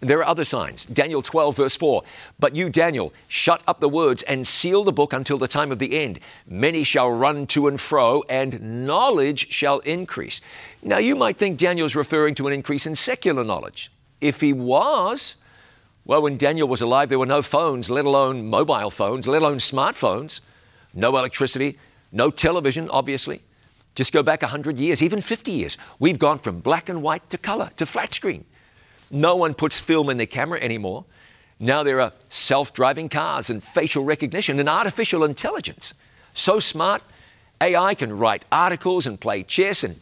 There 0.00 0.18
are 0.18 0.26
other 0.26 0.44
signs. 0.44 0.84
Daniel 0.84 1.22
12, 1.22 1.56
verse 1.56 1.74
4. 1.76 2.02
But 2.38 2.54
you, 2.54 2.68
Daniel, 2.68 3.14
shut 3.28 3.62
up 3.66 3.80
the 3.80 3.88
words 3.88 4.22
and 4.24 4.46
seal 4.46 4.84
the 4.84 4.92
book 4.92 5.12
until 5.12 5.38
the 5.38 5.48
time 5.48 5.72
of 5.72 5.78
the 5.78 5.98
end. 5.98 6.20
Many 6.46 6.84
shall 6.84 7.10
run 7.10 7.46
to 7.48 7.66
and 7.66 7.80
fro, 7.80 8.22
and 8.28 8.86
knowledge 8.86 9.50
shall 9.50 9.78
increase. 9.80 10.40
Now, 10.82 10.98
you 10.98 11.16
might 11.16 11.38
think 11.38 11.58
Daniel's 11.58 11.96
referring 11.96 12.34
to 12.36 12.46
an 12.46 12.52
increase 12.52 12.86
in 12.86 12.94
secular 12.94 13.42
knowledge. 13.42 13.90
If 14.20 14.42
he 14.42 14.52
was, 14.52 15.36
well, 16.04 16.22
when 16.22 16.36
Daniel 16.36 16.68
was 16.68 16.82
alive, 16.82 17.08
there 17.08 17.18
were 17.18 17.26
no 17.26 17.42
phones, 17.42 17.88
let 17.88 18.04
alone 18.04 18.46
mobile 18.46 18.90
phones, 18.90 19.26
let 19.26 19.42
alone 19.42 19.58
smartphones, 19.58 20.40
no 20.92 21.16
electricity, 21.16 21.78
no 22.12 22.30
television, 22.30 22.88
obviously. 22.90 23.42
Just 23.94 24.12
go 24.12 24.22
back 24.22 24.42
100 24.42 24.78
years, 24.78 25.02
even 25.02 25.20
50 25.20 25.50
years. 25.50 25.78
We've 25.98 26.18
gone 26.18 26.38
from 26.38 26.60
black 26.60 26.88
and 26.88 27.02
white 27.02 27.28
to 27.30 27.38
color 27.38 27.70
to 27.76 27.86
flat 27.86 28.14
screen. 28.14 28.44
No 29.10 29.36
one 29.36 29.54
puts 29.54 29.80
film 29.80 30.10
in 30.10 30.18
their 30.18 30.26
camera 30.26 30.60
anymore. 30.60 31.04
Now 31.58 31.82
there 31.82 32.00
are 32.00 32.12
self 32.28 32.74
driving 32.74 33.08
cars 33.08 33.48
and 33.48 33.64
facial 33.64 34.04
recognition 34.04 34.60
and 34.60 34.68
artificial 34.68 35.24
intelligence. 35.24 35.94
So 36.34 36.60
smart, 36.60 37.02
AI 37.60 37.94
can 37.94 38.16
write 38.16 38.44
articles 38.52 39.06
and 39.06 39.18
play 39.18 39.42
chess 39.42 39.82
and 39.82 39.98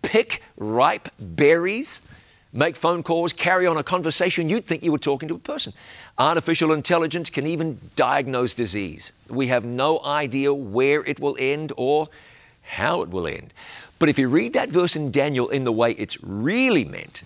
pick 0.00 0.42
ripe 0.56 1.08
berries, 1.18 2.00
make 2.54 2.76
phone 2.76 3.02
calls, 3.02 3.32
carry 3.32 3.66
on 3.66 3.76
a 3.76 3.82
conversation. 3.82 4.48
You'd 4.48 4.64
think 4.64 4.82
you 4.82 4.92
were 4.92 4.98
talking 4.98 5.28
to 5.28 5.34
a 5.34 5.38
person. 5.38 5.74
Artificial 6.16 6.72
intelligence 6.72 7.28
can 7.28 7.46
even 7.46 7.78
diagnose 7.96 8.54
disease. 8.54 9.12
We 9.28 9.48
have 9.48 9.64
no 9.64 10.02
idea 10.02 10.54
where 10.54 11.04
it 11.04 11.18
will 11.18 11.36
end 11.38 11.72
or 11.76 12.08
how 12.62 13.02
it 13.02 13.10
will 13.10 13.26
end. 13.26 13.52
But 13.98 14.08
if 14.08 14.18
you 14.18 14.28
read 14.28 14.52
that 14.52 14.70
verse 14.70 14.96
in 14.96 15.10
Daniel 15.10 15.48
in 15.48 15.64
the 15.64 15.72
way 15.72 15.92
it's 15.92 16.22
really 16.22 16.84
meant, 16.84 17.24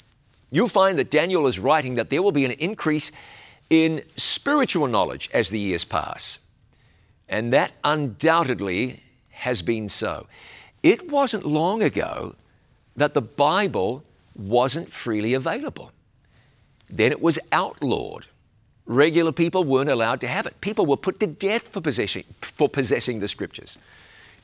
you'll 0.51 0.69
find 0.69 0.99
that 0.99 1.11
Daniel 1.11 1.47
is 1.47 1.59
writing 1.59 1.95
that 1.95 2.09
there 2.09 2.23
will 2.23 2.33
be 2.33 2.47
an 2.47 2.53
increase 2.53 3.13
in 3.69 4.03
spiritual 4.17 4.87
knowledge 4.87 5.29
as 5.35 5.51
the 5.51 5.59
years 5.59 5.85
pass. 5.85 6.39
And 7.29 7.53
that 7.53 7.73
undoubtedly 7.85 9.03
has 9.31 9.61
been 9.61 9.91
so. 9.91 10.27
It 10.83 11.11
wasn't 11.11 11.45
long 11.45 11.83
ago 11.83 12.35
that 12.97 13.13
the 13.13 13.21
Bible 13.21 14.05
wasn't 14.39 14.91
freely 14.91 15.35
available. 15.35 15.93
Then 16.89 17.13
it 17.13 17.21
was 17.21 17.39
outlawed. 17.53 18.27
Regular 18.87 19.33
people 19.33 19.65
weren't 19.65 19.91
allowed 19.91 20.21
to 20.23 20.29
have 20.29 20.47
it. 20.47 20.61
People 20.63 20.87
were 20.87 20.97
put 20.97 21.21
to 21.21 21.27
death 21.27 21.69
for 21.69 21.81
possessing, 21.81 22.25
for 22.41 22.69
possessing 22.69 23.21
the 23.21 23.29
scriptures. 23.29 23.77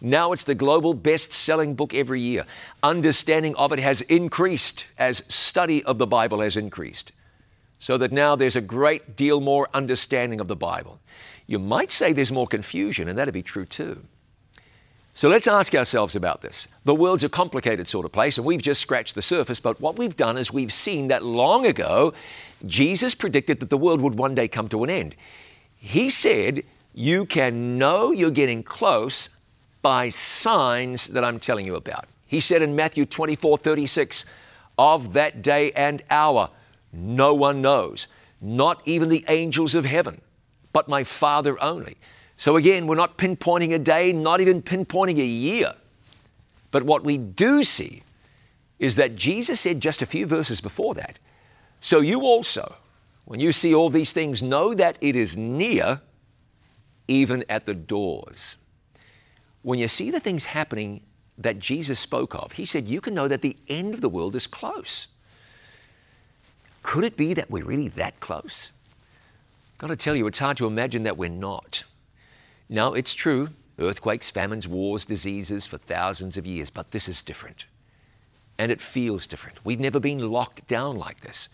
Now 0.00 0.32
it's 0.32 0.44
the 0.44 0.54
global 0.54 0.92
best 0.92 1.32
selling 1.32 1.74
book 1.74 1.94
every 1.94 2.20
year. 2.20 2.44
Understanding 2.82 3.56
of 3.56 3.72
it 3.72 3.78
has 3.78 4.02
increased 4.02 4.84
as 4.98 5.22
study 5.28 5.82
of 5.84 5.96
the 5.96 6.06
Bible 6.06 6.40
has 6.40 6.56
increased. 6.56 7.12
So 7.78 7.96
that 7.98 8.12
now 8.12 8.36
there's 8.36 8.56
a 8.56 8.60
great 8.60 9.16
deal 9.16 9.40
more 9.40 9.68
understanding 9.72 10.40
of 10.40 10.48
the 10.48 10.56
Bible. 10.56 11.00
You 11.46 11.58
might 11.58 11.90
say 11.90 12.12
there's 12.12 12.32
more 12.32 12.46
confusion, 12.46 13.08
and 13.08 13.18
that'd 13.18 13.34
be 13.34 13.42
true 13.42 13.66
too. 13.66 14.04
So 15.16 15.28
let's 15.28 15.46
ask 15.46 15.76
ourselves 15.76 16.16
about 16.16 16.42
this. 16.42 16.66
The 16.84 16.94
world's 16.94 17.22
a 17.22 17.28
complicated 17.28 17.88
sort 17.88 18.04
of 18.04 18.10
place, 18.10 18.36
and 18.36 18.44
we've 18.44 18.60
just 18.60 18.80
scratched 18.80 19.14
the 19.14 19.22
surface, 19.22 19.60
but 19.60 19.80
what 19.80 19.96
we've 19.96 20.16
done 20.16 20.36
is 20.36 20.52
we've 20.52 20.72
seen 20.72 21.06
that 21.08 21.24
long 21.24 21.66
ago, 21.66 22.12
Jesus 22.66 23.14
predicted 23.14 23.60
that 23.60 23.70
the 23.70 23.78
world 23.78 24.00
would 24.00 24.16
one 24.16 24.34
day 24.34 24.48
come 24.48 24.68
to 24.70 24.82
an 24.82 24.90
end. 24.90 25.14
He 25.76 26.10
said, 26.10 26.64
You 26.94 27.26
can 27.26 27.78
know 27.78 28.10
you're 28.10 28.32
getting 28.32 28.64
close 28.64 29.28
by 29.82 30.08
signs 30.08 31.06
that 31.08 31.24
I'm 31.24 31.38
telling 31.38 31.64
you 31.64 31.76
about. 31.76 32.06
He 32.26 32.40
said 32.40 32.60
in 32.60 32.74
Matthew 32.74 33.06
24 33.06 33.58
36, 33.58 34.24
Of 34.76 35.12
that 35.12 35.42
day 35.42 35.70
and 35.72 36.02
hour, 36.10 36.50
no 36.92 37.34
one 37.34 37.62
knows, 37.62 38.08
not 38.40 38.82
even 38.84 39.10
the 39.10 39.24
angels 39.28 39.76
of 39.76 39.84
heaven, 39.84 40.20
but 40.72 40.88
my 40.88 41.04
Father 41.04 41.62
only. 41.62 41.98
So 42.36 42.56
again, 42.56 42.86
we're 42.86 42.96
not 42.96 43.16
pinpointing 43.16 43.72
a 43.74 43.78
day, 43.78 44.12
not 44.12 44.40
even 44.40 44.62
pinpointing 44.62 45.18
a 45.18 45.24
year. 45.24 45.74
But 46.70 46.82
what 46.82 47.04
we 47.04 47.16
do 47.16 47.62
see 47.62 48.02
is 48.78 48.96
that 48.96 49.16
Jesus 49.16 49.60
said 49.60 49.80
just 49.80 50.02
a 50.02 50.06
few 50.06 50.26
verses 50.26 50.60
before 50.60 50.94
that, 50.94 51.18
So 51.80 52.00
you 52.00 52.22
also, 52.22 52.76
when 53.24 53.40
you 53.40 53.52
see 53.52 53.74
all 53.74 53.90
these 53.90 54.12
things, 54.12 54.42
know 54.42 54.74
that 54.74 54.98
it 55.00 55.14
is 55.14 55.36
near, 55.36 56.00
even 57.06 57.44
at 57.48 57.66
the 57.66 57.74
doors 57.74 58.56
when 59.64 59.78
you 59.78 59.88
see 59.88 60.10
the 60.10 60.20
things 60.20 60.44
happening 60.44 61.00
that 61.38 61.58
Jesus 61.58 61.98
spoke 61.98 62.34
of, 62.34 62.52
he 62.52 62.66
said, 62.66 62.86
you 62.86 63.00
can 63.00 63.14
know 63.14 63.26
that 63.26 63.40
the 63.40 63.56
end 63.66 63.94
of 63.94 64.02
the 64.02 64.10
world 64.10 64.36
is 64.36 64.46
close. 64.46 65.06
Could 66.82 67.02
it 67.02 67.16
be 67.16 67.32
that 67.32 67.50
we're 67.50 67.64
really 67.64 67.88
that 67.88 68.20
close? 68.20 68.68
I've 69.72 69.78
Got 69.78 69.86
to 69.86 69.96
tell 69.96 70.14
you, 70.14 70.26
it's 70.26 70.38
hard 70.38 70.58
to 70.58 70.66
imagine 70.66 71.04
that 71.04 71.16
we're 71.16 71.30
not. 71.30 71.82
Now, 72.68 72.94
it's 72.94 73.14
true 73.14 73.50
earthquakes, 73.78 74.30
famines, 74.30 74.68
wars, 74.68 75.04
diseases 75.04 75.66
for 75.66 75.78
thousands 75.78 76.36
of 76.36 76.46
years, 76.46 76.70
but 76.70 76.92
this 76.92 77.08
is 77.08 77.22
different. 77.22 77.64
And 78.56 78.70
it 78.70 78.80
feels 78.80 79.26
different. 79.26 79.58
We've 79.64 79.80
never 79.80 79.98
been 79.98 80.30
locked 80.30 80.68
down 80.68 80.96
like 80.96 81.22
this. 81.22 81.48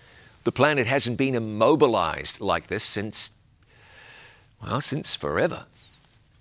The 0.45 0.53
planet 0.53 0.87
hasn't 0.87 1.17
been 1.17 1.35
immobilized 1.35 2.41
like 2.41 2.67
this 2.67 2.85
since, 2.85 3.31
well, 4.63 4.83
since 4.83 5.17
forever. 5.17 5.65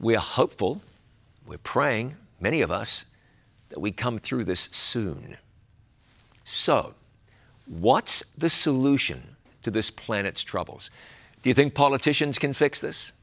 We're 0.01 0.19
hopeful 0.19 0.81
we're 1.49 1.57
praying, 1.57 2.15
many 2.39 2.61
of 2.61 2.69
us, 2.69 3.05
that 3.69 3.79
we 3.79 3.91
come 3.91 4.19
through 4.19 4.43
this 4.43 4.69
soon. 4.71 5.37
So, 6.45 6.93
what's 7.65 8.21
the 8.37 8.51
solution 8.51 9.35
to 9.63 9.71
this 9.71 9.89
planet's 9.89 10.43
troubles? 10.43 10.91
Do 11.41 11.49
you 11.49 11.55
think 11.55 11.73
politicians 11.73 12.37
can 12.37 12.53
fix 12.53 12.79
this? 12.79 13.13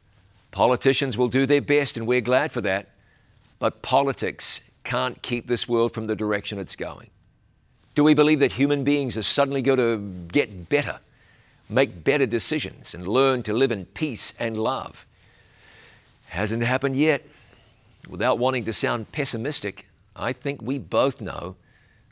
Politicians 0.57 1.19
will 1.19 1.29
do 1.29 1.45
their 1.45 1.61
best, 1.61 1.99
and 1.99 2.07
we're 2.07 2.23
glad 2.23 2.51
for 2.51 2.63
that. 2.63 2.89
But 3.59 3.83
politics 3.83 4.63
can't 4.85 5.21
keep 5.21 5.49
this 5.49 5.69
world 5.69 5.93
from 5.93 6.07
the 6.07 6.17
direction 6.17 6.59
it's 6.59 6.75
going. 6.75 7.11
Do 7.95 8.03
we 8.03 8.15
believe 8.15 8.39
that 8.39 8.53
human 8.53 8.83
beings 8.83 9.19
are 9.19 9.23
suddenly 9.23 9.61
going 9.61 9.79
to 9.79 9.99
get 10.33 10.71
better, 10.71 11.01
make 11.69 12.03
better 12.03 12.25
decisions, 12.25 12.95
and 12.95 13.07
learn 13.07 13.43
to 13.43 13.53
live 13.53 13.71
in 13.71 13.85
peace 13.85 14.33
and 14.41 14.57
love? 14.57 15.05
Hasn't 16.29 16.63
happened 16.63 16.97
yet. 16.97 17.27
Without 18.09 18.39
wanting 18.39 18.65
to 18.65 18.73
sound 18.73 19.13
pessimistic, 19.13 19.87
I 20.17 20.33
think 20.33 20.63
we 20.63 20.79
both 20.79 21.21
know 21.21 21.57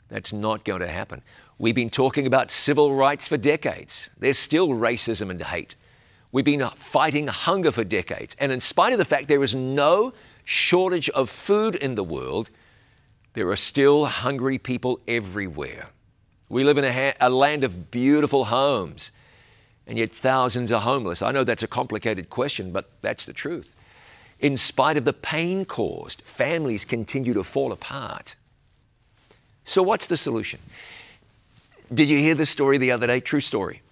that's 0.07 0.31
not 0.31 0.63
going 0.63 0.81
to 0.81 0.87
happen. 0.87 1.23
We've 1.57 1.73
been 1.73 1.89
talking 1.89 2.27
about 2.27 2.51
civil 2.51 2.93
rights 2.93 3.27
for 3.27 3.37
decades. 3.37 4.07
There's 4.19 4.37
still 4.37 4.67
racism 4.67 5.31
and 5.31 5.41
hate. 5.41 5.73
We've 6.35 6.43
been 6.43 6.69
fighting 6.75 7.27
hunger 7.27 7.71
for 7.71 7.85
decades. 7.85 8.35
And 8.41 8.51
in 8.51 8.59
spite 8.59 8.91
of 8.91 8.99
the 8.99 9.05
fact 9.05 9.29
there 9.29 9.41
is 9.41 9.55
no 9.55 10.11
shortage 10.43 11.09
of 11.11 11.29
food 11.29 11.75
in 11.75 11.95
the 11.95 12.03
world, 12.03 12.49
there 13.35 13.49
are 13.51 13.55
still 13.55 14.05
hungry 14.07 14.57
people 14.57 14.99
everywhere. 15.07 15.91
We 16.49 16.65
live 16.65 16.77
in 16.77 16.83
a, 16.83 16.91
ha- 16.91 17.17
a 17.21 17.29
land 17.29 17.63
of 17.63 17.89
beautiful 17.89 18.43
homes, 18.43 19.11
and 19.87 19.97
yet 19.97 20.13
thousands 20.13 20.73
are 20.73 20.81
homeless. 20.81 21.21
I 21.21 21.31
know 21.31 21.45
that's 21.45 21.63
a 21.63 21.69
complicated 21.69 22.29
question, 22.29 22.73
but 22.73 22.91
that's 22.99 23.25
the 23.25 23.31
truth. 23.31 23.73
In 24.41 24.57
spite 24.57 24.97
of 24.97 25.05
the 25.05 25.13
pain 25.13 25.63
caused, 25.63 26.21
families 26.23 26.83
continue 26.83 27.33
to 27.33 27.45
fall 27.45 27.71
apart. 27.71 28.35
So, 29.63 29.81
what's 29.81 30.07
the 30.07 30.17
solution? 30.17 30.59
Did 31.93 32.09
you 32.09 32.17
hear 32.17 32.35
the 32.35 32.45
story 32.45 32.77
the 32.77 32.91
other 32.91 33.07
day? 33.07 33.21
True 33.21 33.39
story. 33.39 33.83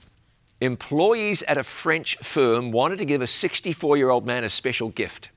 Employees 0.63 1.43
at 1.43 1.57
a 1.57 1.63
French 1.63 2.15
firm 2.19 2.71
wanted 2.71 2.97
to 2.99 3.05
give 3.05 3.21
a 3.21 3.27
64 3.27 3.97
year 3.97 4.09
old 4.09 4.25
man 4.25 4.45
a 4.45 4.49
special 4.49 4.87
gift. 4.87 5.29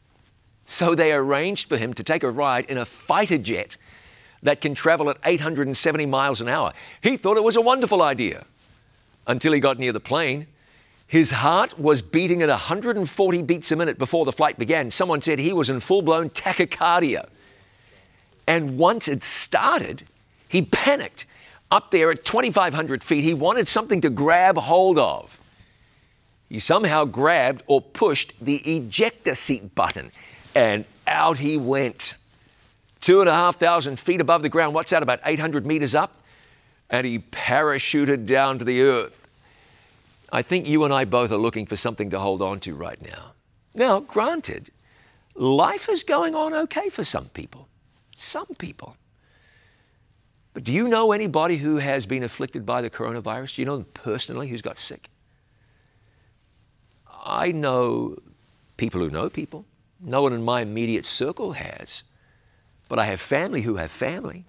So 0.66 0.95
they 0.95 1.12
arranged 1.12 1.68
for 1.68 1.77
him 1.77 1.95
to 1.95 2.05
take 2.05 2.22
a 2.22 2.31
ride 2.31 2.64
in 2.66 2.79
a 2.79 2.85
fighter 2.85 3.37
jet 3.37 3.77
that 4.45 4.61
can 4.61 4.77
travel 4.77 5.11
at 5.11 5.16
870 5.24 6.07
miles 6.07 6.41
an 6.41 6.49
hour. 6.49 6.72
He 7.01 7.16
thought 7.16 7.37
it 7.37 7.43
was 7.43 7.57
a 7.57 7.61
wonderful 7.61 8.03
idea 8.03 8.45
until 9.27 9.53
he 9.53 9.59
got 9.59 9.81
near 9.81 9.93
the 9.93 9.99
plane. 9.99 10.47
His 11.09 11.33
heart 11.33 11.77
was 11.77 12.03
beating 12.03 12.41
at 12.41 12.49
140 12.49 13.43
beats 13.43 13.72
a 13.72 13.77
minute 13.77 13.99
before 13.99 14.24
the 14.24 14.33
flight 14.33 14.61
began. 14.61 14.93
Someone 14.93 15.20
said 15.20 15.41
he 15.41 15.53
was 15.53 15.68
in 15.68 15.81
full 15.81 16.03
blown 16.03 16.31
tachycardia. 16.31 17.29
And 18.47 18.79
once 18.79 19.09
it 19.09 19.24
started, 19.24 20.05
he 20.49 20.62
panicked. 20.62 21.27
Up 21.70 21.90
there 21.90 22.10
at 22.10 22.24
2,500 22.24 23.02
feet, 23.02 23.24
he 23.24 23.34
wanted 23.34 23.68
something 23.68 24.00
to 24.02 24.10
grab 24.10 24.56
hold 24.56 24.98
of. 24.98 25.40
He 26.48 26.60
somehow 26.60 27.04
grabbed 27.04 27.64
or 27.66 27.80
pushed 27.80 28.32
the 28.40 28.56
ejector 28.56 29.34
seat 29.34 29.74
button, 29.74 30.12
and 30.54 30.84
out 31.06 31.38
he 31.38 31.56
went. 31.56 32.14
Two 33.00 33.20
and 33.20 33.28
a 33.28 33.34
half 33.34 33.58
thousand 33.58 33.98
feet 33.98 34.20
above 34.20 34.42
the 34.42 34.48
ground. 34.48 34.74
What's 34.74 34.90
that, 34.90 35.02
about 35.02 35.20
800 35.24 35.66
meters 35.66 35.94
up? 35.94 36.22
And 36.88 37.04
he 37.04 37.18
parachuted 37.18 38.26
down 38.26 38.60
to 38.60 38.64
the 38.64 38.82
earth. 38.82 39.26
I 40.32 40.42
think 40.42 40.68
you 40.68 40.84
and 40.84 40.94
I 40.94 41.04
both 41.04 41.32
are 41.32 41.36
looking 41.36 41.66
for 41.66 41.76
something 41.76 42.10
to 42.10 42.18
hold 42.18 42.42
on 42.42 42.60
to 42.60 42.74
right 42.74 43.00
now. 43.02 43.32
Now, 43.74 44.00
granted, 44.00 44.70
life 45.34 45.88
is 45.88 46.04
going 46.04 46.34
on 46.34 46.54
okay 46.54 46.88
for 46.88 47.04
some 47.04 47.26
people. 47.26 47.68
Some 48.16 48.46
people. 48.58 48.96
But 50.57 50.64
do 50.64 50.72
you 50.72 50.88
know 50.88 51.12
anybody 51.12 51.59
who 51.59 51.76
has 51.76 52.07
been 52.07 52.22
afflicted 52.22 52.64
by 52.64 52.80
the 52.80 52.88
coronavirus? 52.88 53.57
Do 53.57 53.61
you 53.61 53.66
know 53.66 53.76
them 53.76 53.86
personally 53.92 54.48
who's 54.48 54.62
got 54.62 54.78
sick? 54.78 55.11
I 57.26 57.52
know 57.52 58.16
people 58.78 59.02
who 59.02 59.11
know 59.11 59.28
people. 59.28 59.66
No 60.00 60.22
one 60.22 60.32
in 60.32 60.42
my 60.42 60.62
immediate 60.62 61.04
circle 61.04 61.52
has. 61.52 62.04
But 62.88 62.98
I 62.98 63.04
have 63.04 63.20
family 63.20 63.61
who 63.61 63.76
have 63.76 63.90
family. 63.90 64.46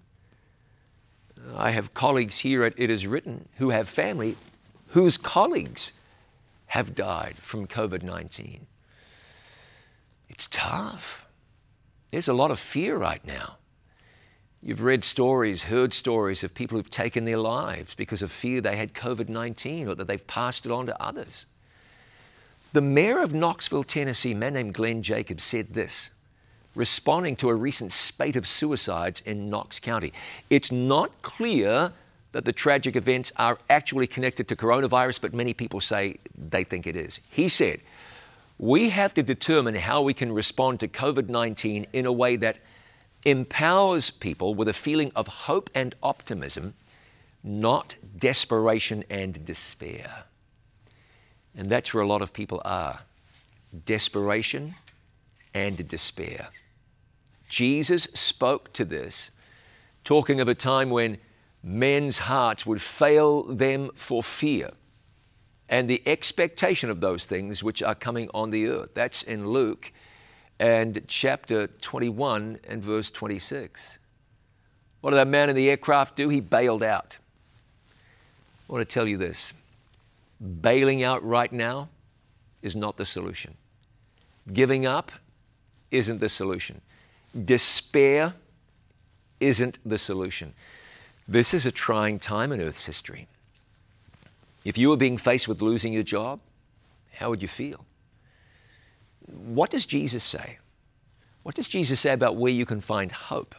I 1.57 1.71
have 1.71 1.93
colleagues 1.93 2.37
here 2.37 2.63
at 2.63 2.73
It 2.77 2.89
Is 2.89 3.05
Written 3.05 3.49
who 3.57 3.71
have 3.71 3.89
family 3.89 4.37
whose 4.91 5.17
colleagues 5.17 5.91
have 6.67 6.95
died 6.95 7.35
from 7.35 7.67
COVID 7.67 8.01
19. 8.01 8.65
It's 10.29 10.47
tough. 10.49 11.25
There's 12.11 12.29
a 12.29 12.33
lot 12.33 12.49
of 12.49 12.59
fear 12.59 12.95
right 12.95 13.27
now. 13.27 13.57
You've 14.67 14.81
read 14.81 15.05
stories, 15.05 15.63
heard 15.63 15.93
stories 15.93 16.43
of 16.43 16.53
people 16.53 16.77
who've 16.77 16.89
taken 16.89 17.23
their 17.23 17.37
lives 17.37 17.95
because 17.95 18.21
of 18.21 18.29
fear 18.33 18.59
they 18.59 18.75
had 18.75 18.93
COVID 18.93 19.29
19 19.29 19.87
or 19.87 19.95
that 19.95 20.07
they've 20.07 20.27
passed 20.27 20.65
it 20.65 20.73
on 20.73 20.87
to 20.87 21.01
others. 21.01 21.45
The 22.73 22.81
mayor 22.81 23.21
of 23.21 23.33
Knoxville, 23.33 23.85
Tennessee, 23.85 24.33
a 24.33 24.35
man 24.35 24.55
named 24.55 24.73
Glenn 24.73 25.03
Jacobs, 25.03 25.45
said 25.45 25.73
this 25.73 26.09
responding 26.75 27.37
to 27.37 27.47
a 27.47 27.55
recent 27.55 27.93
spate 27.93 28.35
of 28.35 28.45
suicides 28.45 29.21
in 29.21 29.49
Knox 29.49 29.79
County. 29.79 30.11
It's 30.49 30.69
not 30.69 31.21
clear 31.21 31.93
that 32.33 32.43
the 32.43 32.51
tragic 32.51 32.97
events 32.97 33.31
are 33.37 33.59
actually 33.69 34.05
connected 34.05 34.49
to 34.49 34.57
coronavirus, 34.57 35.21
but 35.21 35.33
many 35.33 35.53
people 35.53 35.79
say 35.79 36.17
they 36.37 36.65
think 36.65 36.85
it 36.85 36.97
is. 36.97 37.21
He 37.31 37.47
said, 37.47 37.79
We 38.59 38.89
have 38.89 39.13
to 39.13 39.23
determine 39.23 39.75
how 39.75 40.01
we 40.01 40.13
can 40.13 40.33
respond 40.33 40.81
to 40.81 40.89
COVID 40.89 41.29
19 41.29 41.87
in 41.93 42.05
a 42.05 42.11
way 42.11 42.35
that 42.35 42.57
empowers 43.27 44.09
people 44.09 44.55
with 44.55 44.69
a 44.69 44.73
feeling 44.73 45.11
of 45.13 45.27
hope 45.27 45.69
and 45.75 45.93
optimism, 46.01 46.73
not 47.43 47.95
desperation 48.17 49.03
and 49.09 49.43
despair. 49.43 50.23
And 51.55 51.69
that's 51.69 51.93
where 51.93 52.03
a 52.03 52.07
lot 52.07 52.21
of 52.21 52.31
people 52.31 52.61
are 52.63 53.01
desperation 53.85 54.75
and 55.53 55.87
despair. 55.87 56.47
Jesus 57.49 58.03
spoke 58.13 58.71
to 58.73 58.85
this, 58.85 59.31
talking 60.05 60.39
of 60.39 60.47
a 60.47 60.55
time 60.55 60.89
when 60.89 61.17
men's 61.61 62.19
hearts 62.19 62.65
would 62.65 62.81
fail 62.81 63.43
them 63.43 63.89
for 63.95 64.23
fear 64.23 64.71
and 65.67 65.89
the 65.89 66.01
expectation 66.05 66.89
of 66.89 67.01
those 67.01 67.25
things 67.25 67.61
which 67.61 67.83
are 67.83 67.95
coming 67.95 68.29
on 68.33 68.51
the 68.51 68.67
earth. 68.67 68.93
That's 68.93 69.21
in 69.21 69.49
Luke 69.49 69.91
and 70.59 71.01
chapter 71.07 71.67
21 71.67 72.59
and 72.67 72.83
verse 72.83 73.09
26. 73.09 73.99
What 75.01 75.11
did 75.11 75.17
that 75.17 75.27
man 75.27 75.49
in 75.49 75.55
the 75.55 75.69
aircraft 75.69 76.15
do? 76.15 76.29
He 76.29 76.41
bailed 76.41 76.83
out. 76.83 77.17
I 78.69 78.73
want 78.73 78.87
to 78.87 78.93
tell 78.93 79.07
you 79.07 79.17
this 79.17 79.53
bailing 80.39 81.03
out 81.03 81.23
right 81.25 81.51
now 81.51 81.89
is 82.61 82.75
not 82.75 82.97
the 82.97 83.05
solution. 83.05 83.55
Giving 84.53 84.85
up 84.85 85.11
isn't 85.91 86.19
the 86.19 86.29
solution. 86.29 86.81
Despair 87.45 88.33
isn't 89.39 89.79
the 89.85 89.97
solution. 89.97 90.53
This 91.27 91.53
is 91.53 91.65
a 91.65 91.71
trying 91.71 92.19
time 92.19 92.51
in 92.51 92.61
Earth's 92.61 92.85
history. 92.85 93.27
If 94.63 94.77
you 94.77 94.89
were 94.89 94.97
being 94.97 95.17
faced 95.17 95.47
with 95.47 95.61
losing 95.61 95.93
your 95.93 96.03
job, 96.03 96.39
how 97.13 97.29
would 97.29 97.41
you 97.41 97.47
feel? 97.47 97.86
What 99.27 99.69
does 99.69 99.85
Jesus 99.85 100.23
say? 100.23 100.57
What 101.43 101.55
does 101.55 101.67
Jesus 101.67 101.99
say 101.99 102.13
about 102.13 102.35
where 102.35 102.51
you 102.51 102.65
can 102.65 102.81
find 102.81 103.11
hope? 103.11 103.55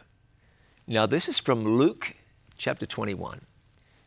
Now, 0.85 1.05
this 1.05 1.29
is 1.29 1.39
from 1.39 1.63
Luke 1.63 2.15
chapter 2.57 2.85
21. 2.85 3.41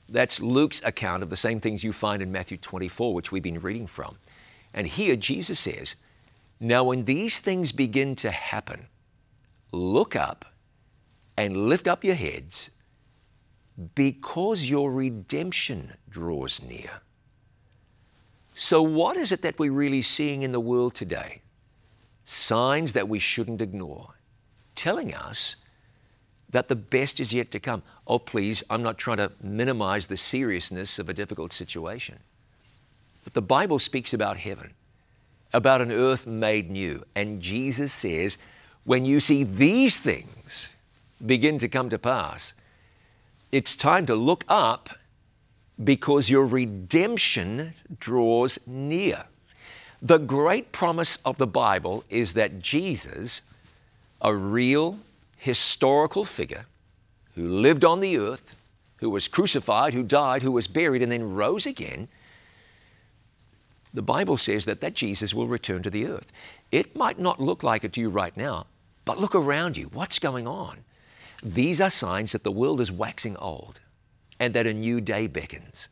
That's 0.09 0.41
Luke's 0.41 0.83
account 0.85 1.23
of 1.23 1.31
the 1.31 1.37
same 1.37 1.61
things 1.61 1.85
you 1.85 1.93
find 1.93 2.21
in 2.23 2.31
Matthew 2.31 2.59
24, 2.59 3.15
which 3.15 3.33
we've 3.33 3.43
been 3.43 3.61
reading 3.61 3.87
from. 3.87 4.19
And 4.75 4.87
here 4.87 5.17
Jesus 5.17 5.61
says, 5.61 5.97
Now 6.61 6.85
when 6.85 7.05
these 7.05 7.41
things 7.41 7.73
begin 7.73 8.17
to 8.17 8.31
happen, 8.31 8.89
look 9.71 10.15
up 10.15 10.45
and 11.37 11.69
lift 11.69 11.89
up 11.89 12.05
your 12.05 12.15
heads 12.15 12.71
because 13.95 14.69
your 14.69 14.93
redemption 14.93 15.95
draws 16.11 16.61
near. 16.63 17.01
So, 18.55 18.83
what 18.83 19.17
is 19.17 19.33
it 19.33 19.43
that 19.43 19.59
we're 19.59 19.73
really 19.73 20.03
seeing 20.03 20.43
in 20.43 20.53
the 20.53 20.61
world 20.61 20.95
today? 20.95 21.41
Signs 22.33 22.95
that 22.95 23.11
we 23.11 23.18
shouldn't 23.18 23.61
ignore, 23.61 24.14
telling 24.74 25.12
us 25.12 25.57
that 26.49 26.68
the 26.68 26.74
best 26.74 27.20
is 27.20 27.35
yet 27.35 27.51
to 27.51 27.61
come. 27.61 27.83
Oh, 28.07 28.18
please, 28.18 28.64
I'm 28.70 28.83
not 28.83 28.97
trying 28.97 29.18
to 29.18 29.33
minimize 29.43 30.07
the 30.07 30.16
seriousness 30.16 30.99
of 30.99 31.11
a 31.11 31.12
difficult 31.12 31.53
situation. 31.53 32.20
But 33.22 33.35
the 33.35 33.43
Bible 33.43 33.78
speaks 33.78 34.14
about 34.14 34.39
heaven, 34.39 34.72
about 35.53 35.83
an 35.83 35.93
earth 35.93 36.26
made 36.26 36.70
new. 36.70 37.05
And 37.14 37.43
Jesus 37.43 37.93
says, 37.93 38.39
when 38.85 39.05
you 39.05 39.20
see 39.20 39.45
these 39.45 39.99
things 40.01 40.70
begin 41.24 41.59
to 41.59 41.68
come 41.68 41.91
to 41.91 41.99
pass, 41.99 42.55
it's 43.53 43.76
time 43.76 44.07
to 44.07 44.14
look 44.14 44.47
up 44.49 44.89
because 45.85 46.30
your 46.30 46.47
redemption 46.47 47.74
draws 48.01 48.59
near. 48.66 49.24
The 50.05 50.18
great 50.18 50.72
promise 50.72 51.18
of 51.24 51.38
the 51.38 51.46
Bible 51.46 52.03
is 52.11 52.34
that 52.34 52.59
Jesus, 52.59 53.42
a 54.20 54.34
real 54.34 54.98
historical 55.36 56.24
figure 56.24 56.66
who 57.36 57.48
lived 57.48 57.84
on 57.84 58.00
the 58.00 58.18
earth, 58.18 58.42
who 58.96 59.09
was 59.09 59.28
crucified, 59.28 59.94
who 59.94 60.03
died, 60.03 60.42
who 60.42 60.50
was 60.50 60.66
buried, 60.66 61.03
and 61.03 61.12
then 61.12 61.34
rose 61.34 61.66
again, 61.66 62.09
the 63.94 64.03
Bible 64.03 64.36
says 64.36 64.64
that 64.64 64.80
that 64.80 64.94
Jesus 64.94 65.32
will 65.32 65.46
return 65.46 65.84
to 65.84 65.90
the 65.90 66.07
earth. 66.07 66.32
It 66.72 66.96
might 66.96 67.20
not 67.20 67.40
look 67.40 67.62
like 67.62 67.84
it 67.84 67.92
to 67.92 68.00
you 68.00 68.11
right 68.11 68.36
now, 68.36 68.66
but 69.05 69.20
look 69.20 69.36
around 69.36 69.76
you. 69.76 69.88
What's 69.92 70.18
going 70.18 70.48
on? 70.48 70.78
These 71.44 71.80
are 71.80 71.90
signs 71.90 72.32
that 72.32 72.42
the 72.42 72.50
world 72.50 72.80
is 72.80 72.90
waxing 72.90 73.36
old 73.36 73.78
and 74.40 74.53
that 74.55 74.66
a 74.66 74.72
new 74.72 75.00
day 75.00 75.28
beckons. 75.28 75.86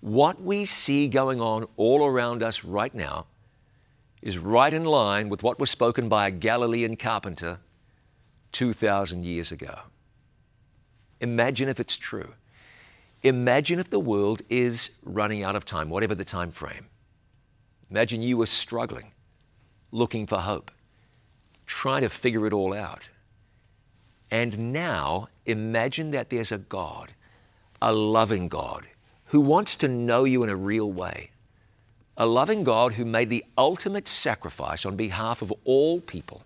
What 0.00 0.40
we 0.40 0.64
see 0.64 1.08
going 1.08 1.42
on 1.42 1.66
all 1.76 2.06
around 2.06 2.42
us 2.42 2.64
right 2.64 2.94
now 2.94 3.26
is 4.24 4.38
right 4.38 4.72
in 4.72 4.86
line 4.86 5.28
with 5.28 5.42
what 5.42 5.60
was 5.60 5.70
spoken 5.70 6.08
by 6.08 6.26
a 6.26 6.30
Galilean 6.30 6.96
carpenter 6.96 7.58
2,000 8.52 9.22
years 9.22 9.52
ago. 9.52 9.80
Imagine 11.20 11.68
if 11.68 11.78
it's 11.78 11.98
true. 11.98 12.32
Imagine 13.22 13.78
if 13.78 13.90
the 13.90 14.00
world 14.00 14.40
is 14.48 14.90
running 15.02 15.42
out 15.42 15.54
of 15.54 15.66
time, 15.66 15.90
whatever 15.90 16.14
the 16.14 16.24
time 16.24 16.50
frame. 16.50 16.86
Imagine 17.90 18.22
you 18.22 18.38
were 18.38 18.46
struggling, 18.46 19.12
looking 19.92 20.26
for 20.26 20.38
hope, 20.38 20.70
trying 21.66 22.00
to 22.00 22.08
figure 22.08 22.46
it 22.46 22.52
all 22.54 22.72
out. 22.72 23.10
And 24.30 24.72
now 24.72 25.28
imagine 25.44 26.12
that 26.12 26.30
there's 26.30 26.50
a 26.50 26.58
God, 26.58 27.12
a 27.82 27.92
loving 27.92 28.48
God 28.48 28.86
who 29.26 29.42
wants 29.42 29.76
to 29.76 29.88
know 29.88 30.24
you 30.24 30.42
in 30.42 30.48
a 30.48 30.56
real 30.56 30.90
way. 30.90 31.30
A 32.16 32.26
loving 32.26 32.64
God 32.64 32.94
who 32.94 33.04
made 33.04 33.28
the 33.28 33.44
ultimate 33.58 34.06
sacrifice 34.06 34.86
on 34.86 34.96
behalf 34.96 35.42
of 35.42 35.52
all 35.64 36.00
people 36.00 36.42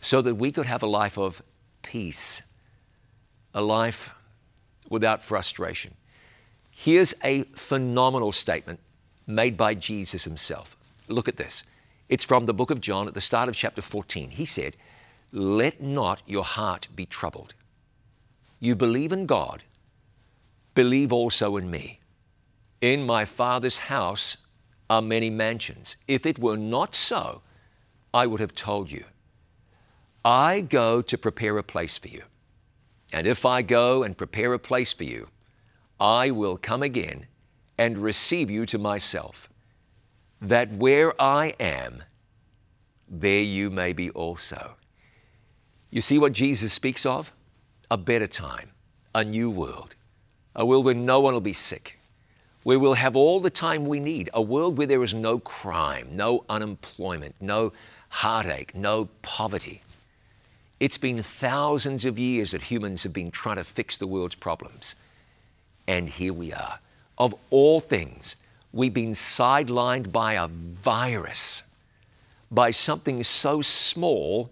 so 0.00 0.20
that 0.22 0.34
we 0.34 0.52
could 0.52 0.66
have 0.66 0.82
a 0.82 0.86
life 0.86 1.16
of 1.16 1.42
peace, 1.82 2.42
a 3.54 3.62
life 3.62 4.10
without 4.90 5.22
frustration. 5.22 5.94
Here's 6.70 7.14
a 7.24 7.44
phenomenal 7.54 8.32
statement 8.32 8.80
made 9.26 9.56
by 9.56 9.74
Jesus 9.74 10.24
himself. 10.24 10.76
Look 11.08 11.26
at 11.26 11.38
this. 11.38 11.62
It's 12.08 12.24
from 12.24 12.46
the 12.46 12.54
book 12.54 12.70
of 12.70 12.80
John 12.80 13.08
at 13.08 13.14
the 13.14 13.20
start 13.20 13.48
of 13.48 13.56
chapter 13.56 13.82
14. 13.82 14.30
He 14.30 14.44
said, 14.44 14.76
Let 15.32 15.80
not 15.80 16.20
your 16.26 16.44
heart 16.44 16.88
be 16.94 17.06
troubled. 17.06 17.54
You 18.60 18.74
believe 18.76 19.12
in 19.12 19.26
God, 19.26 19.62
believe 20.74 21.12
also 21.12 21.56
in 21.56 21.70
me. 21.70 22.00
In 22.80 23.06
my 23.06 23.24
Father's 23.24 23.78
house 23.78 24.36
are 24.88 25.02
many 25.02 25.30
mansions. 25.30 25.96
If 26.06 26.26
it 26.26 26.38
were 26.38 26.56
not 26.56 26.94
so, 26.94 27.42
I 28.14 28.26
would 28.26 28.40
have 28.40 28.54
told 28.54 28.90
you. 28.90 29.04
I 30.24 30.60
go 30.60 31.02
to 31.02 31.18
prepare 31.18 31.58
a 31.58 31.62
place 31.62 31.98
for 31.98 32.08
you. 32.08 32.22
And 33.12 33.26
if 33.26 33.44
I 33.44 33.62
go 33.62 34.02
and 34.02 34.16
prepare 34.16 34.52
a 34.52 34.58
place 34.58 34.92
for 34.92 35.04
you, 35.04 35.28
I 36.00 36.30
will 36.30 36.56
come 36.56 36.82
again 36.82 37.26
and 37.78 37.98
receive 37.98 38.50
you 38.50 38.66
to 38.66 38.78
myself, 38.78 39.48
that 40.40 40.72
where 40.72 41.20
I 41.20 41.54
am, 41.60 42.02
there 43.08 43.42
you 43.42 43.70
may 43.70 43.92
be 43.92 44.10
also. 44.10 44.76
You 45.90 46.02
see 46.02 46.18
what 46.18 46.32
Jesus 46.32 46.72
speaks 46.72 47.06
of? 47.06 47.32
A 47.90 47.96
better 47.96 48.26
time, 48.26 48.70
a 49.14 49.24
new 49.24 49.48
world, 49.48 49.94
a 50.54 50.66
world 50.66 50.84
where 50.84 50.94
no 50.94 51.20
one 51.20 51.34
will 51.34 51.40
be 51.40 51.52
sick, 51.52 51.95
where 52.66 52.80
we'll 52.80 52.94
have 52.94 53.14
all 53.14 53.38
the 53.38 53.48
time 53.48 53.86
we 53.86 54.00
need, 54.00 54.28
a 54.34 54.42
world 54.42 54.76
where 54.76 54.88
there 54.88 55.04
is 55.04 55.14
no 55.14 55.38
crime, 55.38 56.08
no 56.10 56.42
unemployment, 56.48 57.32
no 57.40 57.72
heartache, 58.08 58.74
no 58.74 59.08
poverty. 59.22 59.82
It's 60.80 60.98
been 60.98 61.22
thousands 61.22 62.04
of 62.04 62.18
years 62.18 62.50
that 62.50 62.62
humans 62.62 63.04
have 63.04 63.12
been 63.12 63.30
trying 63.30 63.58
to 63.58 63.62
fix 63.62 63.96
the 63.96 64.08
world's 64.08 64.34
problems. 64.34 64.96
And 65.86 66.08
here 66.08 66.32
we 66.32 66.52
are. 66.52 66.80
Of 67.18 67.36
all 67.50 67.78
things, 67.78 68.34
we've 68.72 68.92
been 68.92 69.12
sidelined 69.12 70.10
by 70.10 70.32
a 70.32 70.48
virus, 70.48 71.62
by 72.50 72.72
something 72.72 73.22
so 73.22 73.62
small 73.62 74.50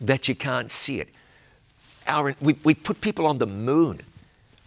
that 0.00 0.26
you 0.26 0.34
can't 0.34 0.72
see 0.72 0.98
it. 0.98 1.08
Our, 2.08 2.34
we, 2.40 2.56
we 2.64 2.74
put 2.74 3.00
people 3.00 3.24
on 3.24 3.38
the 3.38 3.46
moon. 3.46 4.00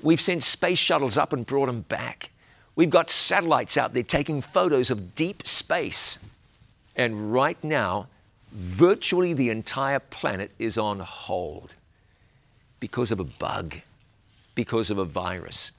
We've 0.02 0.22
sent 0.22 0.46
space 0.46 0.80
shuttles 0.80 1.18
up 1.18 1.34
and 1.34 1.46
brought 1.46 1.66
them 1.66 1.82
back. 1.82 2.30
We've 2.76 2.90
got 2.90 3.10
satellites 3.10 3.78
out 3.78 3.94
there 3.94 4.04
taking 4.04 4.42
photos 4.42 4.90
of 4.90 5.16
deep 5.16 5.46
space. 5.48 6.20
And 6.96 7.32
right 7.32 7.62
now, 7.64 8.08
virtually 8.52 9.34
the 9.34 9.50
entire 9.50 10.00
planet 10.00 10.52
is 10.58 10.78
on 10.78 11.00
hold 11.00 11.76
because 12.80 13.12
of 13.12 13.20
a 13.20 13.24
bug 13.24 13.76
because 14.56 14.90
of 14.90 14.98
a 14.98 15.06
virus. 15.06 15.72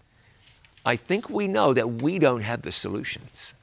I 0.85 0.97
think 0.97 1.31
we 1.31 1.49
know 1.49 1.73
that 1.73 2.03
we 2.03 2.19
don't 2.19 2.43
have 2.43 2.63
the 2.63 2.73
solutions. 2.73 3.55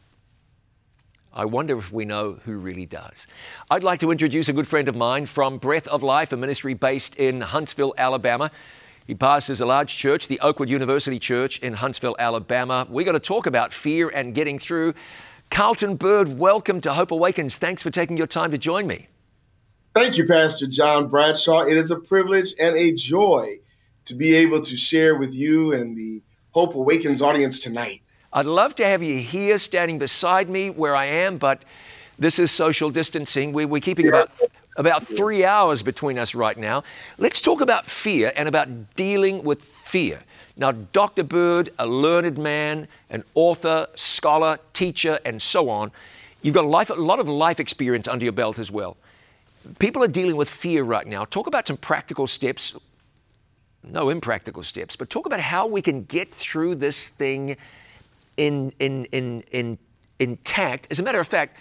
I 1.33 1.45
wonder 1.45 1.77
if 1.77 1.91
we 1.91 2.03
know 2.03 2.39
who 2.45 2.53
really 2.53 2.85
does. 2.85 3.25
I'd 3.69 3.83
like 3.83 3.99
to 4.01 4.11
introduce 4.11 4.49
a 4.49 4.53
good 4.53 4.67
friend 4.67 4.87
of 4.87 4.95
mine 4.95 5.27
from 5.27 5.59
Breath 5.59 5.87
of 5.87 6.03
Life, 6.03 6.33
a 6.33 6.37
ministry 6.37 6.73
based 6.73 7.15
in 7.15 7.41
Huntsville, 7.41 7.93
Alabama. 7.97 8.51
He 9.07 9.15
pastors 9.15 9.59
a 9.59 9.65
large 9.65 9.95
church, 9.97 10.27
the 10.27 10.39
Oakwood 10.41 10.69
University 10.69 11.19
Church 11.19 11.59
in 11.59 11.73
Huntsville, 11.73 12.15
Alabama. 12.19 12.85
We're 12.89 13.05
going 13.05 13.13
to 13.13 13.19
talk 13.19 13.45
about 13.45 13.73
fear 13.73 14.09
and 14.09 14.35
getting 14.35 14.59
through. 14.59 14.93
Carlton 15.49 15.95
Byrd, 15.95 16.37
welcome 16.37 16.79
to 16.81 16.93
Hope 16.93 17.11
Awakens. 17.11 17.57
Thanks 17.57 17.83
for 17.83 17.89
taking 17.89 18.15
your 18.15 18.27
time 18.27 18.51
to 18.51 18.57
join 18.57 18.87
me. 18.87 19.07
Thank 19.95 20.17
you, 20.17 20.25
Pastor 20.25 20.67
John 20.67 21.07
Bradshaw. 21.07 21.61
It 21.63 21.75
is 21.75 21.91
a 21.91 21.97
privilege 21.97 22.53
and 22.59 22.77
a 22.77 22.93
joy 22.93 23.57
to 24.05 24.15
be 24.15 24.33
able 24.35 24.61
to 24.61 24.77
share 24.77 25.15
with 25.15 25.33
you 25.33 25.73
and 25.73 25.97
the 25.97 26.21
Hope 26.51 26.75
Awakens 26.75 27.21
audience 27.21 27.59
tonight. 27.59 28.01
I'd 28.31 28.45
love 28.45 28.75
to 28.75 28.85
have 28.85 29.03
you 29.03 29.19
here 29.19 29.57
standing 29.57 29.99
beside 29.99 30.49
me 30.49 30.69
where 30.69 30.95
I 30.95 31.05
am, 31.05 31.37
but 31.37 31.63
this 32.17 32.39
is 32.39 32.51
social 32.51 32.89
distancing. 32.89 33.51
We, 33.51 33.65
are 33.65 33.79
keeping 33.81 34.07
about, 34.07 34.31
about 34.77 35.05
three 35.05 35.43
hours 35.43 35.83
between 35.83 36.17
us 36.17 36.33
right 36.33 36.57
now. 36.57 36.83
Let's 37.17 37.41
talk 37.41 37.61
about 37.61 37.85
fear 37.85 38.31
and 38.35 38.47
about 38.47 38.95
dealing 38.95 39.43
with 39.43 39.63
fear. 39.63 40.23
Now, 40.57 40.71
Dr. 40.71 41.23
Byrd, 41.23 41.71
a 41.79 41.85
learned 41.85 42.37
man, 42.37 42.87
an 43.09 43.23
author, 43.35 43.87
scholar, 43.95 44.59
teacher, 44.73 45.19
and 45.25 45.41
so 45.41 45.69
on, 45.69 45.91
you've 46.41 46.55
got 46.55 46.65
a, 46.65 46.67
life, 46.67 46.89
a 46.89 46.93
lot 46.93 47.19
of 47.19 47.27
life 47.27 47.59
experience 47.59 48.07
under 48.07 48.23
your 48.23 48.33
belt 48.33 48.59
as 48.59 48.71
well. 48.71 48.97
People 49.79 50.03
are 50.03 50.07
dealing 50.07 50.35
with 50.35 50.49
fear 50.49 50.83
right 50.83 51.05
now. 51.05 51.25
Talk 51.25 51.47
about 51.47 51.67
some 51.67 51.77
practical 51.77 52.27
steps 52.27 52.75
no 53.83 54.09
impractical 54.09 54.63
steps, 54.63 54.95
but 54.95 55.09
talk 55.09 55.25
about 55.25 55.39
how 55.39 55.67
we 55.67 55.81
can 55.81 56.03
get 56.03 56.33
through 56.33 56.75
this 56.75 57.09
thing 57.09 57.57
in, 58.37 58.71
in, 58.79 59.05
in, 59.05 59.43
in, 59.51 59.77
intact. 60.19 60.87
As 60.91 60.99
a 60.99 61.03
matter 61.03 61.19
of 61.19 61.27
fact, 61.27 61.57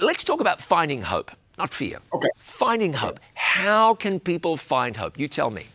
let's 0.00 0.24
talk 0.24 0.40
about 0.40 0.60
finding 0.60 1.02
hope, 1.02 1.30
not 1.58 1.72
fear. 1.72 1.98
Okay. 2.12 2.28
Finding 2.36 2.94
hope. 2.94 3.20
How 3.34 3.94
can 3.94 4.20
people 4.20 4.56
find 4.56 4.96
hope? 4.96 5.18
You 5.18 5.28
tell 5.28 5.50
me. 5.50 5.66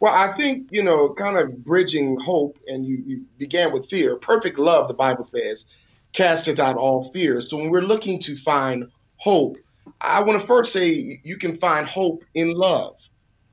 Well, 0.00 0.14
I 0.14 0.32
think, 0.36 0.68
you 0.70 0.82
know, 0.82 1.12
kind 1.14 1.36
of 1.36 1.64
bridging 1.64 2.18
hope, 2.20 2.56
and 2.68 2.86
you, 2.86 3.02
you 3.04 3.24
began 3.38 3.72
with 3.72 3.88
fear. 3.88 4.16
Perfect 4.16 4.58
love, 4.58 4.86
the 4.86 4.94
Bible 4.94 5.24
says, 5.24 5.66
casteth 6.12 6.60
out 6.60 6.76
all 6.76 7.04
fear. 7.12 7.40
So 7.40 7.56
when 7.56 7.70
we're 7.70 7.82
looking 7.82 8.20
to 8.20 8.36
find 8.36 8.90
hope, 9.16 9.56
I 10.00 10.22
want 10.22 10.40
to 10.40 10.46
first 10.46 10.72
say 10.72 11.20
you 11.24 11.36
can 11.36 11.56
find 11.58 11.86
hope 11.86 12.22
in 12.34 12.52
love. 12.52 13.08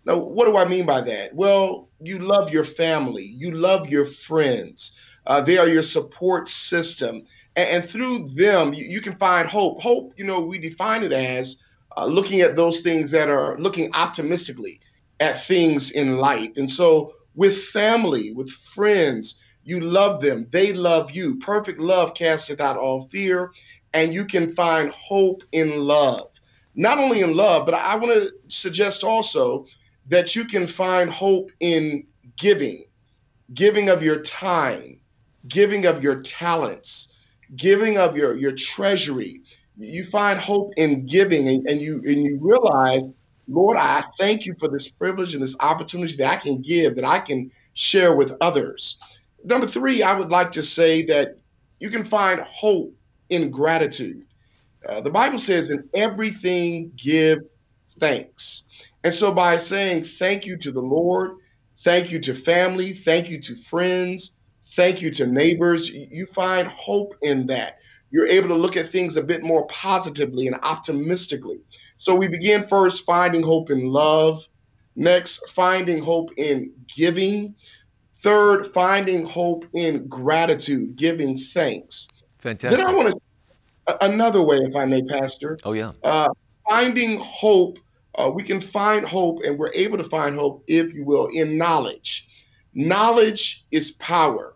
Now, 0.05 0.17
what 0.17 0.45
do 0.45 0.55
I 0.57 0.65
mean 0.65 0.85
by 0.85 1.01
that? 1.01 1.33
Well, 1.33 1.87
you 1.99 2.19
love 2.19 2.51
your 2.51 2.63
family, 2.63 3.23
you 3.23 3.51
love 3.51 3.89
your 3.89 4.05
friends, 4.05 4.91
uh, 5.25 5.41
they 5.41 5.57
are 5.57 5.67
your 5.67 5.81
support 5.81 6.47
system. 6.47 7.25
And, 7.55 7.69
and 7.69 7.85
through 7.85 8.29
them, 8.29 8.73
you, 8.73 8.85
you, 8.85 9.01
can 9.01 9.15
find 9.15 9.47
hope. 9.47 9.81
Hope, 9.81 10.13
you 10.17 10.25
know, 10.25 10.41
we 10.41 10.57
define 10.57 11.03
it 11.03 11.11
as 11.11 11.57
uh, 11.97 12.05
looking 12.05 12.41
at 12.41 12.55
those 12.55 12.81
things 12.81 13.11
that 13.11 13.29
are 13.29 13.57
looking 13.59 13.93
optimistically 13.93 14.79
at 15.19 15.43
things 15.45 15.91
in 15.91 16.17
life. 16.17 16.51
And 16.57 16.69
so, 16.69 17.13
with 17.35 17.57
family, 17.57 18.31
with 18.31 18.49
friends, 18.49 19.37
you 19.63 19.79
love 19.79 20.21
them, 20.21 20.47
they 20.51 20.73
love 20.73 21.11
you. 21.11 21.37
Perfect 21.39 21.79
love 21.79 22.13
casteth 22.13 22.61
out 22.61 22.77
all 22.77 23.01
fear, 23.01 23.51
and 23.93 24.13
you 24.13 24.23
can 24.23 24.53
find 24.53 24.91
hope 24.91 25.43
in 25.51 25.79
love. 25.79 26.29
Not 26.75 26.99
only 26.99 27.21
in 27.21 27.35
love, 27.35 27.65
but 27.65 27.73
I 27.73 27.95
want 27.95 28.13
to 28.13 28.31
suggest 28.47 29.03
also 29.03 29.65
that 30.07 30.35
you 30.35 30.45
can 30.45 30.67
find 30.67 31.09
hope 31.09 31.51
in 31.61 32.05
giving, 32.37 32.85
giving 33.53 33.89
of 33.89 34.03
your 34.03 34.21
time, 34.21 34.99
giving 35.47 35.85
of 35.85 36.03
your 36.03 36.21
talents, 36.21 37.13
giving 37.55 37.97
of 37.97 38.17
your, 38.17 38.35
your 38.35 38.51
treasury. 38.51 39.41
You 39.77 40.05
find 40.05 40.39
hope 40.39 40.73
in 40.77 41.05
giving 41.05 41.47
and, 41.49 41.67
and 41.67 41.81
you 41.81 42.01
and 42.05 42.23
you 42.23 42.39
realize, 42.41 43.09
Lord, 43.47 43.77
I 43.77 44.03
thank 44.17 44.45
you 44.45 44.55
for 44.59 44.69
this 44.69 44.89
privilege 44.89 45.33
and 45.33 45.43
this 45.43 45.55
opportunity 45.59 46.15
that 46.17 46.31
I 46.31 46.37
can 46.37 46.61
give, 46.61 46.95
that 46.95 47.05
I 47.05 47.19
can 47.19 47.51
share 47.73 48.15
with 48.15 48.33
others. 48.41 48.97
Number 49.43 49.67
three, 49.67 50.01
I 50.01 50.17
would 50.17 50.29
like 50.29 50.49
to 50.51 50.63
say 50.63 51.03
that 51.03 51.39
you 51.79 51.89
can 51.89 52.05
find 52.05 52.39
hope 52.41 52.93
in 53.29 53.51
gratitude. 53.51 54.25
Uh, 54.87 55.01
the 55.01 55.09
Bible 55.09 55.39
says, 55.39 55.69
in 55.69 55.87
everything 55.93 56.91
give 56.95 57.39
thanks. 57.99 58.63
And 59.03 59.13
so 59.13 59.31
by 59.31 59.57
saying 59.57 60.03
thank 60.03 60.45
you 60.45 60.57
to 60.57 60.71
the 60.71 60.81
Lord, 60.81 61.37
thank 61.79 62.11
you 62.11 62.19
to 62.21 62.33
family, 62.33 62.93
thank 62.93 63.29
you 63.29 63.39
to 63.41 63.55
friends, 63.55 64.33
thank 64.75 65.01
you 65.01 65.09
to 65.11 65.25
neighbors, 65.25 65.89
you 65.89 66.25
find 66.25 66.67
hope 66.67 67.15
in 67.21 67.47
that. 67.47 67.79
You're 68.11 68.27
able 68.27 68.49
to 68.49 68.55
look 68.55 68.77
at 68.77 68.89
things 68.89 69.17
a 69.17 69.23
bit 69.23 69.43
more 69.43 69.65
positively 69.67 70.47
and 70.47 70.55
optimistically. 70.63 71.59
So 71.97 72.15
we 72.15 72.27
begin 72.27 72.67
first 72.67 73.05
finding 73.05 73.41
hope 73.41 73.69
in 73.69 73.87
love, 73.87 74.47
next, 74.95 75.49
finding 75.49 76.01
hope 76.01 76.31
in 76.37 76.71
giving, 76.95 77.55
third, 78.21 78.73
finding 78.73 79.25
hope 79.25 79.65
in 79.73 80.07
gratitude, 80.07 80.95
giving 80.95 81.37
thanks. 81.37 82.07
Fantastic. 82.39 82.79
Then 82.79 82.87
I 82.87 82.93
want 82.93 83.11
to 83.11 83.19
another 84.01 84.41
way, 84.41 84.57
if 84.57 84.75
I 84.75 84.85
may, 84.85 85.01
Pastor. 85.03 85.57
Oh 85.63 85.73
yeah. 85.73 85.91
Uh, 86.03 86.29
finding 86.67 87.19
hope 87.19 87.79
uh, 88.17 88.31
we 88.33 88.43
can 88.43 88.61
find 88.61 89.05
hope 89.05 89.41
and 89.43 89.57
we're 89.57 89.73
able 89.73 89.97
to 89.97 90.03
find 90.03 90.35
hope, 90.35 90.63
if 90.67 90.93
you 90.93 91.03
will, 91.03 91.27
in 91.27 91.57
knowledge. 91.57 92.27
Knowledge 92.73 93.65
is 93.71 93.91
power. 93.91 94.54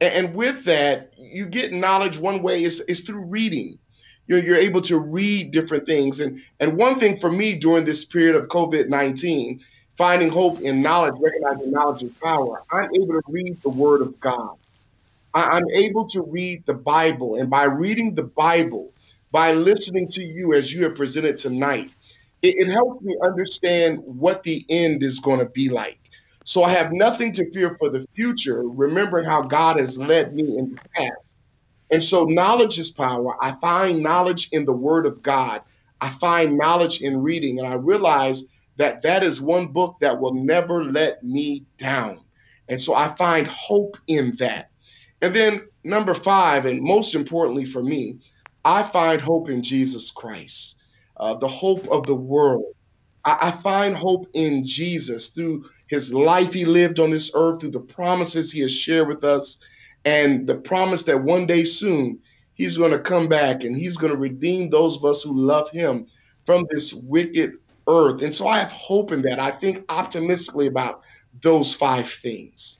And, 0.00 0.34
with 0.34 0.64
that, 0.64 1.12
you 1.18 1.46
get 1.46 1.72
knowledge 1.72 2.16
one 2.16 2.42
way 2.42 2.64
is, 2.64 2.80
is 2.80 3.02
through 3.02 3.24
reading. 3.24 3.78
You're, 4.26 4.38
you're 4.38 4.56
able 4.56 4.80
to 4.82 4.98
read 4.98 5.50
different 5.50 5.86
things. 5.86 6.20
And, 6.20 6.40
and 6.58 6.76
one 6.76 6.98
thing 6.98 7.18
for 7.18 7.30
me 7.30 7.54
during 7.54 7.84
this 7.84 8.04
period 8.04 8.36
of 8.36 8.48
COVID 8.48 8.88
19, 8.88 9.60
finding 9.96 10.30
hope 10.30 10.60
in 10.60 10.80
knowledge, 10.80 11.14
recognizing 11.20 11.70
knowledge 11.70 12.02
is 12.02 12.12
power, 12.22 12.62
I'm 12.70 12.88
able 12.94 13.20
to 13.20 13.22
read 13.28 13.60
the 13.62 13.68
Word 13.68 14.00
of 14.00 14.18
God. 14.20 14.56
I, 15.34 15.58
am 15.58 15.68
able 15.74 16.08
to 16.08 16.22
read 16.22 16.64
the 16.64 16.74
Bible. 16.74 17.36
And 17.36 17.50
by 17.50 17.64
reading 17.64 18.14
the 18.14 18.22
Bible, 18.22 18.92
by 19.30 19.52
listening 19.52 20.08
to 20.08 20.22
you 20.22 20.54
as 20.54 20.72
you 20.72 20.82
have 20.84 20.94
presented 20.94 21.36
tonight, 21.36 21.94
it, 22.42 22.56
it 22.56 22.68
helps 22.68 23.02
me 23.02 23.16
understand 23.22 24.00
what 24.04 24.42
the 24.42 24.64
end 24.70 25.02
is 25.02 25.20
going 25.20 25.38
to 25.40 25.46
be 25.46 25.68
like. 25.68 25.99
So 26.44 26.62
I 26.64 26.70
have 26.70 26.92
nothing 26.92 27.32
to 27.32 27.50
fear 27.52 27.76
for 27.78 27.90
the 27.90 28.04
future, 28.14 28.62
remembering 28.64 29.26
how 29.26 29.42
God 29.42 29.78
has 29.78 29.98
led 29.98 30.34
me 30.34 30.42
in 30.58 30.70
the 30.70 30.80
past. 30.96 31.12
And 31.90 32.02
so 32.02 32.24
knowledge 32.24 32.78
is 32.78 32.90
power. 32.90 33.36
I 33.42 33.52
find 33.60 34.02
knowledge 34.02 34.48
in 34.52 34.64
the 34.64 34.76
Word 34.76 35.06
of 35.06 35.22
God. 35.22 35.62
I 36.00 36.08
find 36.08 36.56
knowledge 36.56 37.00
in 37.02 37.22
reading, 37.22 37.58
and 37.58 37.68
I 37.68 37.74
realize 37.74 38.44
that 38.76 39.02
that 39.02 39.22
is 39.22 39.40
one 39.40 39.68
book 39.68 39.96
that 40.00 40.20
will 40.20 40.34
never 40.34 40.84
let 40.84 41.22
me 41.22 41.64
down. 41.78 42.20
And 42.68 42.80
so 42.80 42.94
I 42.94 43.08
find 43.16 43.46
hope 43.46 43.98
in 44.06 44.36
that. 44.38 44.70
And 45.20 45.34
then 45.34 45.62
number 45.84 46.14
five, 46.14 46.64
and 46.64 46.80
most 46.80 47.14
importantly 47.14 47.64
for 47.66 47.82
me, 47.82 48.18
I 48.64 48.82
find 48.82 49.20
hope 49.20 49.50
in 49.50 49.62
Jesus 49.62 50.10
Christ, 50.10 50.76
uh, 51.18 51.34
the 51.34 51.48
hope 51.48 51.88
of 51.88 52.06
the 52.06 52.14
world. 52.14 52.64
I, 53.24 53.36
I 53.42 53.50
find 53.50 53.94
hope 53.94 54.28
in 54.32 54.64
Jesus 54.64 55.28
through 55.28 55.64
his 55.90 56.14
life 56.14 56.52
he 56.52 56.64
lived 56.64 57.00
on 57.00 57.10
this 57.10 57.32
earth, 57.34 57.60
through 57.60 57.70
the 57.70 57.80
promises 57.80 58.52
he 58.52 58.60
has 58.60 58.72
shared 58.72 59.08
with 59.08 59.24
us, 59.24 59.58
and 60.04 60.46
the 60.46 60.54
promise 60.54 61.02
that 61.02 61.20
one 61.22 61.46
day 61.46 61.64
soon 61.64 62.18
he's 62.54 62.76
going 62.76 62.92
to 62.92 62.98
come 62.98 63.26
back 63.26 63.64
and 63.64 63.76
he's 63.76 63.96
going 63.96 64.12
to 64.12 64.18
redeem 64.18 64.70
those 64.70 64.96
of 64.96 65.04
us 65.04 65.22
who 65.22 65.36
love 65.36 65.68
him 65.70 66.06
from 66.46 66.64
this 66.70 66.94
wicked 66.94 67.54
earth. 67.88 68.22
And 68.22 68.32
so 68.32 68.46
I 68.46 68.58
have 68.58 68.70
hope 68.70 69.10
in 69.10 69.20
that. 69.22 69.40
I 69.40 69.50
think 69.50 69.84
optimistically 69.88 70.68
about 70.68 71.02
those 71.42 71.74
five 71.74 72.08
things. 72.08 72.78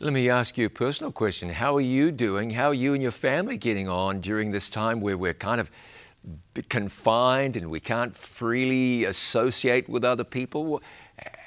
Let 0.00 0.12
me 0.12 0.30
ask 0.30 0.56
you 0.56 0.66
a 0.66 0.70
personal 0.70 1.12
question. 1.12 1.50
How 1.50 1.76
are 1.76 1.80
you 1.80 2.10
doing? 2.10 2.50
How 2.50 2.68
are 2.68 2.74
you 2.74 2.94
and 2.94 3.02
your 3.02 3.12
family 3.12 3.58
getting 3.58 3.88
on 3.88 4.20
during 4.20 4.50
this 4.50 4.70
time 4.70 5.00
where 5.00 5.18
we're 5.18 5.34
kind 5.34 5.60
of 5.60 5.70
confined 6.68 7.56
and 7.56 7.70
we 7.70 7.80
can't 7.80 8.16
freely 8.16 9.04
associate 9.04 9.88
with 9.88 10.04
other 10.04 10.24
people? 10.24 10.82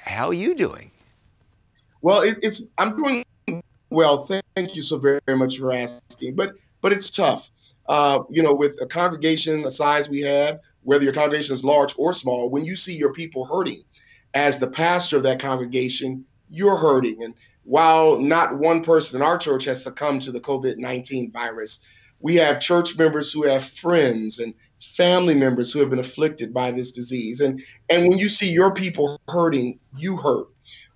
How 0.04 0.28
are 0.28 0.34
you 0.34 0.54
doing? 0.54 0.90
Well, 2.02 2.22
it, 2.22 2.38
it's 2.42 2.62
I'm 2.78 2.96
doing 2.96 3.24
well. 3.90 4.26
Thank 4.54 4.74
you 4.74 4.82
so 4.82 4.98
very, 4.98 5.20
very 5.26 5.38
much 5.38 5.58
for 5.58 5.72
asking. 5.72 6.34
But 6.34 6.54
but 6.80 6.92
it's 6.92 7.10
tough. 7.10 7.50
Uh, 7.88 8.22
you 8.30 8.42
know, 8.42 8.54
with 8.54 8.80
a 8.80 8.86
congregation 8.86 9.62
the 9.62 9.70
size 9.70 10.08
we 10.08 10.20
have, 10.20 10.60
whether 10.82 11.04
your 11.04 11.12
congregation 11.12 11.54
is 11.54 11.64
large 11.64 11.94
or 11.96 12.12
small, 12.12 12.48
when 12.48 12.64
you 12.64 12.76
see 12.76 12.94
your 12.94 13.12
people 13.12 13.44
hurting, 13.44 13.82
as 14.34 14.58
the 14.58 14.68
pastor 14.68 15.16
of 15.16 15.22
that 15.24 15.40
congregation, 15.40 16.24
you're 16.50 16.76
hurting. 16.76 17.22
And 17.22 17.34
while 17.64 18.18
not 18.18 18.58
one 18.58 18.82
person 18.82 19.16
in 19.16 19.22
our 19.22 19.38
church 19.38 19.64
has 19.64 19.82
succumbed 19.82 20.22
to 20.22 20.32
the 20.32 20.40
COVID 20.40 20.78
19 20.78 21.32
virus, 21.32 21.80
we 22.20 22.36
have 22.36 22.60
church 22.60 22.96
members 22.96 23.32
who 23.32 23.42
have 23.44 23.64
friends 23.64 24.38
and 24.38 24.54
family 24.80 25.34
members 25.34 25.72
who 25.72 25.80
have 25.80 25.90
been 25.90 25.98
afflicted 25.98 26.54
by 26.54 26.70
this 26.70 26.90
disease. 26.90 27.40
And, 27.40 27.62
and 27.88 28.08
when 28.08 28.18
you 28.18 28.28
see 28.28 28.50
your 28.50 28.72
people 28.72 29.20
hurting, 29.28 29.78
you 29.96 30.16
hurt. 30.16 30.46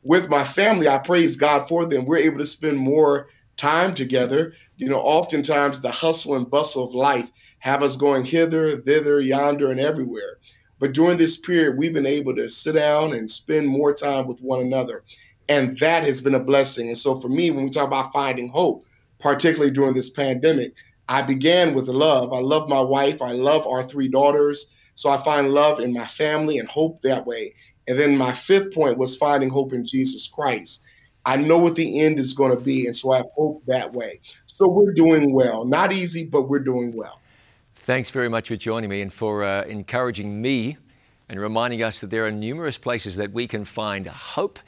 With 0.05 0.28
my 0.28 0.44
family, 0.44 0.86
I 0.86 0.98
praise 0.98 1.34
God 1.34 1.66
for 1.66 1.86
them. 1.86 2.05
We're 2.05 2.18
able 2.18 2.38
to 2.38 2.46
spend 2.46 2.76
more 2.78 3.28
time 3.57 3.94
together. 3.94 4.52
You 4.76 4.88
know, 4.88 5.00
oftentimes 5.00 5.80
the 5.80 5.90
hustle 5.90 6.34
and 6.34 6.48
bustle 6.48 6.84
of 6.84 6.94
life 6.94 7.30
have 7.61 7.82
us 7.82 7.96
going 7.96 8.26
hither, 8.26 8.80
thither, 8.82 9.20
yonder, 9.20 9.70
and 9.70 9.80
everywhere. 9.80 10.36
But 10.78 10.92
during 10.92 11.16
this 11.16 11.38
period, 11.38 11.78
we've 11.78 11.94
been 11.94 12.05
able 12.05 12.34
to 12.36 12.48
sit 12.48 12.72
down 12.72 13.14
and 13.14 13.30
spend 13.30 13.66
more 13.66 13.94
time 13.94 14.26
with 14.26 14.40
one 14.40 14.61
another. 14.61 15.05
And 15.48 15.78
that 15.78 16.05
has 16.05 16.20
been 16.20 16.34
a 16.34 16.40
blessing. 16.40 16.88
And 16.88 16.98
so 16.98 17.14
for 17.14 17.28
me, 17.28 17.50
when 17.50 17.64
we 17.64 17.70
talk 17.70 17.86
about 17.86 18.12
finding 18.12 18.48
hope, 18.48 18.84
particularly 19.18 19.72
during 19.72 19.94
this 19.94 20.11
pandemic, 20.11 20.74
I 21.09 21.22
began 21.22 21.72
with 21.72 21.88
love. 21.88 22.32
I 22.34 22.40
love 22.40 22.68
my 22.68 22.80
wife. 22.80 23.22
I 23.22 23.32
love 23.32 23.66
our 23.66 23.82
three 23.82 24.09
daughters. 24.09 24.66
So 24.94 25.09
I 25.09 25.16
find 25.16 25.52
love 25.52 25.80
in 25.80 25.92
my 25.92 26.07
family 26.07 26.59
and 26.59 26.68
hope 26.68 27.00
that 27.00 27.26
way. 27.26 27.55
And 27.87 27.99
then 27.99 28.16
my 28.16 28.32
fifth 28.32 28.74
point 28.74 28.99
was 28.99 29.16
finding 29.16 29.49
hope 29.49 29.72
in 29.72 29.85
Jesus 29.85 30.26
Christ. 30.26 30.82
I 31.26 31.37
know 31.37 31.59
what 31.59 31.74
the 31.74 32.01
end 32.01 32.18
is 32.18 32.32
going 32.32 32.51
to 32.57 32.61
be. 32.61 32.87
And 32.87 32.95
so 32.95 33.12
I 33.12 33.22
hope 33.35 33.62
that 33.66 33.93
way. 33.93 34.20
So 34.47 34.68
we're 34.68 34.93
doing 34.93 35.32
well. 35.32 35.64
Not 35.64 35.93
easy, 35.93 36.24
but 36.24 36.43
we're 36.43 36.59
doing 36.59 36.95
well. 36.95 37.20
Thanks 37.74 38.11
very 38.11 38.28
much 38.28 38.49
for 38.49 38.57
joining 38.57 38.91
me 38.91 39.03
and 39.03 39.12
for 39.12 39.45
uh, 39.45 39.62
encouraging 39.64 40.41
me 40.41 40.78
and 41.28 41.41
reminding 41.41 41.82
us 41.82 42.01
that 42.01 42.11
there 42.11 42.26
are 42.26 42.30
numerous 42.30 42.78
places 42.78 43.16
that 43.16 43.32
we 43.32 43.47
can 43.47 43.64
find 43.64 44.07
hope. 44.07 44.59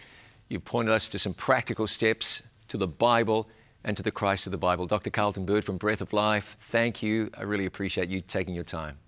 You've 0.49 0.65
pointed 0.65 0.93
us 0.93 1.09
to 1.11 1.19
some 1.19 1.35
practical 1.35 1.87
steps 1.87 2.43
to 2.69 2.77
the 2.77 2.87
Bible 2.87 3.49
and 3.85 3.97
to 3.97 4.03
the 4.03 4.11
Christ 4.11 4.47
of 4.47 4.53
the 4.53 4.59
Bible. 4.59 4.87
Dr. 4.87 5.11
Carlton 5.11 5.47
Byrd 5.47 5.65
from 5.65 5.77
Breath 5.77 6.01
of 6.01 6.13
Life, 6.13 6.57
thank 6.71 7.03
you. 7.03 7.31
I 7.37 7.43
really 7.43 7.67
appreciate 7.67 8.09
you 8.09 8.21
taking 8.21 8.55
your 8.55 8.65
time. 8.65 8.99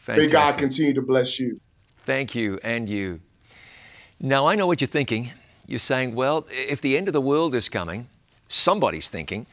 Thank 0.00 0.20
you. 0.20 0.26
May 0.26 0.32
God 0.32 0.58
continue 0.58 0.94
to 0.94 1.02
bless 1.02 1.38
you. 1.38 1.60
Thank 2.08 2.34
you, 2.34 2.58
and 2.62 2.88
you. 2.88 3.20
Now, 4.18 4.46
I 4.46 4.54
know 4.54 4.66
what 4.66 4.80
you're 4.80 4.88
thinking. 4.88 5.30
You're 5.66 5.78
saying, 5.78 6.14
well, 6.14 6.46
if 6.50 6.80
the 6.80 6.96
end 6.96 7.06
of 7.06 7.12
the 7.12 7.20
world 7.20 7.54
is 7.54 7.68
coming, 7.68 8.08
somebody's 8.48 9.10
thinking, 9.10 9.44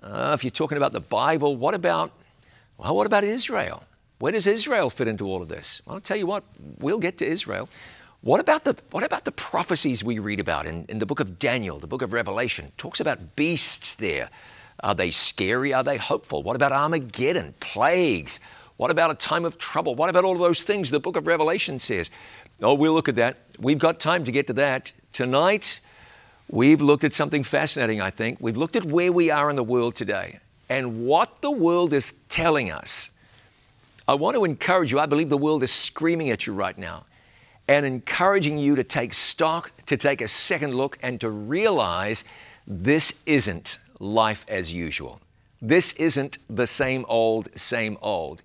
uh, 0.00 0.30
if 0.32 0.44
you're 0.44 0.52
talking 0.52 0.76
about 0.76 0.92
the 0.92 1.00
Bible, 1.00 1.56
what 1.56 1.74
about 1.74 2.12
well, 2.78 2.94
what 2.94 3.08
about 3.08 3.24
Israel? 3.24 3.82
Where 4.20 4.30
does 4.30 4.46
Israel 4.46 4.90
fit 4.90 5.08
into 5.08 5.26
all 5.26 5.42
of 5.42 5.48
this? 5.48 5.82
Well, 5.84 5.96
I'll 5.96 6.00
tell 6.00 6.16
you 6.16 6.28
what, 6.28 6.44
we'll 6.78 7.00
get 7.00 7.18
to 7.18 7.26
Israel. 7.26 7.68
What 8.20 8.38
about 8.38 8.62
the, 8.62 8.76
what 8.92 9.02
about 9.02 9.24
the 9.24 9.32
prophecies 9.32 10.04
we 10.04 10.20
read 10.20 10.38
about 10.38 10.66
in, 10.66 10.84
in 10.88 11.00
the 11.00 11.06
book 11.06 11.18
of 11.18 11.40
Daniel, 11.40 11.80
the 11.80 11.88
book 11.88 12.02
of 12.02 12.12
Revelation? 12.12 12.66
It 12.66 12.78
talks 12.78 13.00
about 13.00 13.34
beasts 13.34 13.96
there. 13.96 14.30
Are 14.84 14.94
they 14.94 15.10
scary? 15.10 15.74
Are 15.74 15.82
they 15.82 15.96
hopeful? 15.96 16.44
What 16.44 16.54
about 16.54 16.70
Armageddon, 16.70 17.54
plagues? 17.58 18.38
What 18.78 18.92
about 18.92 19.10
a 19.10 19.14
time 19.14 19.44
of 19.44 19.58
trouble? 19.58 19.96
What 19.96 20.08
about 20.08 20.24
all 20.24 20.32
of 20.32 20.38
those 20.38 20.62
things 20.62 20.90
the 20.90 21.00
book 21.00 21.16
of 21.16 21.26
Revelation 21.26 21.80
says? 21.80 22.10
Oh, 22.62 22.74
we'll 22.74 22.94
look 22.94 23.08
at 23.08 23.16
that. 23.16 23.38
We've 23.58 23.78
got 23.78 23.98
time 23.98 24.24
to 24.24 24.32
get 24.32 24.46
to 24.46 24.52
that. 24.54 24.92
Tonight, 25.12 25.80
we've 26.48 26.80
looked 26.80 27.02
at 27.02 27.12
something 27.12 27.42
fascinating, 27.42 28.00
I 28.00 28.10
think. 28.10 28.38
We've 28.40 28.56
looked 28.56 28.76
at 28.76 28.84
where 28.84 29.12
we 29.12 29.32
are 29.32 29.50
in 29.50 29.56
the 29.56 29.64
world 29.64 29.96
today 29.96 30.38
and 30.68 31.04
what 31.04 31.40
the 31.40 31.50
world 31.50 31.92
is 31.92 32.12
telling 32.28 32.70
us. 32.70 33.10
I 34.06 34.14
want 34.14 34.36
to 34.36 34.44
encourage 34.44 34.92
you. 34.92 35.00
I 35.00 35.06
believe 35.06 35.28
the 35.28 35.36
world 35.36 35.64
is 35.64 35.72
screaming 35.72 36.30
at 36.30 36.46
you 36.46 36.52
right 36.52 36.78
now 36.78 37.04
and 37.66 37.84
encouraging 37.84 38.58
you 38.58 38.76
to 38.76 38.84
take 38.84 39.12
stock, 39.12 39.72
to 39.86 39.96
take 39.96 40.20
a 40.20 40.28
second 40.28 40.74
look, 40.74 40.98
and 41.02 41.20
to 41.20 41.30
realize 41.30 42.22
this 42.64 43.12
isn't 43.26 43.78
life 43.98 44.44
as 44.46 44.72
usual. 44.72 45.20
This 45.60 45.94
isn't 45.94 46.38
the 46.48 46.68
same 46.68 47.04
old, 47.08 47.48
same 47.56 47.98
old. 48.00 48.42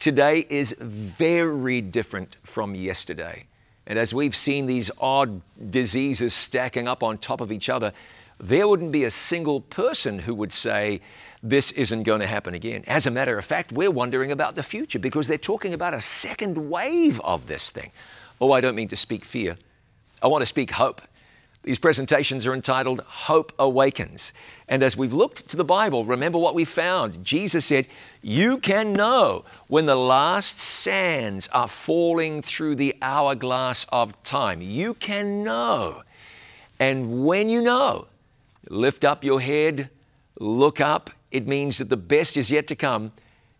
Today 0.00 0.46
is 0.48 0.74
very 0.80 1.82
different 1.82 2.38
from 2.42 2.74
yesterday. 2.74 3.44
And 3.86 3.98
as 3.98 4.14
we've 4.14 4.34
seen 4.34 4.64
these 4.64 4.90
odd 4.98 5.42
diseases 5.70 6.32
stacking 6.32 6.88
up 6.88 7.02
on 7.02 7.18
top 7.18 7.42
of 7.42 7.52
each 7.52 7.68
other, 7.68 7.92
there 8.38 8.66
wouldn't 8.66 8.92
be 8.92 9.04
a 9.04 9.10
single 9.10 9.60
person 9.60 10.20
who 10.20 10.34
would 10.34 10.54
say, 10.54 11.02
this 11.42 11.70
isn't 11.72 12.04
going 12.04 12.22
to 12.22 12.26
happen 12.26 12.54
again. 12.54 12.82
As 12.86 13.06
a 13.06 13.10
matter 13.10 13.36
of 13.36 13.44
fact, 13.44 13.72
we're 13.72 13.90
wondering 13.90 14.32
about 14.32 14.54
the 14.54 14.62
future 14.62 14.98
because 14.98 15.28
they're 15.28 15.36
talking 15.36 15.74
about 15.74 15.92
a 15.92 16.00
second 16.00 16.70
wave 16.70 17.20
of 17.20 17.46
this 17.46 17.68
thing. 17.68 17.92
Oh, 18.40 18.52
I 18.52 18.62
don't 18.62 18.74
mean 18.74 18.88
to 18.88 18.96
speak 18.96 19.26
fear. 19.26 19.58
I 20.22 20.28
want 20.28 20.40
to 20.40 20.46
speak 20.46 20.70
hope. 20.70 21.02
These 21.62 21.78
presentations 21.78 22.46
are 22.46 22.54
entitled 22.54 23.00
Hope 23.02 23.52
Awakens. 23.58 24.32
And 24.66 24.82
as 24.82 24.96
we've 24.96 25.12
looked 25.12 25.48
to 25.50 25.56
the 25.56 25.64
Bible, 25.64 26.06
remember 26.06 26.38
what 26.38 26.54
we 26.54 26.64
found. 26.64 27.22
Jesus 27.22 27.66
said, 27.66 27.86
You 28.22 28.56
can 28.56 28.94
know 28.94 29.44
when 29.68 29.84
the 29.84 29.96
last 29.96 30.58
sands 30.58 31.48
are 31.48 31.68
falling 31.68 32.40
through 32.40 32.76
the 32.76 32.96
hourglass 33.02 33.84
of 33.92 34.20
time. 34.22 34.62
You 34.62 34.94
can 34.94 35.44
know. 35.44 36.02
And 36.78 37.26
when 37.26 37.50
you 37.50 37.60
know, 37.60 38.06
lift 38.70 39.04
up 39.04 39.22
your 39.22 39.40
head, 39.40 39.90
look 40.38 40.80
up, 40.80 41.10
it 41.30 41.46
means 41.46 41.76
that 41.76 41.90
the 41.90 41.96
best 41.98 42.38
is 42.38 42.50
yet 42.50 42.66
to 42.68 42.74
come. 42.74 43.12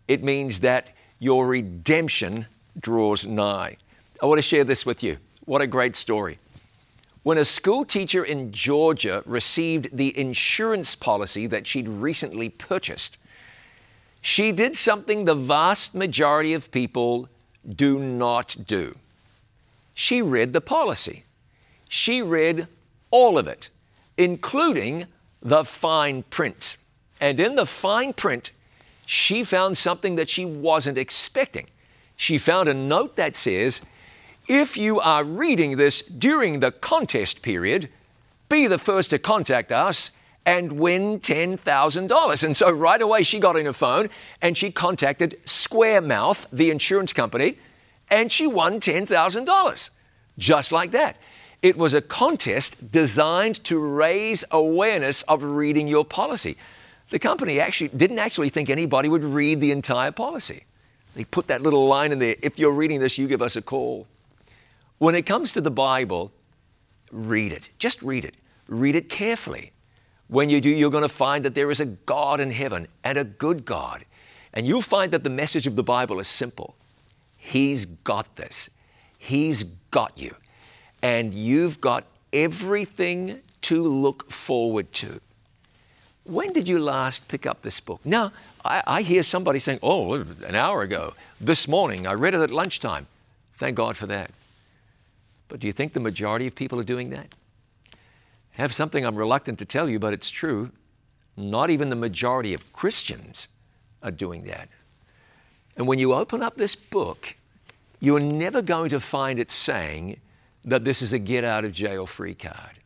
It 0.07 0.23
means 0.23 0.61
that 0.61 0.89
your 1.19 1.45
redemption 1.45 2.47
draws 2.79 3.27
nigh. 3.27 3.77
I 4.21 4.25
want 4.25 4.39
to 4.39 4.43
share 4.43 4.63
this 4.63 4.87
with 4.87 5.03
you. 5.03 5.17
What 5.45 5.61
a 5.61 5.67
great 5.67 5.95
story. 5.95 6.39
When 7.23 7.37
a 7.37 7.45
school 7.45 7.85
teacher 7.85 8.23
in 8.23 8.51
Georgia 8.51 9.21
received 9.25 9.95
the 9.95 10.17
insurance 10.17 10.95
policy 10.95 11.45
that 11.47 11.67
she'd 11.67 11.87
recently 11.87 12.49
purchased, 12.49 13.17
she 14.21 14.51
did 14.51 14.75
something 14.75 15.25
the 15.25 15.35
vast 15.35 15.93
majority 15.93 16.53
of 16.53 16.71
people 16.71 17.29
do 17.67 17.99
not 17.99 18.55
do. 18.65 18.95
She 19.93 20.21
read 20.21 20.53
the 20.53 20.61
policy. 20.61 21.25
She 21.89 22.21
read 22.21 22.67
all 23.11 23.37
of 23.37 23.47
it, 23.47 23.69
including 24.17 25.05
the 25.41 25.63
fine 25.63 26.23
print. 26.23 26.77
And 27.19 27.39
in 27.39 27.55
the 27.55 27.65
fine 27.65 28.13
print, 28.13 28.51
she 29.05 29.43
found 29.43 29.77
something 29.77 30.15
that 30.15 30.29
she 30.29 30.45
wasn't 30.45 30.97
expecting. 30.97 31.67
She 32.15 32.37
found 32.37 32.69
a 32.69 32.73
note 32.73 33.15
that 33.17 33.35
says, 33.35 33.81
If 34.47 34.77
you 34.77 34.99
are 34.99 35.23
reading 35.23 35.77
this 35.77 36.01
during 36.01 36.59
the 36.59 36.71
contest 36.71 37.41
period, 37.41 37.89
be 38.49 38.67
the 38.67 38.79
first 38.79 39.11
to 39.11 39.19
contact 39.19 39.71
us 39.71 40.11
and 40.45 40.73
win 40.73 41.19
$10,000. 41.19 42.43
And 42.43 42.57
so 42.57 42.71
right 42.71 43.01
away 43.01 43.23
she 43.23 43.39
got 43.39 43.55
in 43.55 43.65
her 43.65 43.73
phone 43.73 44.09
and 44.41 44.57
she 44.57 44.71
contacted 44.71 45.39
Squaremouth, 45.45 46.47
the 46.51 46.71
insurance 46.71 47.13
company, 47.13 47.57
and 48.09 48.31
she 48.31 48.47
won 48.47 48.79
$10,000. 48.79 49.89
Just 50.37 50.71
like 50.71 50.91
that. 50.91 51.17
It 51.61 51.77
was 51.77 51.93
a 51.93 52.01
contest 52.01 52.91
designed 52.91 53.63
to 53.65 53.79
raise 53.79 54.43
awareness 54.49 55.21
of 55.23 55.43
reading 55.43 55.87
your 55.87 56.03
policy. 56.03 56.57
The 57.11 57.19
company 57.19 57.59
actually 57.59 57.89
didn't 57.89 58.19
actually 58.19 58.49
think 58.49 58.69
anybody 58.69 59.09
would 59.09 59.23
read 59.23 59.61
the 59.61 59.71
entire 59.71 60.11
policy. 60.11 60.63
They 61.15 61.25
put 61.25 61.47
that 61.47 61.61
little 61.61 61.87
line 61.87 62.11
in 62.11 62.19
there 62.19 62.35
if 62.41 62.57
you're 62.57 62.71
reading 62.71 62.99
this, 62.99 63.17
you 63.17 63.27
give 63.27 63.41
us 63.41 63.55
a 63.55 63.61
call. 63.61 64.07
When 65.01 65.15
it 65.15 65.23
comes 65.23 65.51
to 65.53 65.61
the 65.61 65.71
Bible, 65.71 66.31
read 67.11 67.53
it. 67.53 67.69
Just 67.79 68.03
read 68.03 68.23
it. 68.23 68.35
Read 68.67 68.95
it 68.95 69.09
carefully. 69.09 69.71
When 70.27 70.47
you 70.51 70.61
do, 70.61 70.69
you're 70.69 70.91
going 70.91 71.01
to 71.01 71.09
find 71.09 71.43
that 71.43 71.55
there 71.55 71.71
is 71.71 71.79
a 71.79 71.87
God 71.87 72.39
in 72.39 72.51
heaven 72.51 72.87
and 73.03 73.17
a 73.17 73.23
good 73.23 73.65
God. 73.65 74.05
And 74.53 74.67
you'll 74.67 74.83
find 74.83 75.11
that 75.11 75.23
the 75.23 75.29
message 75.31 75.65
of 75.65 75.75
the 75.75 75.81
Bible 75.81 76.19
is 76.19 76.27
simple 76.27 76.75
He's 77.35 77.85
got 77.85 78.35
this, 78.35 78.69
He's 79.17 79.63
got 79.89 80.15
you. 80.19 80.35
And 81.01 81.33
you've 81.33 81.81
got 81.81 82.05
everything 82.31 83.39
to 83.63 83.81
look 83.81 84.29
forward 84.31 84.93
to. 84.93 85.19
When 86.25 86.53
did 86.53 86.67
you 86.67 86.77
last 86.77 87.27
pick 87.27 87.47
up 87.47 87.63
this 87.63 87.79
book? 87.79 88.01
Now, 88.05 88.33
I, 88.63 88.83
I, 88.85 89.01
hear 89.01 89.23
somebody 89.23 89.57
saying, 89.57 89.79
oh, 89.81 90.13
an 90.13 90.53
hour 90.53 90.83
ago, 90.83 91.15
this 91.39 91.67
morning, 91.67 92.05
I 92.05 92.13
read 92.13 92.35
it 92.35 92.41
at 92.41 92.51
lunchtime. 92.51 93.07
Thank 93.57 93.77
God 93.77 93.97
for 93.97 94.05
that. 94.05 94.29
But 95.51 95.59
do 95.59 95.67
you 95.67 95.73
think 95.73 95.91
the 95.91 95.99
majority 95.99 96.47
of 96.47 96.55
people 96.55 96.79
are 96.79 96.83
doing 96.83 97.09
that? 97.09 97.35
I 97.93 98.61
have 98.61 98.73
something 98.73 99.05
I'm 99.05 99.17
reluctant 99.17 99.59
to 99.59 99.65
tell 99.65 99.89
you, 99.89 99.99
but 99.99 100.13
it's 100.13 100.29
true. 100.29 100.71
Not 101.35 101.69
even 101.69 101.89
the 101.89 101.95
majority 101.97 102.53
of 102.53 102.71
Christians 102.71 103.49
are 104.01 104.11
doing 104.11 104.45
that. 104.45 104.69
And 105.75 105.87
when 105.87 105.99
you 105.99 106.13
open 106.13 106.41
up 106.41 106.55
this 106.55 106.73
book, 106.73 107.35
you're 107.99 108.21
never 108.21 108.61
going 108.61 108.91
to 108.91 109.01
find 109.01 109.39
it 109.39 109.51
saying 109.51 110.21
that 110.63 110.85
this 110.85 111.01
is 111.01 111.11
a 111.11 111.19
get 111.19 111.43
out 111.43 111.65
of 111.65 111.73
jail 111.73 112.05
free 112.05 112.33
card. 112.33 112.79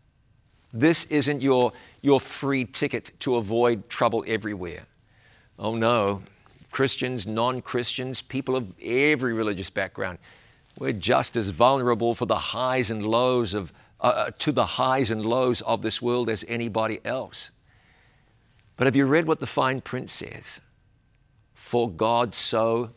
This 0.73 1.05
isn't 1.05 1.43
your, 1.43 1.71
your 2.01 2.19
free 2.19 2.65
ticket 2.65 3.11
to 3.19 3.35
avoid 3.35 3.91
trouble 3.91 4.23
everywhere. 4.25 4.87
Oh 5.59 5.75
no, 5.75 6.23
Christians, 6.71 7.27
non 7.27 7.61
Christians, 7.61 8.23
people 8.23 8.55
of 8.55 8.73
every 8.81 9.33
religious 9.33 9.69
background, 9.69 10.17
we're 10.77 10.93
just 10.93 11.35
as 11.37 11.49
vulnerable 11.49 12.15
for 12.15 12.25
the 12.25 12.35
highs 12.35 12.89
and 12.91 13.05
lows 13.05 13.53
of 13.53 13.71
uh, 14.01 14.07
uh, 14.07 14.31
to 14.37 14.51
the 14.51 14.65
highs 14.65 15.09
and 15.09 15.25
lows 15.25 15.61
of 15.61 15.81
this 15.81 16.01
world 16.01 16.29
as 16.29 16.43
anybody 16.47 16.99
else. 17.05 17.51
But 18.75 18.87
have 18.87 18.95
you 18.95 19.05
read 19.05 19.25
what 19.25 19.39
the 19.39 19.47
fine 19.47 19.79
print 19.81 20.09
says? 20.09 20.59
For 21.53 21.89
God 21.89 22.35
so 22.35 22.91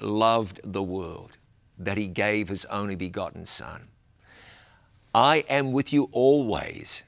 loved 0.00 0.60
the 0.62 0.82
world 0.82 1.38
that 1.78 1.96
he 1.96 2.06
gave 2.06 2.48
his 2.48 2.66
only 2.66 2.94
begotten 2.94 3.46
Son. 3.46 3.88
I 5.14 5.38
am 5.48 5.72
with 5.72 5.92
you 5.92 6.08
always, 6.12 7.04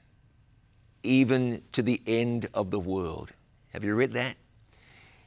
even 1.03 1.61
to 1.73 1.83
the 1.83 2.01
end 2.07 2.49
of 2.53 2.71
the 2.71 2.79
world. 2.79 3.33
Have 3.73 3.83
you 3.83 3.93
read 3.93 4.13
that? 4.13 4.35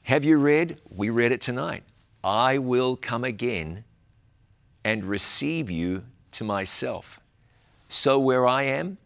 Have 0.03 0.25
you 0.25 0.39
read? 0.39 0.81
We 0.91 1.11
read 1.11 1.31
it 1.31 1.41
tonight. 1.41 1.85
I 2.25 2.59
will 2.59 2.97
come 2.97 3.23
again 3.23 3.85
and 4.85 5.05
receive 5.05 5.71
you 5.71 6.05
to 6.33 6.45
myself. 6.45 7.21
So 7.89 8.19
where 8.19 8.47
I 8.47 8.63
am, 8.63 8.99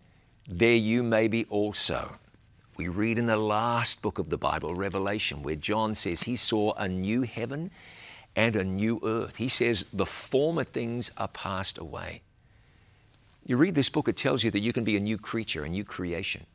there 0.46 0.76
you 0.76 1.02
may 1.02 1.28
be 1.28 1.46
also. 1.46 2.16
We 2.76 2.88
read 2.88 3.18
in 3.18 3.26
the 3.26 3.36
last 3.36 4.02
book 4.02 4.18
of 4.18 4.30
the 4.30 4.36
Bible, 4.36 4.74
Revelation, 4.74 5.42
where 5.42 5.56
John 5.56 5.94
says 5.94 6.22
he 6.22 6.36
saw 6.36 6.72
a 6.74 6.88
new 6.88 7.22
heaven 7.22 7.70
and 8.36 8.56
a 8.56 8.64
new 8.64 9.00
earth. 9.04 9.36
He 9.36 9.48
says 9.48 9.86
the 9.92 10.06
former 10.06 10.64
things 10.64 11.10
are 11.16 11.28
passed 11.28 11.78
away. 11.78 12.22
You 13.46 13.56
read 13.56 13.74
this 13.74 13.88
book, 13.88 14.08
it 14.08 14.16
tells 14.16 14.42
you 14.42 14.50
that 14.50 14.60
you 14.60 14.72
can 14.72 14.84
be 14.84 14.96
a 14.96 15.00
new 15.00 15.18
creature, 15.18 15.64
a 15.64 15.68
new 15.68 15.84
creation, 15.84 16.46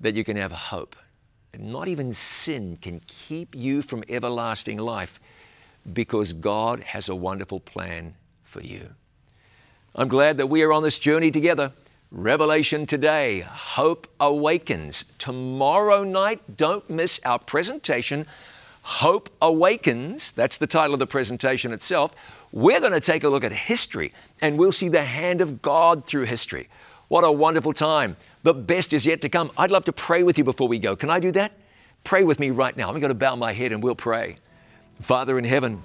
that 0.00 0.14
you 0.14 0.22
can 0.22 0.36
have 0.36 0.52
hope. 0.52 0.96
Not 1.58 1.88
even 1.88 2.12
sin 2.12 2.78
can 2.80 3.00
keep 3.06 3.54
you 3.54 3.82
from 3.82 4.04
everlasting 4.08 4.78
life 4.78 5.18
because 5.92 6.32
God 6.32 6.80
has 6.80 7.08
a 7.08 7.14
wonderful 7.14 7.60
plan 7.60 8.14
for 8.54 8.62
you. 8.62 8.90
I'm 9.96 10.06
glad 10.06 10.36
that 10.36 10.46
we 10.46 10.62
are 10.62 10.72
on 10.72 10.84
this 10.84 11.00
journey 11.00 11.32
together. 11.32 11.72
Revelation 12.12 12.86
today, 12.86 13.40
Hope 13.40 14.06
Awakens. 14.20 15.04
Tomorrow 15.18 16.04
night, 16.04 16.56
don't 16.56 16.88
miss 16.88 17.18
our 17.24 17.40
presentation, 17.40 18.26
Hope 18.82 19.28
Awakens. 19.42 20.30
That's 20.30 20.56
the 20.56 20.68
title 20.68 20.94
of 20.94 21.00
the 21.00 21.06
presentation 21.08 21.72
itself. 21.72 22.14
We're 22.52 22.78
going 22.78 22.92
to 22.92 23.00
take 23.00 23.24
a 23.24 23.28
look 23.28 23.42
at 23.42 23.52
history 23.52 24.12
and 24.40 24.56
we'll 24.56 24.70
see 24.70 24.88
the 24.88 25.02
hand 25.02 25.40
of 25.40 25.60
God 25.60 26.06
through 26.06 26.26
history. 26.26 26.68
What 27.08 27.24
a 27.24 27.32
wonderful 27.32 27.72
time. 27.72 28.16
The 28.44 28.54
best 28.54 28.92
is 28.92 29.04
yet 29.04 29.20
to 29.22 29.28
come. 29.28 29.50
I'd 29.58 29.72
love 29.72 29.84
to 29.86 29.92
pray 29.92 30.22
with 30.22 30.38
you 30.38 30.44
before 30.44 30.68
we 30.68 30.78
go. 30.78 30.94
Can 30.94 31.10
I 31.10 31.18
do 31.18 31.32
that? 31.32 31.50
Pray 32.04 32.22
with 32.22 32.38
me 32.38 32.50
right 32.50 32.76
now. 32.76 32.88
I'm 32.88 33.00
going 33.00 33.08
to 33.08 33.14
bow 33.14 33.34
my 33.34 33.52
head 33.52 33.72
and 33.72 33.82
we'll 33.82 33.96
pray. 33.96 34.36
Father 35.00 35.38
in 35.38 35.44
heaven, 35.44 35.82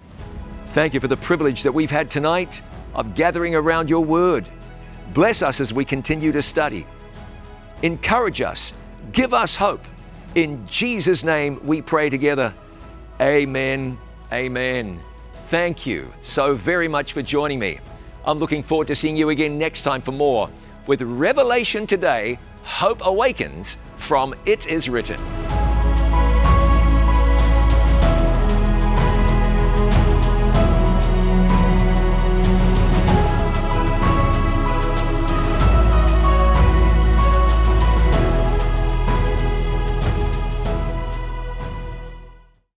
thank 0.70 0.94
you 0.94 1.00
for 1.00 1.08
the 1.08 1.18
privilege 1.18 1.64
that 1.64 1.72
we've 1.72 1.92
had 1.92 2.10
tonight 2.10 2.62
of 2.94 3.16
gathering 3.16 3.56
around 3.56 3.90
your 3.90 4.04
word. 4.04 4.48
Bless 5.14 5.42
us 5.42 5.60
as 5.60 5.74
we 5.74 5.84
continue 5.84 6.32
to 6.32 6.42
study. 6.42 6.86
Encourage 7.82 8.42
us. 8.42 8.74
Give 9.12 9.34
us 9.34 9.56
hope. 9.56 9.84
In 10.36 10.66
Jesus' 10.68 11.24
name 11.24 11.60
we 11.66 11.82
pray 11.82 12.10
together. 12.10 12.54
Amen. 13.20 13.98
Amen. 14.32 15.00
Thank 15.48 15.88
you 15.88 16.14
so 16.22 16.56
very 16.56 16.88
much 16.88 17.14
for 17.14 17.24
joining 17.24 17.58
me. 17.58 17.80
I'm 18.26 18.38
looking 18.38 18.62
forward 18.62 18.88
to 18.88 18.96
seeing 18.96 19.18
you 19.18 19.30
again 19.30 19.58
next 19.58 19.84
time 19.84 20.02
for 20.02 20.12
more 20.12 20.50
with 20.86 21.02
Revelation 21.02 21.88
Today 21.88 22.38
Hope 22.64 23.04
Awakens 23.04 23.78
from 23.98 24.36
It 24.46 24.68
Is 24.68 24.88
Written. 24.88 25.20